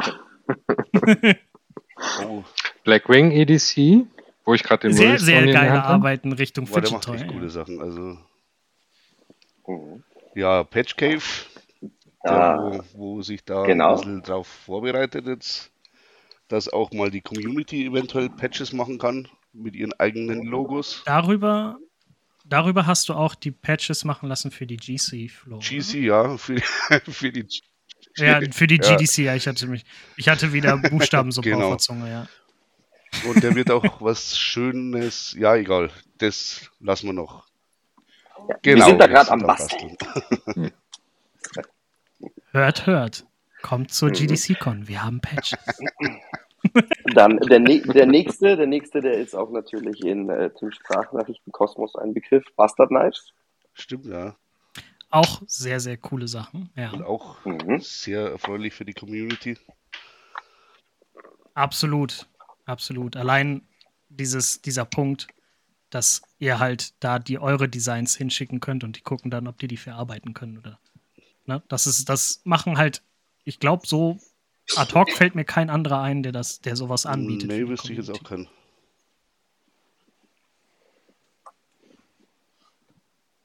oh. 2.24 2.44
Blackwing 2.84 3.32
EDC, 3.32 4.06
wo 4.46 4.54
ich 4.54 4.64
gerade 4.64 4.88
den 4.88 4.94
Sehr, 4.94 5.20
sehr 5.20 5.46
geile 5.46 5.84
Arbeiten 5.84 6.34
Richtung 6.34 6.66
Boah, 6.66 6.82
der 6.82 6.92
macht 6.92 7.08
echt 7.10 7.28
coole 7.28 7.50
Sachen. 7.50 7.82
Also, 7.82 8.18
mhm. 9.68 10.04
ja, 10.36 10.64
Patch 10.64 10.96
Cave, 10.96 11.24
ja, 12.24 12.58
wo, 12.58 12.84
wo, 12.94 13.22
sich 13.22 13.44
da 13.44 13.66
genau. 13.66 13.92
ein 13.92 13.96
bisschen 13.96 14.24
drauf 14.24 14.48
vorbereitet 14.48 15.28
jetzt, 15.28 15.72
dass 16.48 16.70
auch 16.70 16.92
mal 16.92 17.12
die 17.12 17.22
Community 17.22 17.86
eventuell 17.86 18.30
Patches 18.30 18.74
machen 18.74 18.98
kann 18.98 19.28
mit 19.54 19.76
ihren 19.76 19.94
eigenen 19.94 20.44
Logos. 20.46 21.04
Darüber 21.06 21.78
Darüber 22.50 22.86
hast 22.86 23.10
du 23.10 23.14
auch 23.14 23.36
die 23.36 23.52
Patches 23.52 24.06
machen 24.06 24.30
lassen 24.30 24.52
für 24.52 24.66
die 24.66 24.78
GC 24.78 25.30
Flow. 25.30 25.60
GC, 25.60 25.96
ja, 25.96 26.38
für, 26.38 26.62
für 27.10 27.32
die 27.32 27.46
Ja, 28.18 28.42
für 28.52 28.68
die 28.68 28.78
GDC, 28.78 29.18
ja. 29.20 29.36
Ich 29.36 29.48
hatte 29.48 29.68
mich, 29.68 29.86
ich 30.16 30.30
hatte 30.30 30.54
wieder 30.54 30.78
Buchstaben 30.90 31.32
so 31.32 31.42
genau. 31.42 31.66
auf 31.66 31.70
der 31.72 31.78
Zunge, 31.80 32.10
ja. 32.10 32.28
Und 33.28 33.42
der 33.42 33.56
wird 33.56 33.72
auch 33.72 34.02
was 34.02 34.38
Schönes, 34.38 35.36
ja, 35.38 35.56
egal, 35.56 35.90
das 36.18 36.70
lassen 36.80 37.08
wir 37.08 37.14
noch. 37.14 37.48
Ja, 38.50 38.56
genau, 38.62 38.86
wir 38.86 38.86
sind 38.86 39.00
da 39.00 39.08
gerade 39.08 39.32
am 39.32 39.40
Basteln. 39.40 39.98
hört, 42.52 42.86
hört. 42.86 43.26
Kommt 43.62 43.92
zur 43.92 44.12
GDC-Con, 44.12 44.88
wir 44.88 45.04
haben 45.04 45.20
Patches. 45.20 45.58
Dann 47.16 47.38
der, 47.38 47.60
der 47.60 48.06
nächste, 48.06 48.56
der 48.56 48.68
nächste, 48.68 49.02
der 49.02 49.14
ist 49.14 49.36
auch 49.36 49.52
natürlich 49.52 50.04
in 50.04 50.30
äh, 50.30 50.50
Tim 50.52 50.72
Sprachnachrichten 50.72 51.52
Kosmos 51.52 51.96
ein 51.96 52.14
Begriff, 52.14 52.44
Bastard 52.56 52.90
Knives. 52.90 53.34
Stimmt, 53.74 54.06
ja. 54.06 54.36
Auch 55.10 55.42
sehr, 55.48 55.80
sehr 55.80 55.98
coole 55.98 56.28
Sachen. 56.28 56.70
Ja. 56.76 56.92
Und 56.92 57.04
auch 57.04 57.44
mhm. 57.46 57.80
sehr 57.80 58.32
erfreulich 58.32 58.74
für 58.74 58.86
die 58.86 58.94
Community. 58.94 59.58
Absolut, 61.54 62.28
absolut. 62.66 63.16
Allein 63.16 63.62
dieses, 64.10 64.62
dieser 64.62 64.86
Punkt, 64.86 65.28
dass 65.90 66.22
ihr 66.40 66.60
halt 66.60 66.94
da 67.04 67.20
die 67.20 67.40
eure 67.40 67.70
Designs 67.70 68.16
hinschicken 68.16 68.60
könnt 68.60 68.84
und 68.84 68.98
die 68.98 69.02
gucken 69.02 69.32
dann, 69.32 69.48
ob 69.48 69.58
die 69.58 69.68
die 69.68 69.78
verarbeiten 69.78 70.34
können 70.34 70.58
oder. 70.58 70.80
Ne? 71.46 71.64
Das 71.70 71.88
ist, 71.88 72.10
das 72.10 72.42
machen 72.44 72.78
halt, 72.78 73.02
ich 73.46 73.60
glaube, 73.60 73.88
so 73.88 74.20
ad 74.76 74.94
hoc 74.94 75.12
fällt 75.12 75.36
mir 75.36 75.46
kein 75.46 75.70
anderer 75.70 76.02
ein, 76.02 76.24
der 76.24 76.34
das, 76.34 76.60
der 76.60 76.76
sowas 76.76 77.06
anbietet. 77.06 77.50
Nee, 77.50 77.68
wüsste 77.68 77.94
ich 77.94 77.98
jetzt 78.00 78.12
auch 78.12 78.24
keinen. 78.24 78.50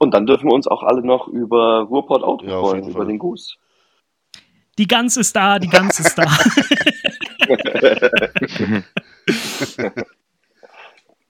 Und 0.02 0.10
dann 0.14 0.26
dürfen 0.26 0.48
wir 0.48 0.52
uns 0.52 0.66
auch 0.66 0.82
alle 0.82 1.00
noch 1.06 1.28
über 1.28 1.82
Ruhrport 1.82 2.24
Auto 2.24 2.44
ja, 2.44 2.58
freuen, 2.58 2.88
über 2.88 3.04
den 3.04 3.20
Goose. 3.20 3.54
Die 4.76 4.88
Gans 4.88 5.16
ist 5.16 5.36
da, 5.36 5.60
die 5.60 5.68
Gans 5.68 6.00
ist 6.00 6.18
da. 6.18 6.24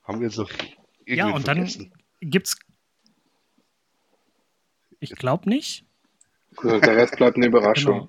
Haben 0.04 0.20
wir 0.20 0.28
jetzt 0.28 0.38
noch 0.38 0.48
Ja, 1.04 1.26
und 1.26 1.44
vergessen? 1.44 1.92
dann 1.92 2.30
gibt's. 2.30 2.56
Ich 5.00 5.10
glaube 5.16 5.50
nicht. 5.50 5.84
Der 6.62 6.96
Rest 6.96 7.16
bleibt 7.18 7.36
eine 7.36 7.44
Überraschung. 7.44 8.08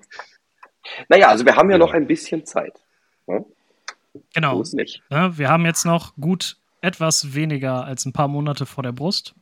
Naja, 1.10 1.28
also 1.28 1.44
wir 1.44 1.56
haben 1.56 1.70
ja 1.70 1.76
noch 1.76 1.92
ein 1.92 2.06
bisschen 2.06 2.46
Zeit. 2.46 2.80
Ne? 3.26 3.44
Genau. 4.32 4.62
Ja, 5.10 5.36
wir 5.36 5.50
haben 5.50 5.66
jetzt 5.66 5.84
noch 5.84 6.16
gut 6.16 6.56
etwas 6.80 7.34
weniger 7.34 7.84
als 7.84 8.06
ein 8.06 8.14
paar 8.14 8.28
Monate 8.28 8.64
vor 8.64 8.82
der 8.82 8.92
Brust. 8.92 9.34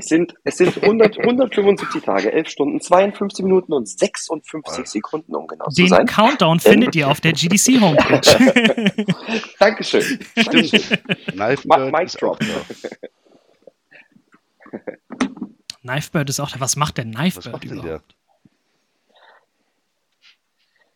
Es 0.00 0.06
sind, 0.06 0.34
es 0.44 0.56
sind 0.56 0.82
100, 0.82 1.18
175 1.18 2.02
Tage, 2.06 2.32
11 2.32 2.48
Stunden, 2.48 2.80
52 2.80 3.44
Minuten 3.44 3.74
und 3.74 3.86
56 3.86 4.86
Sekunden, 4.86 5.36
um 5.36 5.46
genau 5.46 5.66
Den 5.66 5.74
zu 5.74 5.88
sein. 5.88 6.06
Den 6.06 6.14
Countdown 6.14 6.58
findet 6.58 6.96
ihr 6.96 7.06
auf 7.06 7.20
der 7.20 7.32
GDC-Homepage. 7.34 8.94
Dankeschön. 9.58 10.20
Stimmt. 10.38 10.70
Knifebird 11.26 11.92
Mic 11.92 12.16
Drop. 12.18 12.38
Knifebird 15.82 16.30
ist 16.30 16.40
auch 16.40 16.50
da. 16.50 16.60
Was 16.60 16.76
macht 16.76 16.96
der 16.96 17.04
Knifebird 17.04 17.52
macht 17.52 17.64
überhaupt? 17.64 18.14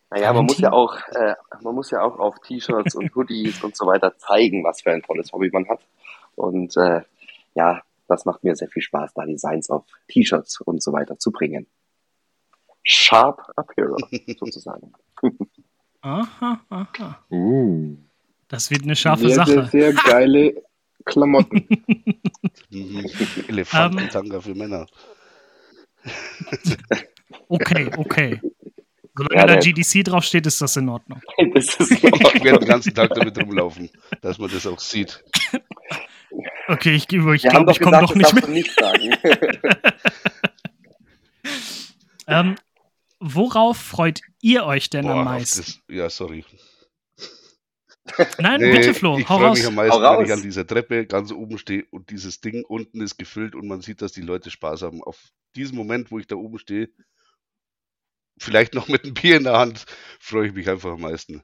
Naja, 0.09 0.33
man 0.33 0.47
muss 0.47 0.59
ja 0.61 0.73
auch, 0.73 0.97
äh, 1.13 1.35
man 1.61 1.75
muss 1.75 1.91
ja 1.91 2.01
auch 2.01 2.19
auf 2.19 2.37
T-Shirts 2.41 2.95
und 2.95 3.15
Hoodies 3.15 3.63
und 3.63 3.77
so 3.77 3.85
weiter 3.85 4.17
zeigen, 4.17 4.65
was 4.65 4.81
für 4.81 4.93
ein 4.93 5.03
tolles 5.03 5.31
Hobby 5.31 5.51
man 5.53 5.69
hat. 5.69 5.81
Und 6.37 6.75
äh, 6.79 7.03
ja, 7.55 7.83
das 8.09 8.25
macht 8.25 8.45
mir 8.45 8.55
sehr 8.57 8.69
viel 8.69 8.83
Spaß, 8.83 9.13
da 9.15 9.25
Designs 9.25 9.71
auf 9.71 9.85
T-Shirts 10.09 10.61
und 10.61 10.83
so 10.83 10.93
weiter 10.93 11.19
zu 11.19 11.33
bringen. 11.33 11.67
Sharp 12.83 13.43
Apparel, 13.57 13.97
sozusagen. 14.39 14.93
aha, 16.03 16.61
aha. 16.69 17.25
Uh. 17.31 17.97
Das 18.49 18.71
wird 18.71 18.83
eine 18.83 18.95
scharfe 18.95 19.29
sehr, 19.29 19.37
Sache. 19.37 19.67
Sehr, 19.67 19.93
sehr 19.93 19.93
geile 19.95 20.63
Klamotten. 21.05 21.67
Elefantentanga 23.49 24.41
für 24.41 24.55
Männer. 24.55 24.87
okay, 27.49 27.91
okay. 27.97 28.41
Solange 29.17 29.41
ja, 29.41 29.47
da 29.47 29.57
GDC 29.57 30.05
draufsteht, 30.05 30.47
ist 30.47 30.61
das 30.61 30.77
in 30.77 30.89
Ordnung. 30.89 31.21
Das 31.55 31.75
ist 31.77 31.91
ich 31.93 32.03
werde 32.03 32.59
den 32.59 32.69
ganzen 32.69 32.95
Tag 32.95 33.15
damit 33.15 33.39
rumlaufen, 33.39 33.89
dass 34.21 34.39
man 34.39 34.51
das 34.51 34.67
auch 34.67 34.81
sieht. 34.81 35.23
Okay, 36.69 36.95
ich, 36.95 37.13
ich 37.13 37.43
glaube, 37.43 37.73
ich 37.73 37.81
komme 37.81 38.01
doch 38.01 38.15
nicht 38.15 38.35
mehr. 38.35 38.49
Nicht 38.49 38.71
ähm, 42.27 42.57
worauf 43.21 43.77
freut 43.77 44.21
ihr 44.41 44.65
euch 44.65 44.91
denn 44.91 45.07
Boah, 45.07 45.15
am 45.15 45.25
meisten? 45.25 45.61
Das, 45.61 45.81
ja, 45.89 46.11
sorry. 46.11 46.45
Nein, 48.39 48.61
nee, 48.61 48.73
bitte 48.73 48.93
Flo, 48.93 49.19
ich 49.19 49.27
freue 49.27 49.53
mich 49.53 49.67
am 49.67 49.77
meisten, 49.77 50.03
wenn 50.03 50.27
ich 50.27 50.33
an 50.33 50.43
dieser 50.43 50.67
Treppe 50.67 51.07
ganz 51.07 51.33
oben 51.33 51.57
stehe 51.57 51.87
und 51.91 52.11
dieses 52.11 52.41
Ding 52.41 52.63
unten 52.65 53.01
ist 53.01 53.17
gefüllt 53.17 53.55
und 53.55 53.67
man 53.67 53.81
sieht, 53.81 54.03
dass 54.03 54.13
die 54.13 54.21
Leute 54.21 54.51
Spaß 54.51 54.83
haben. 54.83 55.03
Auf 55.03 55.31
diesen 55.57 55.77
Moment, 55.77 56.11
wo 56.11 56.19
ich 56.19 56.27
da 56.27 56.37
oben 56.37 56.59
stehe, 56.59 56.91
vielleicht 58.39 58.75
noch 58.75 58.89
mit 58.89 59.05
einem 59.05 59.15
Bier 59.15 59.39
in 59.39 59.45
der 59.45 59.59
Hand, 59.59 59.87
freue 60.21 60.49
ich 60.49 60.53
mich 60.53 60.69
einfach 60.69 60.93
am 60.93 61.01
meisten. 61.01 61.43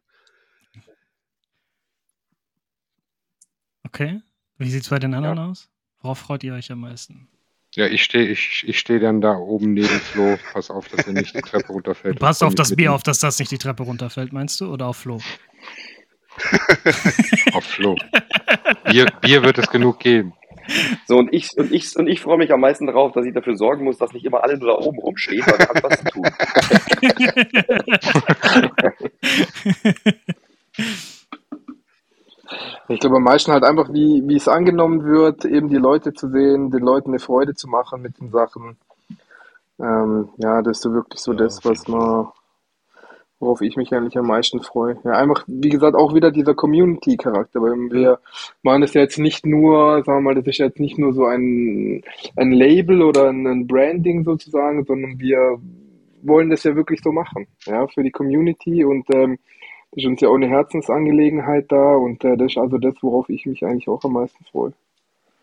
Okay. 3.84 4.20
Wie 4.60 4.68
sieht 4.68 4.82
es 4.82 4.90
bei 4.90 4.98
den 4.98 5.14
anderen 5.14 5.38
ja. 5.38 5.46
aus? 5.46 5.70
Worauf 6.02 6.18
freut 6.18 6.44
ihr 6.44 6.52
euch 6.52 6.70
am 6.70 6.80
meisten? 6.80 7.28
Ja, 7.76 7.86
ich 7.86 8.02
stehe 8.02 8.26
ich, 8.26 8.62
ich 8.66 8.78
steh 8.78 8.98
dann 8.98 9.22
da 9.22 9.36
oben 9.36 9.72
neben 9.72 9.88
Flo. 9.88 10.36
Pass 10.52 10.70
auf, 10.70 10.86
dass 10.88 11.06
er 11.06 11.14
nicht 11.14 11.34
die 11.34 11.40
Treppe 11.40 11.72
runterfällt. 11.72 12.16
Du 12.16 12.20
passt 12.20 12.44
auf 12.44 12.54
das 12.54 12.76
Bier 12.76 12.92
auf, 12.92 13.02
dass 13.02 13.20
das 13.20 13.38
nicht 13.38 13.50
die 13.50 13.56
Treppe 13.56 13.84
runterfällt, 13.84 14.34
meinst 14.34 14.60
du? 14.60 14.70
Oder 14.70 14.88
auf 14.88 14.98
Flo? 14.98 15.18
auf 17.54 17.64
Flo. 17.64 17.96
Bier, 18.84 19.06
Bier 19.22 19.42
wird 19.42 19.56
es 19.56 19.70
genug 19.70 19.98
geben. 19.98 20.34
So, 21.06 21.16
und 21.16 21.32
ich, 21.32 21.56
und 21.56 21.72
ich, 21.72 21.96
und 21.96 22.06
ich 22.06 22.20
freue 22.20 22.36
mich 22.36 22.52
am 22.52 22.60
meisten 22.60 22.86
darauf, 22.86 23.12
dass 23.12 23.24
ich 23.24 23.32
dafür 23.32 23.56
sorgen 23.56 23.84
muss, 23.84 23.96
dass 23.96 24.12
nicht 24.12 24.26
immer 24.26 24.44
alle 24.44 24.58
nur 24.58 24.68
da 24.68 24.74
oben 24.74 24.98
rumstehen, 24.98 25.42
weil 25.46 25.58
wir 25.58 25.68
haben 25.68 25.82
was 25.82 25.98
zu 25.98 26.04
tun. 26.04 26.26
Ich 32.90 32.98
glaube 32.98 33.16
am 33.16 33.22
meisten 33.22 33.52
halt 33.52 33.62
einfach, 33.62 33.92
wie, 33.92 34.26
wie 34.26 34.34
es 34.34 34.48
angenommen 34.48 35.04
wird, 35.04 35.44
eben 35.44 35.68
die 35.68 35.76
Leute 35.76 36.12
zu 36.12 36.28
sehen, 36.28 36.72
den 36.72 36.82
Leuten 36.82 37.10
eine 37.10 37.20
Freude 37.20 37.54
zu 37.54 37.68
machen 37.68 38.02
mit 38.02 38.18
den 38.18 38.30
Sachen. 38.30 38.76
Ähm, 39.78 40.30
ja, 40.38 40.60
das 40.60 40.78
ist 40.78 40.82
so 40.82 40.92
wirklich 40.92 41.20
so 41.20 41.30
ja, 41.32 41.38
das, 41.38 41.64
was 41.64 41.86
man, 41.86 42.26
worauf 43.38 43.60
ich 43.60 43.76
mich 43.76 43.94
eigentlich 43.94 44.18
am 44.18 44.26
meisten 44.26 44.60
freue. 44.60 44.98
Ja, 45.04 45.12
einfach, 45.12 45.44
wie 45.46 45.68
gesagt, 45.68 45.94
auch 45.94 46.14
wieder 46.14 46.32
dieser 46.32 46.54
Community-Charakter, 46.54 47.62
weil 47.62 47.76
wir 47.92 48.18
machen 48.62 48.80
das 48.80 48.94
ja 48.94 49.02
jetzt 49.02 49.18
nicht 49.18 49.46
nur, 49.46 50.02
sagen 50.02 50.18
wir 50.18 50.32
mal, 50.32 50.34
das 50.34 50.48
ist 50.48 50.58
jetzt 50.58 50.80
nicht 50.80 50.98
nur 50.98 51.12
so 51.12 51.26
ein, 51.26 52.02
ein 52.34 52.50
Label 52.50 53.02
oder 53.02 53.28
ein 53.30 53.68
Branding 53.68 54.24
sozusagen, 54.24 54.84
sondern 54.84 55.16
wir 55.20 55.60
wollen 56.22 56.50
das 56.50 56.64
ja 56.64 56.74
wirklich 56.74 57.02
so 57.02 57.12
machen, 57.12 57.46
ja, 57.66 57.86
für 57.86 58.02
die 58.02 58.10
Community 58.10 58.84
und 58.84 59.06
ähm, 59.14 59.38
das 59.92 60.04
ist 60.04 60.06
uns 60.06 60.20
ja 60.20 60.28
auch 60.28 60.36
eine 60.36 60.48
Herzensangelegenheit 60.48 61.70
da 61.70 61.94
und 61.94 62.22
äh, 62.24 62.36
das 62.36 62.52
ist 62.52 62.58
also 62.58 62.78
das, 62.78 62.94
worauf 63.00 63.28
ich 63.28 63.46
mich 63.46 63.64
eigentlich 63.64 63.88
auch 63.88 64.04
am 64.04 64.12
meisten 64.12 64.44
freue. 64.44 64.72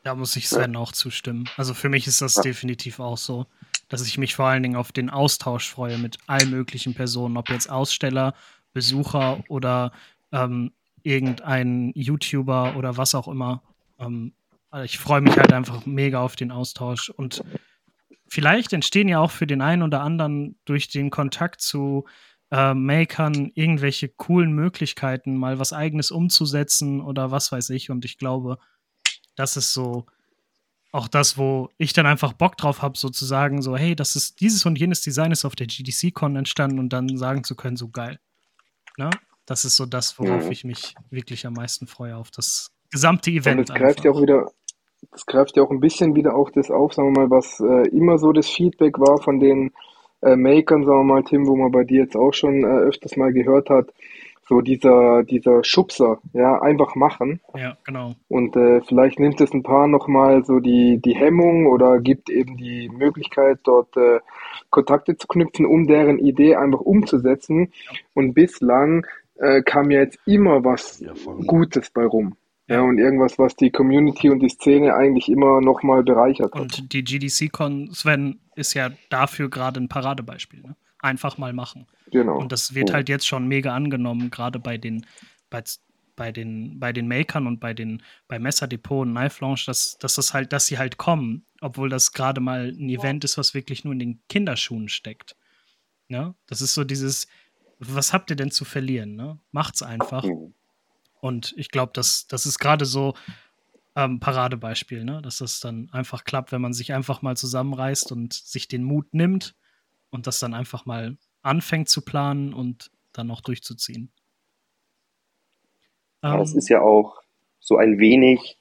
Da 0.04 0.16
muss 0.16 0.36
ich 0.38 0.48
Sven 0.48 0.74
ja. 0.74 0.80
auch 0.80 0.94
zustimmen. 0.94 1.50
Also 1.58 1.74
für 1.74 1.90
mich 1.90 2.08
ist 2.08 2.22
das 2.22 2.38
ja. 2.38 2.44
definitiv 2.44 3.00
auch 3.00 3.18
so, 3.18 3.46
dass 3.90 4.08
ich 4.08 4.18
mich 4.18 4.36
vor 4.36 4.46
allen 4.46 4.64
Dingen 4.64 4.78
auf 4.78 4.94
den 4.94 5.10
Austausch 5.10 5.70
freue 5.70 5.98
mit 5.98 6.18
allen 6.28 6.50
möglichen 6.50 6.94
Personen, 6.94 7.36
ob 7.36 7.50
jetzt 7.50 7.70
Aussteller, 7.70 8.34
Besucher 8.74 9.44
oder 9.50 9.92
ähm, 10.32 10.72
irgendein 11.04 11.92
YouTuber 11.94 12.76
oder 12.78 12.96
was 12.96 13.16
auch 13.16 13.28
immer. 13.28 13.64
Ähm, 14.00 14.34
also 14.70 14.86
ich 14.86 14.98
freue 14.98 15.22
mich 15.22 15.38
halt 15.38 15.52
einfach 15.52 15.86
mega 15.86 16.22
auf 16.22 16.38
den 16.38 16.52
Austausch 16.52 17.10
und 17.10 17.44
vielleicht 18.28 18.74
entstehen 18.74 19.08
ja 19.08 19.20
auch 19.20 19.32
für 19.32 19.48
den 19.48 19.62
einen 19.62 19.84
oder 19.84 20.02
anderen 20.02 20.58
durch 20.66 20.88
den 20.88 21.10
Kontakt 21.10 21.62
zu 21.62 22.06
äh, 22.52 22.74
Makern 22.74 23.52
irgendwelche 23.56 24.10
coolen 24.10 24.54
Möglichkeiten, 24.54 25.36
mal 25.36 25.60
was 25.60 25.74
eigenes 25.74 26.12
umzusetzen 26.12 27.02
oder 27.02 27.32
was 27.32 27.52
weiß 27.52 27.70
ich. 27.72 27.90
Und 27.90 28.06
ich 28.06 28.18
glaube, 28.18 28.58
das 29.36 29.58
ist 29.58 29.74
so 29.74 30.06
auch 30.92 31.08
das, 31.08 31.38
wo 31.38 31.70
ich 31.78 31.94
dann 31.94 32.06
einfach 32.06 32.34
Bock 32.34 32.58
drauf 32.58 32.82
habe, 32.82 32.98
sozusagen, 32.98 33.62
so, 33.62 33.76
hey, 33.76 33.96
das 33.96 34.16
ist 34.16 34.40
dieses 34.40 34.66
und 34.66 34.80
jenes 34.80 35.02
Design 35.02 35.32
ist 35.32 35.46
auf 35.46 35.56
der 35.56 35.68
GDC-Con 35.68 36.36
entstanden 36.36 36.80
und 36.80 36.94
dann 36.94 37.18
sagen 37.18 37.44
zu 37.44 37.56
können, 37.56 37.76
so 37.76 37.90
geil. 37.90 38.20
Ne? 38.98 39.10
Das 39.46 39.66
ist 39.66 39.76
so 39.76 39.86
das, 39.86 40.18
worauf 40.18 40.46
mhm. 40.46 40.52
ich 40.52 40.64
mich 40.64 40.96
wirklich 41.10 41.46
am 41.46 41.54
meisten 41.54 41.88
freue, 41.88 42.16
auf 42.16 42.32
das 42.32 42.72
gesamte 42.90 43.32
Event. 43.32 43.60
Und 43.60 43.70
das 43.70 43.78
greift 43.78 44.04
ja 44.06 44.12
auch 44.12 44.22
wieder, 44.22 44.52
das 45.12 45.26
greift 45.26 45.58
ja 45.58 45.64
auch 45.64 45.72
ein 45.72 45.82
bisschen 45.82 46.16
wieder 46.16 46.36
auch 46.36 46.50
das 46.52 46.72
auf, 46.72 46.94
sagen 46.94 47.14
wir 47.14 47.28
mal, 47.28 47.30
was 47.30 47.60
äh, 47.60 47.90
immer 47.96 48.18
so 48.18 48.32
das 48.32 48.48
Feedback 48.48 48.98
war 48.98 49.22
von 49.22 49.40
den 49.40 49.72
Makern, 50.22 50.86
sagen 50.86 51.00
wir 51.00 51.04
mal, 51.04 51.24
Tim, 51.24 51.48
wo 51.48 51.56
man 51.56 51.72
bei 51.72 51.84
dir 51.84 52.02
jetzt 52.02 52.16
auch 52.16 52.34
schon 52.34 52.64
äh, 52.64 52.80
öfters 52.88 53.18
mal 53.18 53.32
gehört 53.32 53.70
hat, 53.70 53.94
so 54.48 54.62
dieser, 54.62 55.24
dieser 55.24 55.64
Schubser, 55.64 56.20
ja, 56.34 56.62
einfach 56.62 56.96
machen. 56.96 57.42
Ja, 57.56 57.78
genau. 57.84 58.16
Und 58.30 58.56
äh, 58.56 58.82
vielleicht 58.82 59.20
nimmt 59.20 59.42
es 59.42 59.54
ein 59.54 59.64
paar 59.64 59.88
nochmal 59.88 60.46
so 60.46 60.60
die, 60.60 61.00
die 61.04 61.16
Hemmung 61.16 61.68
oder 61.68 62.00
gibt 62.00 62.30
eben 62.30 62.56
die 62.56 62.90
Möglichkeit, 62.90 63.60
dort 63.64 63.96
äh, 63.98 64.20
Kontakte 64.70 65.18
zu 65.18 65.28
knüpfen, 65.28 65.66
um 65.66 65.88
deren 65.88 66.18
Idee 66.18 66.56
einfach 66.56 66.80
umzusetzen. 66.82 67.74
Ja. 67.86 67.98
Und 68.14 68.34
bislang 68.34 69.06
äh, 69.36 69.62
kam 69.64 69.92
ja 69.92 70.00
jetzt 70.00 70.20
immer 70.26 70.64
was 70.64 71.00
ja, 71.00 71.14
Gutes 71.46 71.90
bei 71.90 72.06
rum. 72.06 72.38
Ja, 72.68 72.82
und 72.82 72.98
irgendwas, 72.98 73.40
was 73.40 73.56
die 73.56 73.72
Community 73.72 74.30
und 74.30 74.40
die 74.40 74.50
Szene 74.50 74.94
eigentlich 74.94 75.30
immer 75.30 75.62
nochmal 75.62 76.04
bereichert 76.04 76.54
hat. 76.54 76.62
Und 76.62 76.92
die 76.92 77.04
GDC-Con, 77.04 77.94
Sven, 77.94 78.40
ist 78.56 78.74
ja 78.74 78.92
dafür 79.10 79.50
gerade 79.50 79.80
ein 79.80 79.88
Paradebeispiel. 79.88 80.62
Ne? 80.62 80.76
einfach 81.00 81.38
mal 81.38 81.54
machen. 81.54 81.88
Genau. 82.12 82.38
Und 82.38 82.52
das 82.52 82.74
wird 82.74 82.94
halt 82.94 83.10
jetzt 83.10 83.28
schon 83.28 83.48
mega 83.48 83.74
angenommen, 83.74 84.30
gerade 84.32 84.60
bei 84.60 84.78
den, 84.78 85.06
bei, 85.50 85.64
bei 86.16 86.32
den, 86.32 86.80
bei 86.80 86.94
den 86.94 87.08
Makern 87.08 87.48
und 87.48 87.60
bei 87.60 87.74
den, 87.74 88.02
bei 88.28 88.40
Messerdepot 88.40 89.08
und 89.08 89.14
Knife 89.14 89.44
Launch, 89.44 89.66
dass, 89.66 89.98
dass 89.98 90.16
das 90.16 90.34
halt, 90.34 90.54
dass 90.54 90.68
sie 90.68 90.78
halt 90.78 90.98
kommen, 90.98 91.46
obwohl 91.62 91.90
das 91.90 92.14
gerade 92.14 92.42
mal 92.42 92.70
ein 92.70 92.90
Event 92.90 93.24
ist, 93.24 93.38
was 93.38 93.54
wirklich 93.54 93.84
nur 93.84 93.94
in 93.94 94.00
den 94.00 94.22
Kinderschuhen 94.30 94.90
steckt. 94.90 95.36
Ja, 96.10 96.36
das 96.48 96.62
ist 96.62 96.74
so 96.74 96.84
dieses, 96.84 97.28
was 97.80 98.14
habt 98.14 98.30
ihr 98.30 98.38
denn 98.38 98.52
zu 98.52 98.66
verlieren? 98.66 99.16
Ne? 99.16 99.40
Macht's 99.52 99.84
einfach. 99.84 100.24
Mhm. 100.24 100.54
Und 101.22 101.54
ich 101.58 101.70
glaube, 101.70 101.92
das, 101.94 102.28
das 102.28 102.46
ist 102.46 102.60
gerade 102.60 102.86
so 102.86 103.14
ähm, 103.96 104.20
Paradebeispiel, 104.20 105.04
ne? 105.04 105.22
dass 105.22 105.40
das 105.40 105.60
dann 105.60 105.90
einfach 105.92 106.24
klappt, 106.24 106.52
wenn 106.52 106.62
man 106.62 106.74
sich 106.74 106.94
einfach 106.94 107.22
mal 107.22 107.36
zusammenreißt 107.36 108.12
und 108.12 108.34
sich 108.34 108.68
den 108.68 108.84
Mut 108.84 109.14
nimmt 109.14 109.56
und 110.10 110.28
das 110.28 110.40
dann 110.40 110.54
einfach 110.54 110.86
mal 110.86 111.18
anfängt 111.42 111.90
zu 111.90 112.02
planen 112.02 112.54
und 112.54 112.92
dann 113.14 113.32
auch 113.32 113.42
durchzuziehen. 113.42 114.12
Ja, 116.24 116.38
das 116.38 116.52
ähm. 116.52 116.58
ist 116.60 116.70
ja 116.70 116.82
auch 116.82 117.22
so 117.60 117.78
ein 117.78 118.00
wenig 118.00 118.58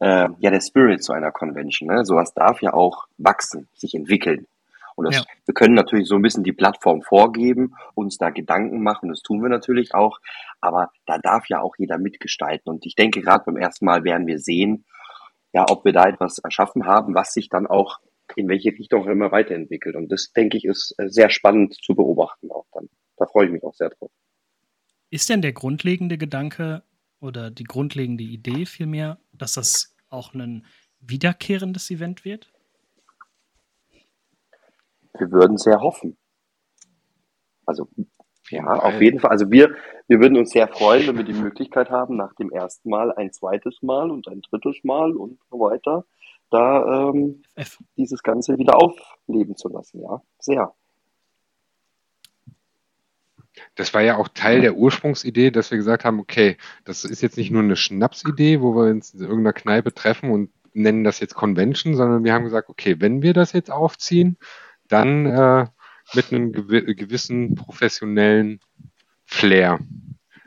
äh, 0.00 0.28
ja 0.38 0.50
der 0.50 0.60
Spirit 0.60 1.02
zu 1.02 1.12
einer 1.12 1.32
Convention. 1.32 1.88
Ne? 1.88 2.04
Sowas 2.04 2.34
darf 2.34 2.62
ja 2.62 2.72
auch 2.72 3.06
wachsen, 3.16 3.68
sich 3.74 3.94
entwickeln. 3.94 4.46
Und 4.98 5.04
das, 5.04 5.16
ja. 5.16 5.24
wir 5.46 5.54
können 5.54 5.74
natürlich 5.74 6.08
so 6.08 6.16
ein 6.16 6.22
bisschen 6.22 6.42
die 6.42 6.52
Plattform 6.52 7.02
vorgeben, 7.02 7.74
uns 7.94 8.18
da 8.18 8.30
Gedanken 8.30 8.82
machen, 8.82 9.10
das 9.10 9.22
tun 9.22 9.40
wir 9.40 9.48
natürlich 9.48 9.94
auch, 9.94 10.18
aber 10.60 10.90
da 11.06 11.18
darf 11.18 11.48
ja 11.48 11.60
auch 11.60 11.76
jeder 11.78 11.98
mitgestalten. 11.98 12.68
Und 12.68 12.84
ich 12.84 12.96
denke, 12.96 13.20
gerade 13.20 13.44
beim 13.46 13.56
ersten 13.56 13.84
Mal 13.84 14.02
werden 14.02 14.26
wir 14.26 14.40
sehen, 14.40 14.84
ja, 15.52 15.66
ob 15.68 15.84
wir 15.84 15.92
da 15.92 16.08
etwas 16.08 16.38
erschaffen 16.38 16.84
haben, 16.84 17.14
was 17.14 17.32
sich 17.32 17.48
dann 17.48 17.68
auch 17.68 18.00
in 18.34 18.48
welche 18.48 18.70
Richtung 18.70 19.02
auch 19.02 19.06
immer 19.06 19.30
weiterentwickelt. 19.30 19.94
Und 19.94 20.10
das, 20.10 20.32
denke 20.32 20.56
ich, 20.56 20.64
ist 20.64 20.96
äh, 20.98 21.08
sehr 21.08 21.30
spannend 21.30 21.74
zu 21.80 21.94
beobachten 21.94 22.50
auch 22.50 22.66
dann. 22.72 22.88
Da 23.16 23.26
freue 23.26 23.46
ich 23.46 23.52
mich 23.52 23.62
auch 23.62 23.74
sehr 23.74 23.90
drauf. 23.90 24.10
Ist 25.10 25.28
denn 25.28 25.42
der 25.42 25.52
grundlegende 25.52 26.18
Gedanke 26.18 26.82
oder 27.20 27.52
die 27.52 27.64
grundlegende 27.64 28.24
Idee 28.24 28.66
vielmehr, 28.66 29.20
dass 29.32 29.52
das 29.52 29.94
auch 30.08 30.34
ein 30.34 30.66
wiederkehrendes 30.98 31.88
Event 31.92 32.24
wird? 32.24 32.52
Wir 35.18 35.30
würden 35.30 35.58
sehr 35.58 35.80
hoffen. 35.80 36.16
Also 37.66 37.88
ja, 38.50 38.64
auf 38.64 39.00
jeden 39.00 39.20
Fall. 39.20 39.30
Also 39.30 39.50
wir, 39.50 39.74
wir 40.06 40.20
würden 40.20 40.38
uns 40.38 40.50
sehr 40.50 40.68
freuen, 40.68 41.06
wenn 41.06 41.16
wir 41.18 41.24
die 41.24 41.34
Möglichkeit 41.34 41.90
haben, 41.90 42.16
nach 42.16 42.34
dem 42.34 42.50
ersten 42.50 42.88
Mal 42.88 43.12
ein 43.12 43.32
zweites 43.32 43.82
Mal 43.82 44.10
und 44.10 44.26
ein 44.28 44.40
drittes 44.40 44.82
Mal 44.84 45.12
und 45.12 45.38
so 45.50 45.60
weiter, 45.60 46.04
da 46.50 47.10
ähm, 47.10 47.42
dieses 47.96 48.22
Ganze 48.22 48.56
wieder 48.56 48.76
aufleben 48.76 49.56
zu 49.56 49.68
lassen. 49.68 50.00
Ja, 50.00 50.22
sehr. 50.38 50.74
Das 53.74 53.92
war 53.92 54.02
ja 54.02 54.16
auch 54.16 54.28
Teil 54.28 54.60
der 54.60 54.76
Ursprungsidee, 54.76 55.50
dass 55.50 55.70
wir 55.70 55.78
gesagt 55.78 56.04
haben, 56.04 56.20
okay, 56.20 56.56
das 56.84 57.04
ist 57.04 57.22
jetzt 57.22 57.36
nicht 57.36 57.50
nur 57.50 57.62
eine 57.62 57.76
Schnapsidee, 57.76 58.60
wo 58.60 58.74
wir 58.74 58.90
uns 58.90 59.14
in 59.14 59.20
irgendeiner 59.20 59.52
Kneipe 59.52 59.92
treffen 59.92 60.30
und 60.30 60.50
nennen 60.74 61.04
das 61.04 61.20
jetzt 61.20 61.34
Convention, 61.34 61.96
sondern 61.96 62.24
wir 62.24 62.32
haben 62.32 62.44
gesagt, 62.44 62.68
okay, 62.68 62.96
wenn 63.00 63.20
wir 63.20 63.34
das 63.34 63.52
jetzt 63.52 63.70
aufziehen, 63.70 64.38
dann 64.88 65.26
äh, 65.26 65.66
mit 66.14 66.32
einem 66.32 66.52
gewissen 66.52 67.54
professionellen 67.54 68.60
Flair. 69.24 69.78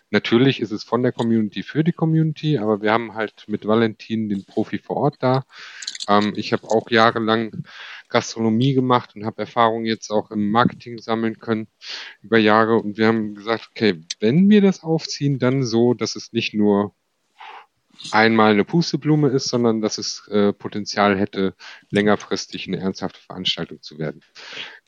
Natürlich 0.09 0.59
ist 0.59 0.71
es 0.71 0.83
von 0.83 1.03
der 1.03 1.13
Community 1.13 1.63
für 1.63 1.85
die 1.85 1.93
Community, 1.93 2.57
aber 2.57 2.81
wir 2.81 2.91
haben 2.91 3.13
halt 3.13 3.45
mit 3.47 3.65
Valentin 3.65 4.27
den 4.27 4.43
Profi 4.43 4.77
vor 4.77 4.97
Ort 4.97 5.17
da. 5.19 5.45
Ähm, 6.09 6.33
ich 6.35 6.51
habe 6.51 6.69
auch 6.69 6.89
jahrelang 6.89 7.63
Gastronomie 8.09 8.73
gemacht 8.73 9.15
und 9.15 9.25
habe 9.25 9.43
Erfahrung 9.43 9.85
jetzt 9.85 10.11
auch 10.11 10.29
im 10.31 10.51
Marketing 10.51 10.99
sammeln 10.99 11.39
können 11.39 11.67
über 12.21 12.37
Jahre. 12.37 12.75
Und 12.75 12.97
wir 12.97 13.07
haben 13.07 13.35
gesagt, 13.35 13.69
okay, 13.71 14.01
wenn 14.19 14.49
wir 14.49 14.61
das 14.61 14.83
aufziehen, 14.83 15.39
dann 15.39 15.63
so, 15.63 15.93
dass 15.93 16.17
es 16.17 16.33
nicht 16.33 16.53
nur 16.53 16.93
einmal 18.11 18.51
eine 18.51 18.65
Pusteblume 18.65 19.29
ist, 19.29 19.47
sondern 19.47 19.81
dass 19.81 19.97
es 19.97 20.27
äh, 20.29 20.53
Potenzial 20.53 21.17
hätte, 21.17 21.55
längerfristig 21.89 22.67
eine 22.67 22.79
ernsthafte 22.79 23.19
Veranstaltung 23.19 23.81
zu 23.81 23.99
werden. 23.99 24.21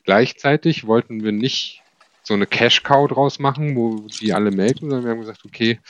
Gleichzeitig 0.04 0.86
wollten 0.86 1.22
wir 1.22 1.32
nicht 1.32 1.82
so 2.22 2.34
eine 2.34 2.46
Cash-Cow 2.46 3.08
draus 3.08 3.38
machen, 3.38 3.76
wo 3.76 4.06
die 4.20 4.32
alle 4.32 4.50
melken, 4.50 4.90
sondern 4.90 5.04
wir 5.04 5.10
haben 5.12 5.20
gesagt, 5.20 5.44
okay, 5.44 5.80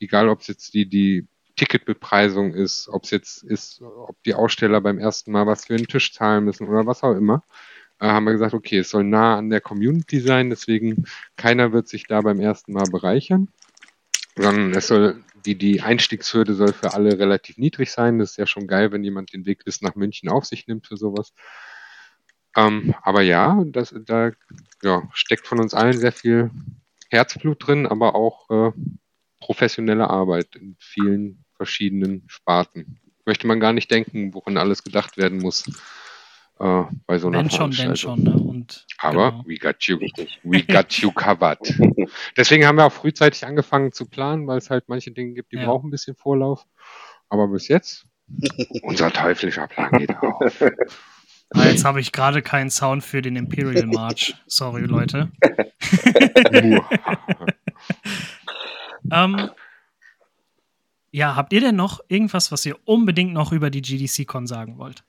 egal 0.00 0.28
ob 0.28 0.40
es 0.40 0.48
jetzt 0.48 0.74
die, 0.74 0.88
die 0.88 1.26
Ticketbepreisung 1.56 2.54
ist, 2.54 2.88
ob 2.88 3.04
es 3.04 3.10
jetzt 3.10 3.42
ist, 3.42 3.82
ob 3.82 4.16
die 4.24 4.34
Aussteller 4.34 4.80
beim 4.80 4.98
ersten 4.98 5.32
Mal 5.32 5.46
was 5.46 5.66
für 5.66 5.76
den 5.76 5.86
Tisch 5.86 6.12
zahlen 6.12 6.44
müssen 6.44 6.68
oder 6.68 6.86
was 6.86 7.02
auch 7.02 7.14
immer, 7.14 7.44
äh, 8.00 8.06
haben 8.06 8.24
wir 8.24 8.32
gesagt, 8.32 8.54
okay, 8.54 8.78
es 8.78 8.90
soll 8.90 9.04
nah 9.04 9.36
an 9.38 9.50
der 9.50 9.60
Community 9.60 10.20
sein, 10.20 10.50
deswegen 10.50 11.04
keiner 11.36 11.72
wird 11.72 11.88
sich 11.88 12.06
da 12.06 12.20
beim 12.20 12.40
ersten 12.40 12.72
Mal 12.72 12.88
bereichern, 12.90 13.48
sondern 14.36 14.72
es 14.74 14.86
soll, 14.88 15.24
die, 15.44 15.56
die 15.56 15.80
Einstiegshürde 15.80 16.54
soll 16.54 16.72
für 16.72 16.94
alle 16.94 17.18
relativ 17.18 17.58
niedrig 17.58 17.90
sein. 17.90 18.18
Das 18.18 18.30
ist 18.30 18.36
ja 18.36 18.46
schon 18.46 18.66
geil, 18.66 18.92
wenn 18.92 19.04
jemand 19.04 19.32
den 19.32 19.46
Weg 19.46 19.64
bis 19.64 19.80
nach 19.80 19.94
München 19.94 20.28
auf 20.28 20.44
sich 20.44 20.66
nimmt 20.66 20.86
für 20.86 20.96
sowas. 20.96 21.32
Ähm, 22.56 22.94
aber 23.02 23.22
ja, 23.22 23.62
das, 23.66 23.94
da 24.04 24.32
ja, 24.82 25.08
steckt 25.12 25.46
von 25.46 25.60
uns 25.60 25.74
allen 25.74 25.98
sehr 25.98 26.12
viel 26.12 26.50
Herzblut 27.10 27.66
drin, 27.66 27.86
aber 27.86 28.14
auch 28.14 28.50
äh, 28.50 28.72
professionelle 29.40 30.10
Arbeit 30.10 30.56
in 30.56 30.76
vielen 30.78 31.44
verschiedenen 31.54 32.24
Sparten. 32.28 33.00
Möchte 33.24 33.46
man 33.46 33.60
gar 33.60 33.72
nicht 33.72 33.90
denken, 33.90 34.34
worin 34.34 34.56
alles 34.56 34.84
gedacht 34.84 35.16
werden 35.16 35.38
muss 35.38 35.64
äh, 36.60 36.84
bei 37.06 37.18
so 37.18 37.28
einer 37.28 37.38
wenn. 37.38 37.50
Schon, 37.50 37.76
wenn 37.78 37.96
schon, 37.96 38.22
ne? 38.22 38.32
Und, 38.34 38.86
Aber 38.98 39.30
genau. 39.30 39.44
we 39.46 39.56
got 39.56 39.82
you, 39.84 39.98
we 40.42 40.62
got 40.62 40.92
you 40.94 41.12
covered. 41.12 41.58
Deswegen 42.36 42.66
haben 42.66 42.76
wir 42.76 42.86
auch 42.86 42.92
frühzeitig 42.92 43.46
angefangen 43.46 43.92
zu 43.92 44.06
planen, 44.06 44.46
weil 44.46 44.58
es 44.58 44.70
halt 44.70 44.88
manche 44.88 45.10
Dinge 45.10 45.34
gibt, 45.34 45.52
die 45.52 45.56
ja. 45.56 45.66
brauchen 45.66 45.88
ein 45.88 45.90
bisschen 45.90 46.16
Vorlauf. 46.16 46.66
Aber 47.28 47.48
bis 47.48 47.68
jetzt, 47.68 48.06
unser 48.82 49.12
teuflischer 49.12 49.66
Plan 49.68 49.92
geht 49.92 50.16
auf. 50.16 50.62
Ah, 51.50 51.64
jetzt 51.64 51.84
habe 51.84 52.00
ich 52.00 52.12
gerade 52.12 52.42
keinen 52.42 52.70
Sound 52.70 53.02
für 53.02 53.22
den 53.22 53.36
Imperial 53.36 53.86
March. 53.92 54.34
Sorry, 54.46 54.82
Leute. 54.82 55.30
ähm, 59.10 59.50
ja, 61.10 61.36
habt 61.36 61.52
ihr 61.52 61.60
denn 61.60 61.76
noch 61.76 62.00
irgendwas, 62.08 62.52
was 62.52 62.66
ihr 62.66 62.76
unbedingt 62.84 63.32
noch 63.32 63.52
über 63.52 63.70
die 63.70 63.80
GDC-Con 63.80 64.46
sagen 64.46 64.76
wollt? 64.76 65.04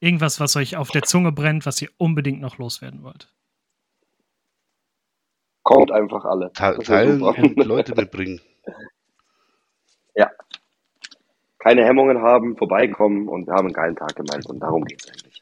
Irgendwas, 0.00 0.38
was 0.40 0.54
euch 0.56 0.76
auf 0.76 0.90
der 0.90 1.02
Zunge 1.02 1.32
brennt, 1.32 1.66
was 1.66 1.82
ihr 1.82 1.88
unbedingt 1.96 2.40
noch 2.40 2.58
loswerden 2.58 3.02
wollt? 3.02 3.32
Kommt 5.62 5.90
einfach 5.90 6.24
alle. 6.24 6.52
Teilen 6.52 7.20
und 7.20 7.56
Leute 7.56 7.94
mitbringen. 7.94 8.40
Ja. 10.14 10.30
Keine 11.58 11.84
Hemmungen 11.84 12.22
haben, 12.22 12.56
vorbeikommen 12.56 13.28
und 13.28 13.46
wir 13.46 13.54
haben 13.54 13.66
einen 13.66 13.74
geilen 13.74 13.96
Tag 13.96 14.14
gemeinsam. 14.14 14.60
Darum 14.60 14.84
geht 14.84 15.04
es 15.04 15.10
eigentlich. 15.10 15.40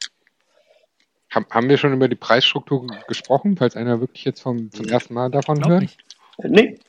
Haben 1.29 1.69
wir 1.69 1.77
schon 1.77 1.93
über 1.93 2.07
die 2.07 2.15
Preisstruktur 2.15 2.87
gesprochen, 3.07 3.57
falls 3.57 3.75
einer 3.75 3.99
wirklich 3.99 4.25
jetzt 4.25 4.41
vom, 4.41 4.71
zum 4.71 4.87
ersten 4.87 5.13
Mal 5.13 5.29
davon 5.29 5.65
hört? 5.67 5.81
Nicht. 5.81 5.99
Nee, 6.39 6.79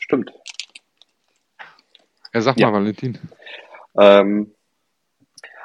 stimmt. 0.00 0.32
Ja, 2.32 2.40
sag 2.40 2.56
mal, 2.56 2.62
ja. 2.62 2.72
Valentin. 2.72 3.18
Ähm, 3.98 4.54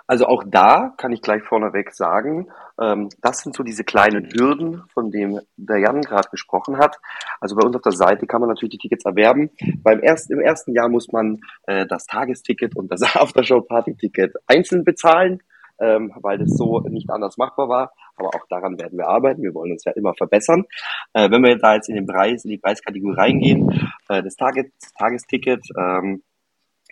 also 0.07 0.27
auch 0.27 0.43
da 0.45 0.93
kann 0.97 1.11
ich 1.11 1.21
gleich 1.21 1.43
vorneweg 1.43 1.91
sagen, 1.93 2.47
ähm, 2.79 3.09
das 3.21 3.39
sind 3.39 3.55
so 3.55 3.63
diese 3.63 3.83
kleinen 3.83 4.29
Hürden, 4.31 4.83
von 4.93 5.09
denen 5.09 5.41
der 5.57 5.79
Jan 5.79 6.01
gerade 6.01 6.29
gesprochen 6.29 6.77
hat. 6.77 6.97
Also 7.39 7.55
bei 7.55 7.65
uns 7.65 7.75
auf 7.75 7.81
der 7.81 7.91
Seite 7.91 8.27
kann 8.27 8.41
man 8.41 8.49
natürlich 8.49 8.77
die 8.77 8.87
Tickets 8.87 9.05
erwerben. 9.05 9.49
Beim 9.81 9.99
ersten, 9.99 10.33
Im 10.33 10.41
ersten 10.41 10.73
Jahr 10.73 10.89
muss 10.89 11.11
man 11.11 11.39
äh, 11.63 11.87
das 11.87 12.05
Tagesticket 12.05 12.75
und 12.75 12.91
das 12.91 13.01
Aftershow-Party-Ticket 13.15 14.35
einzeln 14.45 14.83
bezahlen, 14.83 15.41
ähm, 15.79 16.13
weil 16.21 16.37
das 16.37 16.51
so 16.51 16.81
nicht 16.81 17.09
anders 17.09 17.37
machbar 17.37 17.67
war. 17.67 17.93
Aber 18.15 18.29
auch 18.29 18.45
daran 18.47 18.79
werden 18.79 18.99
wir 18.99 19.07
arbeiten. 19.07 19.41
Wir 19.41 19.53
wollen 19.55 19.71
uns 19.71 19.85
ja 19.85 19.91
immer 19.93 20.13
verbessern. 20.13 20.65
Äh, 21.13 21.31
wenn 21.31 21.43
wir 21.43 21.57
da 21.57 21.75
jetzt 21.75 21.89
in 21.89 21.95
den 21.95 22.05
Preis, 22.05 22.45
in 22.45 22.51
die 22.51 22.59
Preiskategorie 22.59 23.15
reingehen, 23.15 23.91
äh, 24.07 24.21
das 24.21 24.35
Tages 24.35 24.67
Tagesticket 24.97 25.65
ähm, 25.77 26.21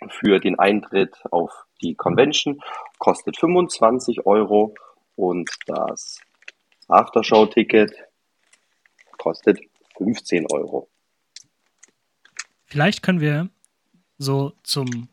für 0.08 0.40
den 0.40 0.58
Eintritt 0.58 1.16
auf 1.30 1.66
die 1.82 1.94
Convention 1.94 2.60
kostet 2.98 3.38
25 3.38 4.26
Euro 4.26 4.74
und 5.16 5.50
das 5.66 6.20
Aftershow-Ticket 6.88 7.92
kostet 9.18 9.60
15 9.96 10.46
Euro. 10.50 10.88
Vielleicht 12.66 13.02
können 13.02 13.20
wir 13.20 13.48
so 14.18 14.52
zum, 14.62 15.08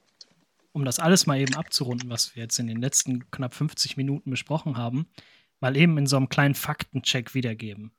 um 0.74 0.86
das 0.86 1.00
alles 1.00 1.28
mal 1.28 1.40
eben 1.40 1.56
abzurunden, 1.56 2.10
was 2.10 2.36
wir 2.36 2.44
jetzt 2.44 2.60
in 2.60 2.68
den 2.68 2.82
letzten 2.82 3.30
knapp 3.32 3.54
50 3.54 3.98
Minuten 3.98 4.32
besprochen 4.32 4.78
haben, 4.78 5.08
mal 5.60 5.78
eben 5.78 5.98
in 5.98 6.08
so 6.08 6.18
einem 6.18 6.30
kleinen 6.30 6.56
Faktencheck 6.56 7.34
wiedergeben. 7.34 7.92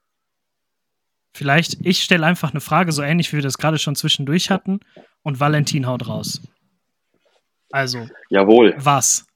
Vielleicht, 1.35 1.79
ich 1.87 2.03
stelle 2.03 2.27
einfach 2.27 2.51
eine 2.51 2.61
Frage, 2.61 2.93
so 2.93 3.03
ähnlich 3.03 3.33
wie 3.33 3.37
wir 3.37 3.43
das 3.43 3.57
gerade 3.57 3.79
schon 3.79 3.95
zwischendurch 3.97 4.51
hatten, 4.51 4.81
und 5.23 5.41
Valentin 5.41 5.87
haut 5.87 6.07
raus. 6.07 6.43
Also. 7.71 8.07
Jawohl. 8.29 8.75
Was? 8.77 9.27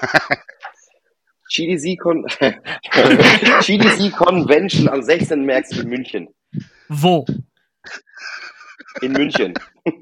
GDC, 1.50 1.98
Con 1.98 2.24
GDC 3.60 4.12
Convention 4.16 4.88
am 4.88 5.02
16. 5.02 5.44
März 5.44 5.70
in 5.72 5.88
München. 5.88 6.28
Wo? 6.88 7.24
In 9.02 9.12
München. 9.12 9.54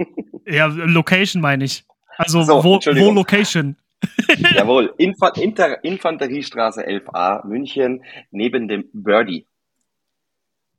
Ja, 0.45 0.67
Location 0.67 1.41
meine 1.41 1.65
ich. 1.65 1.85
Also 2.19 2.43
so, 2.43 2.65
wo, 2.65 2.81
wo 2.81 3.13
Location? 3.13 3.77
Jawohl, 4.57 4.93
Infant 4.99 5.39
Inter 5.39 5.85
Infanteriestraße 5.85 6.85
11a, 6.85 7.47
München, 7.47 8.03
neben 8.33 8.67
dem 8.67 8.91
Birdie. 8.93 9.47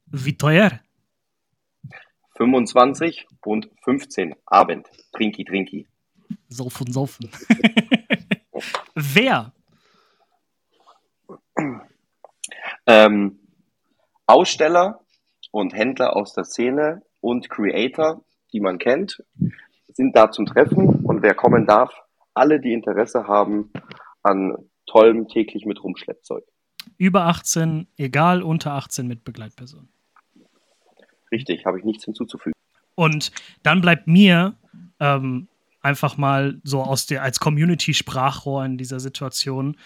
Wie 0.08 0.36
teuer? 0.36 0.82
25 2.36 3.26
und 3.46 3.70
15 3.84 4.36
Abend. 4.46 4.88
Trinki, 5.14 5.46
trinki. 5.46 5.88
Saufen, 6.50 6.92
saufen. 6.92 7.30
Wer? 8.96 9.52
Ähm, 12.86 13.40
Aussteller 14.26 15.00
und 15.52 15.74
Händler 15.74 16.16
aus 16.16 16.34
der 16.34 16.44
Szene 16.44 17.02
und 17.22 17.50
Creator, 17.50 18.24
die 18.52 18.60
man 18.60 18.78
kennt, 18.78 19.24
sind 19.88 20.16
da 20.16 20.32
zum 20.32 20.46
Treffen 20.46 21.06
und 21.06 21.22
wer 21.22 21.34
kommen 21.34 21.66
darf, 21.66 21.94
alle, 22.34 22.60
die 22.60 22.74
Interesse 22.74 23.28
haben 23.28 23.72
an 24.22 24.56
tollem 24.86 25.28
täglich 25.28 25.66
mit 25.66 25.84
Rumschleppzeug. 25.84 26.44
Über 26.98 27.26
18, 27.26 27.88
egal, 27.98 28.42
unter 28.42 28.74
18 28.74 29.08
mit 29.08 29.24
Begleitperson. 29.24 29.88
Richtig, 31.32 31.66
habe 31.66 31.80
ich 31.80 31.86
nichts 31.86 32.06
hinzuzufügen. 32.06 32.54
Und 32.96 33.32
dann 33.64 33.82
bleibt 33.82 34.08
mir 34.08 34.56
ähm, 35.00 35.48
einfach 35.84 36.18
mal 36.18 36.60
so 36.64 36.82
aus 36.82 37.06
der 37.06 37.22
als 37.22 37.40
Community-Sprachrohr 37.40 38.66
in 38.66 38.78
dieser 38.78 39.00
Situation. 39.00 39.78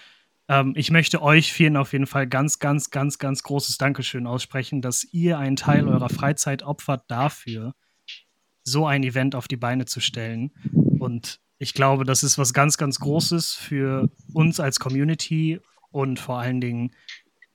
Ähm, 0.48 0.74
ich 0.76 0.92
möchte 0.92 1.22
euch 1.22 1.52
vielen 1.52 1.76
auf 1.76 1.92
jeden 1.92 2.08
Fall 2.08 2.28
ganz, 2.28 2.60
ganz, 2.60 2.90
ganz, 2.92 3.18
ganz 3.18 3.44
großes 3.44 3.78
Dankeschön 3.78 4.28
aussprechen, 4.28 4.82
dass 4.82 5.04
ihr 5.12 5.38
einen 5.38 5.56
Teil 5.56 5.88
eurer 5.88 6.10
Freizeit 6.10 6.64
opfert 6.64 7.04
dafür, 7.08 7.74
so 8.64 8.86
ein 8.86 9.04
Event 9.04 9.36
auf 9.36 9.48
die 9.48 9.58
Beine 9.58 9.86
zu 9.86 10.00
stellen. 10.00 10.52
Und 11.00 11.42
ich 11.58 11.74
glaube, 11.74 12.04
das 12.04 12.24
ist 12.24 12.38
was 12.38 12.54
ganz, 12.54 12.78
ganz 12.78 13.00
Großes 13.00 13.54
für 13.54 14.10
uns 14.34 14.60
als 14.60 14.80
Community 14.80 15.60
und 15.90 16.20
vor 16.20 16.40
allen 16.40 16.62
Dingen 16.62 16.92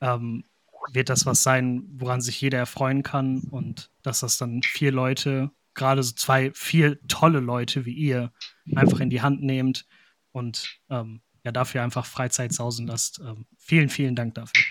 ähm, 0.01 0.45
wird 0.93 1.09
das 1.09 1.27
was 1.27 1.45
sein, 1.45 1.85
woran 1.93 2.21
sich 2.21 2.41
jeder 2.41 2.59
erfreuen 2.59 3.05
kann 3.05 3.39
und 3.51 3.91
dass 4.03 4.21
das 4.21 4.37
dann 4.37 4.63
vier 4.63 4.91
Leute, 4.91 5.53
gerade 5.75 6.03
so 6.03 6.13
zwei, 6.15 6.51
vier 6.53 6.99
tolle 7.09 7.41
Leute 7.41 7.85
wie 7.85 7.95
ihr, 7.95 8.33
einfach 8.75 9.01
in 9.01 9.11
die 9.11 9.23
Hand 9.23 9.43
nehmt 9.43 9.87
und 10.33 10.79
ähm, 10.91 11.21
ja 11.45 11.53
dafür 11.53 11.83
einfach 11.83 12.07
Freizeit 12.07 12.53
sausen 12.53 12.87
lasst. 12.87 13.21
Ähm, 13.21 13.47
vielen, 13.59 13.89
vielen 13.89 14.15
Dank 14.15 14.35
dafür. 14.35 14.63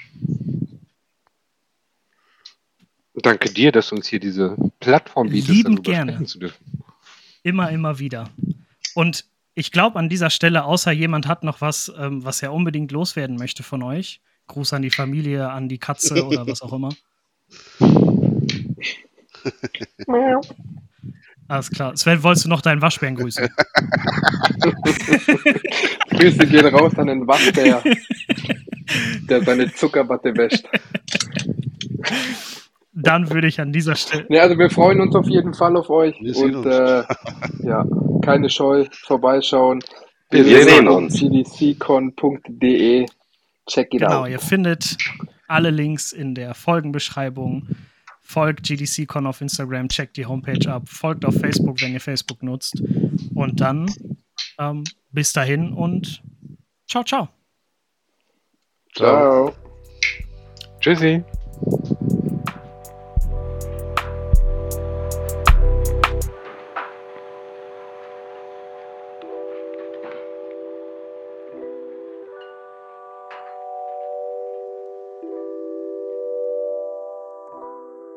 Danke 3.13 3.51
dir, 3.51 3.71
dass 3.71 3.89
du 3.89 3.95
uns 3.95 4.07
hier 4.07 4.19
diese 4.19 4.55
Plattform 4.79 5.29
bietest, 5.29 5.49
Liebend 5.49 5.83
gerne. 5.83 6.23
zu 6.23 6.39
dürfen. 6.39 6.83
Immer, 7.43 7.69
immer 7.71 7.99
wieder. 7.99 8.29
Und 8.95 9.25
ich 9.53 9.71
glaube 9.71 9.99
an 9.99 10.07
dieser 10.07 10.29
Stelle, 10.29 10.63
außer 10.63 10.91
jemand 10.91 11.27
hat 11.27 11.43
noch 11.43 11.59
was, 11.59 11.91
ähm, 11.97 12.23
was 12.23 12.41
er 12.41 12.53
unbedingt 12.53 12.91
loswerden 12.91 13.35
möchte 13.35 13.63
von 13.63 13.83
euch. 13.83 14.21
Gruß 14.47 14.73
an 14.73 14.81
die 14.81 14.91
Familie, 14.91 15.49
an 15.49 15.67
die 15.69 15.77
Katze 15.77 16.25
oder 16.25 16.47
was 16.47 16.61
auch 16.61 16.73
immer. 16.73 16.89
Alles 21.51 21.69
klar. 21.69 21.97
Sven, 21.97 22.23
wolltest 22.23 22.45
du 22.45 22.49
noch 22.49 22.61
deinen 22.61 22.81
Waschbären 22.81 23.17
grüßen? 23.17 23.49
Grüße 26.11 26.47
gehen 26.47 26.65
raus 26.67 26.97
an 26.97 27.07
den 27.07 27.27
Waschbär, 27.27 27.83
der 29.29 29.43
seine 29.43 29.73
Zuckerwatte 29.73 30.33
wäscht. 30.37 30.65
Dann 32.93 33.29
würde 33.29 33.47
ich 33.49 33.59
an 33.59 33.73
dieser 33.73 33.97
Stelle. 33.97 34.25
Ja, 34.29 34.43
also 34.43 34.57
wir 34.57 34.69
freuen 34.69 35.01
uns 35.01 35.13
auf 35.13 35.27
jeden 35.27 35.53
Fall 35.53 35.75
auf 35.75 35.89
euch. 35.89 36.15
Wir 36.21 36.37
und 36.37 36.65
äh, 36.65 37.03
ja, 37.67 37.85
keine 38.21 38.49
Scheu, 38.49 38.85
vorbeischauen. 39.03 39.83
Wir, 40.29 40.45
wir 40.45 40.63
sehen 40.63 40.87
uns. 40.87 41.19
gdccon.de. 41.19 43.05
Check 43.67 43.93
it 43.93 43.99
genau, 43.99 44.21
out. 44.21 44.29
ihr 44.29 44.39
findet 44.39 44.95
alle 45.49 45.69
Links 45.69 46.13
in 46.13 46.33
der 46.33 46.53
Folgenbeschreibung. 46.53 47.67
Folgt 48.32 48.63
GDCCon 48.63 49.27
auf 49.27 49.41
Instagram, 49.41 49.89
checkt 49.89 50.15
die 50.15 50.25
Homepage 50.25 50.71
ab, 50.71 50.88
folgt 50.88 51.25
auf 51.25 51.36
Facebook, 51.36 51.82
wenn 51.82 51.91
ihr 51.91 51.99
Facebook 51.99 52.41
nutzt. 52.41 52.82
Und 53.36 53.59
dann 53.59 53.91
ähm, 54.57 54.86
bis 55.11 55.34
dahin 55.34 55.73
und 55.73 56.23
ciao, 56.88 57.03
ciao. 57.03 57.27
Ciao. 58.95 59.53
Tschüssi. 60.79 61.21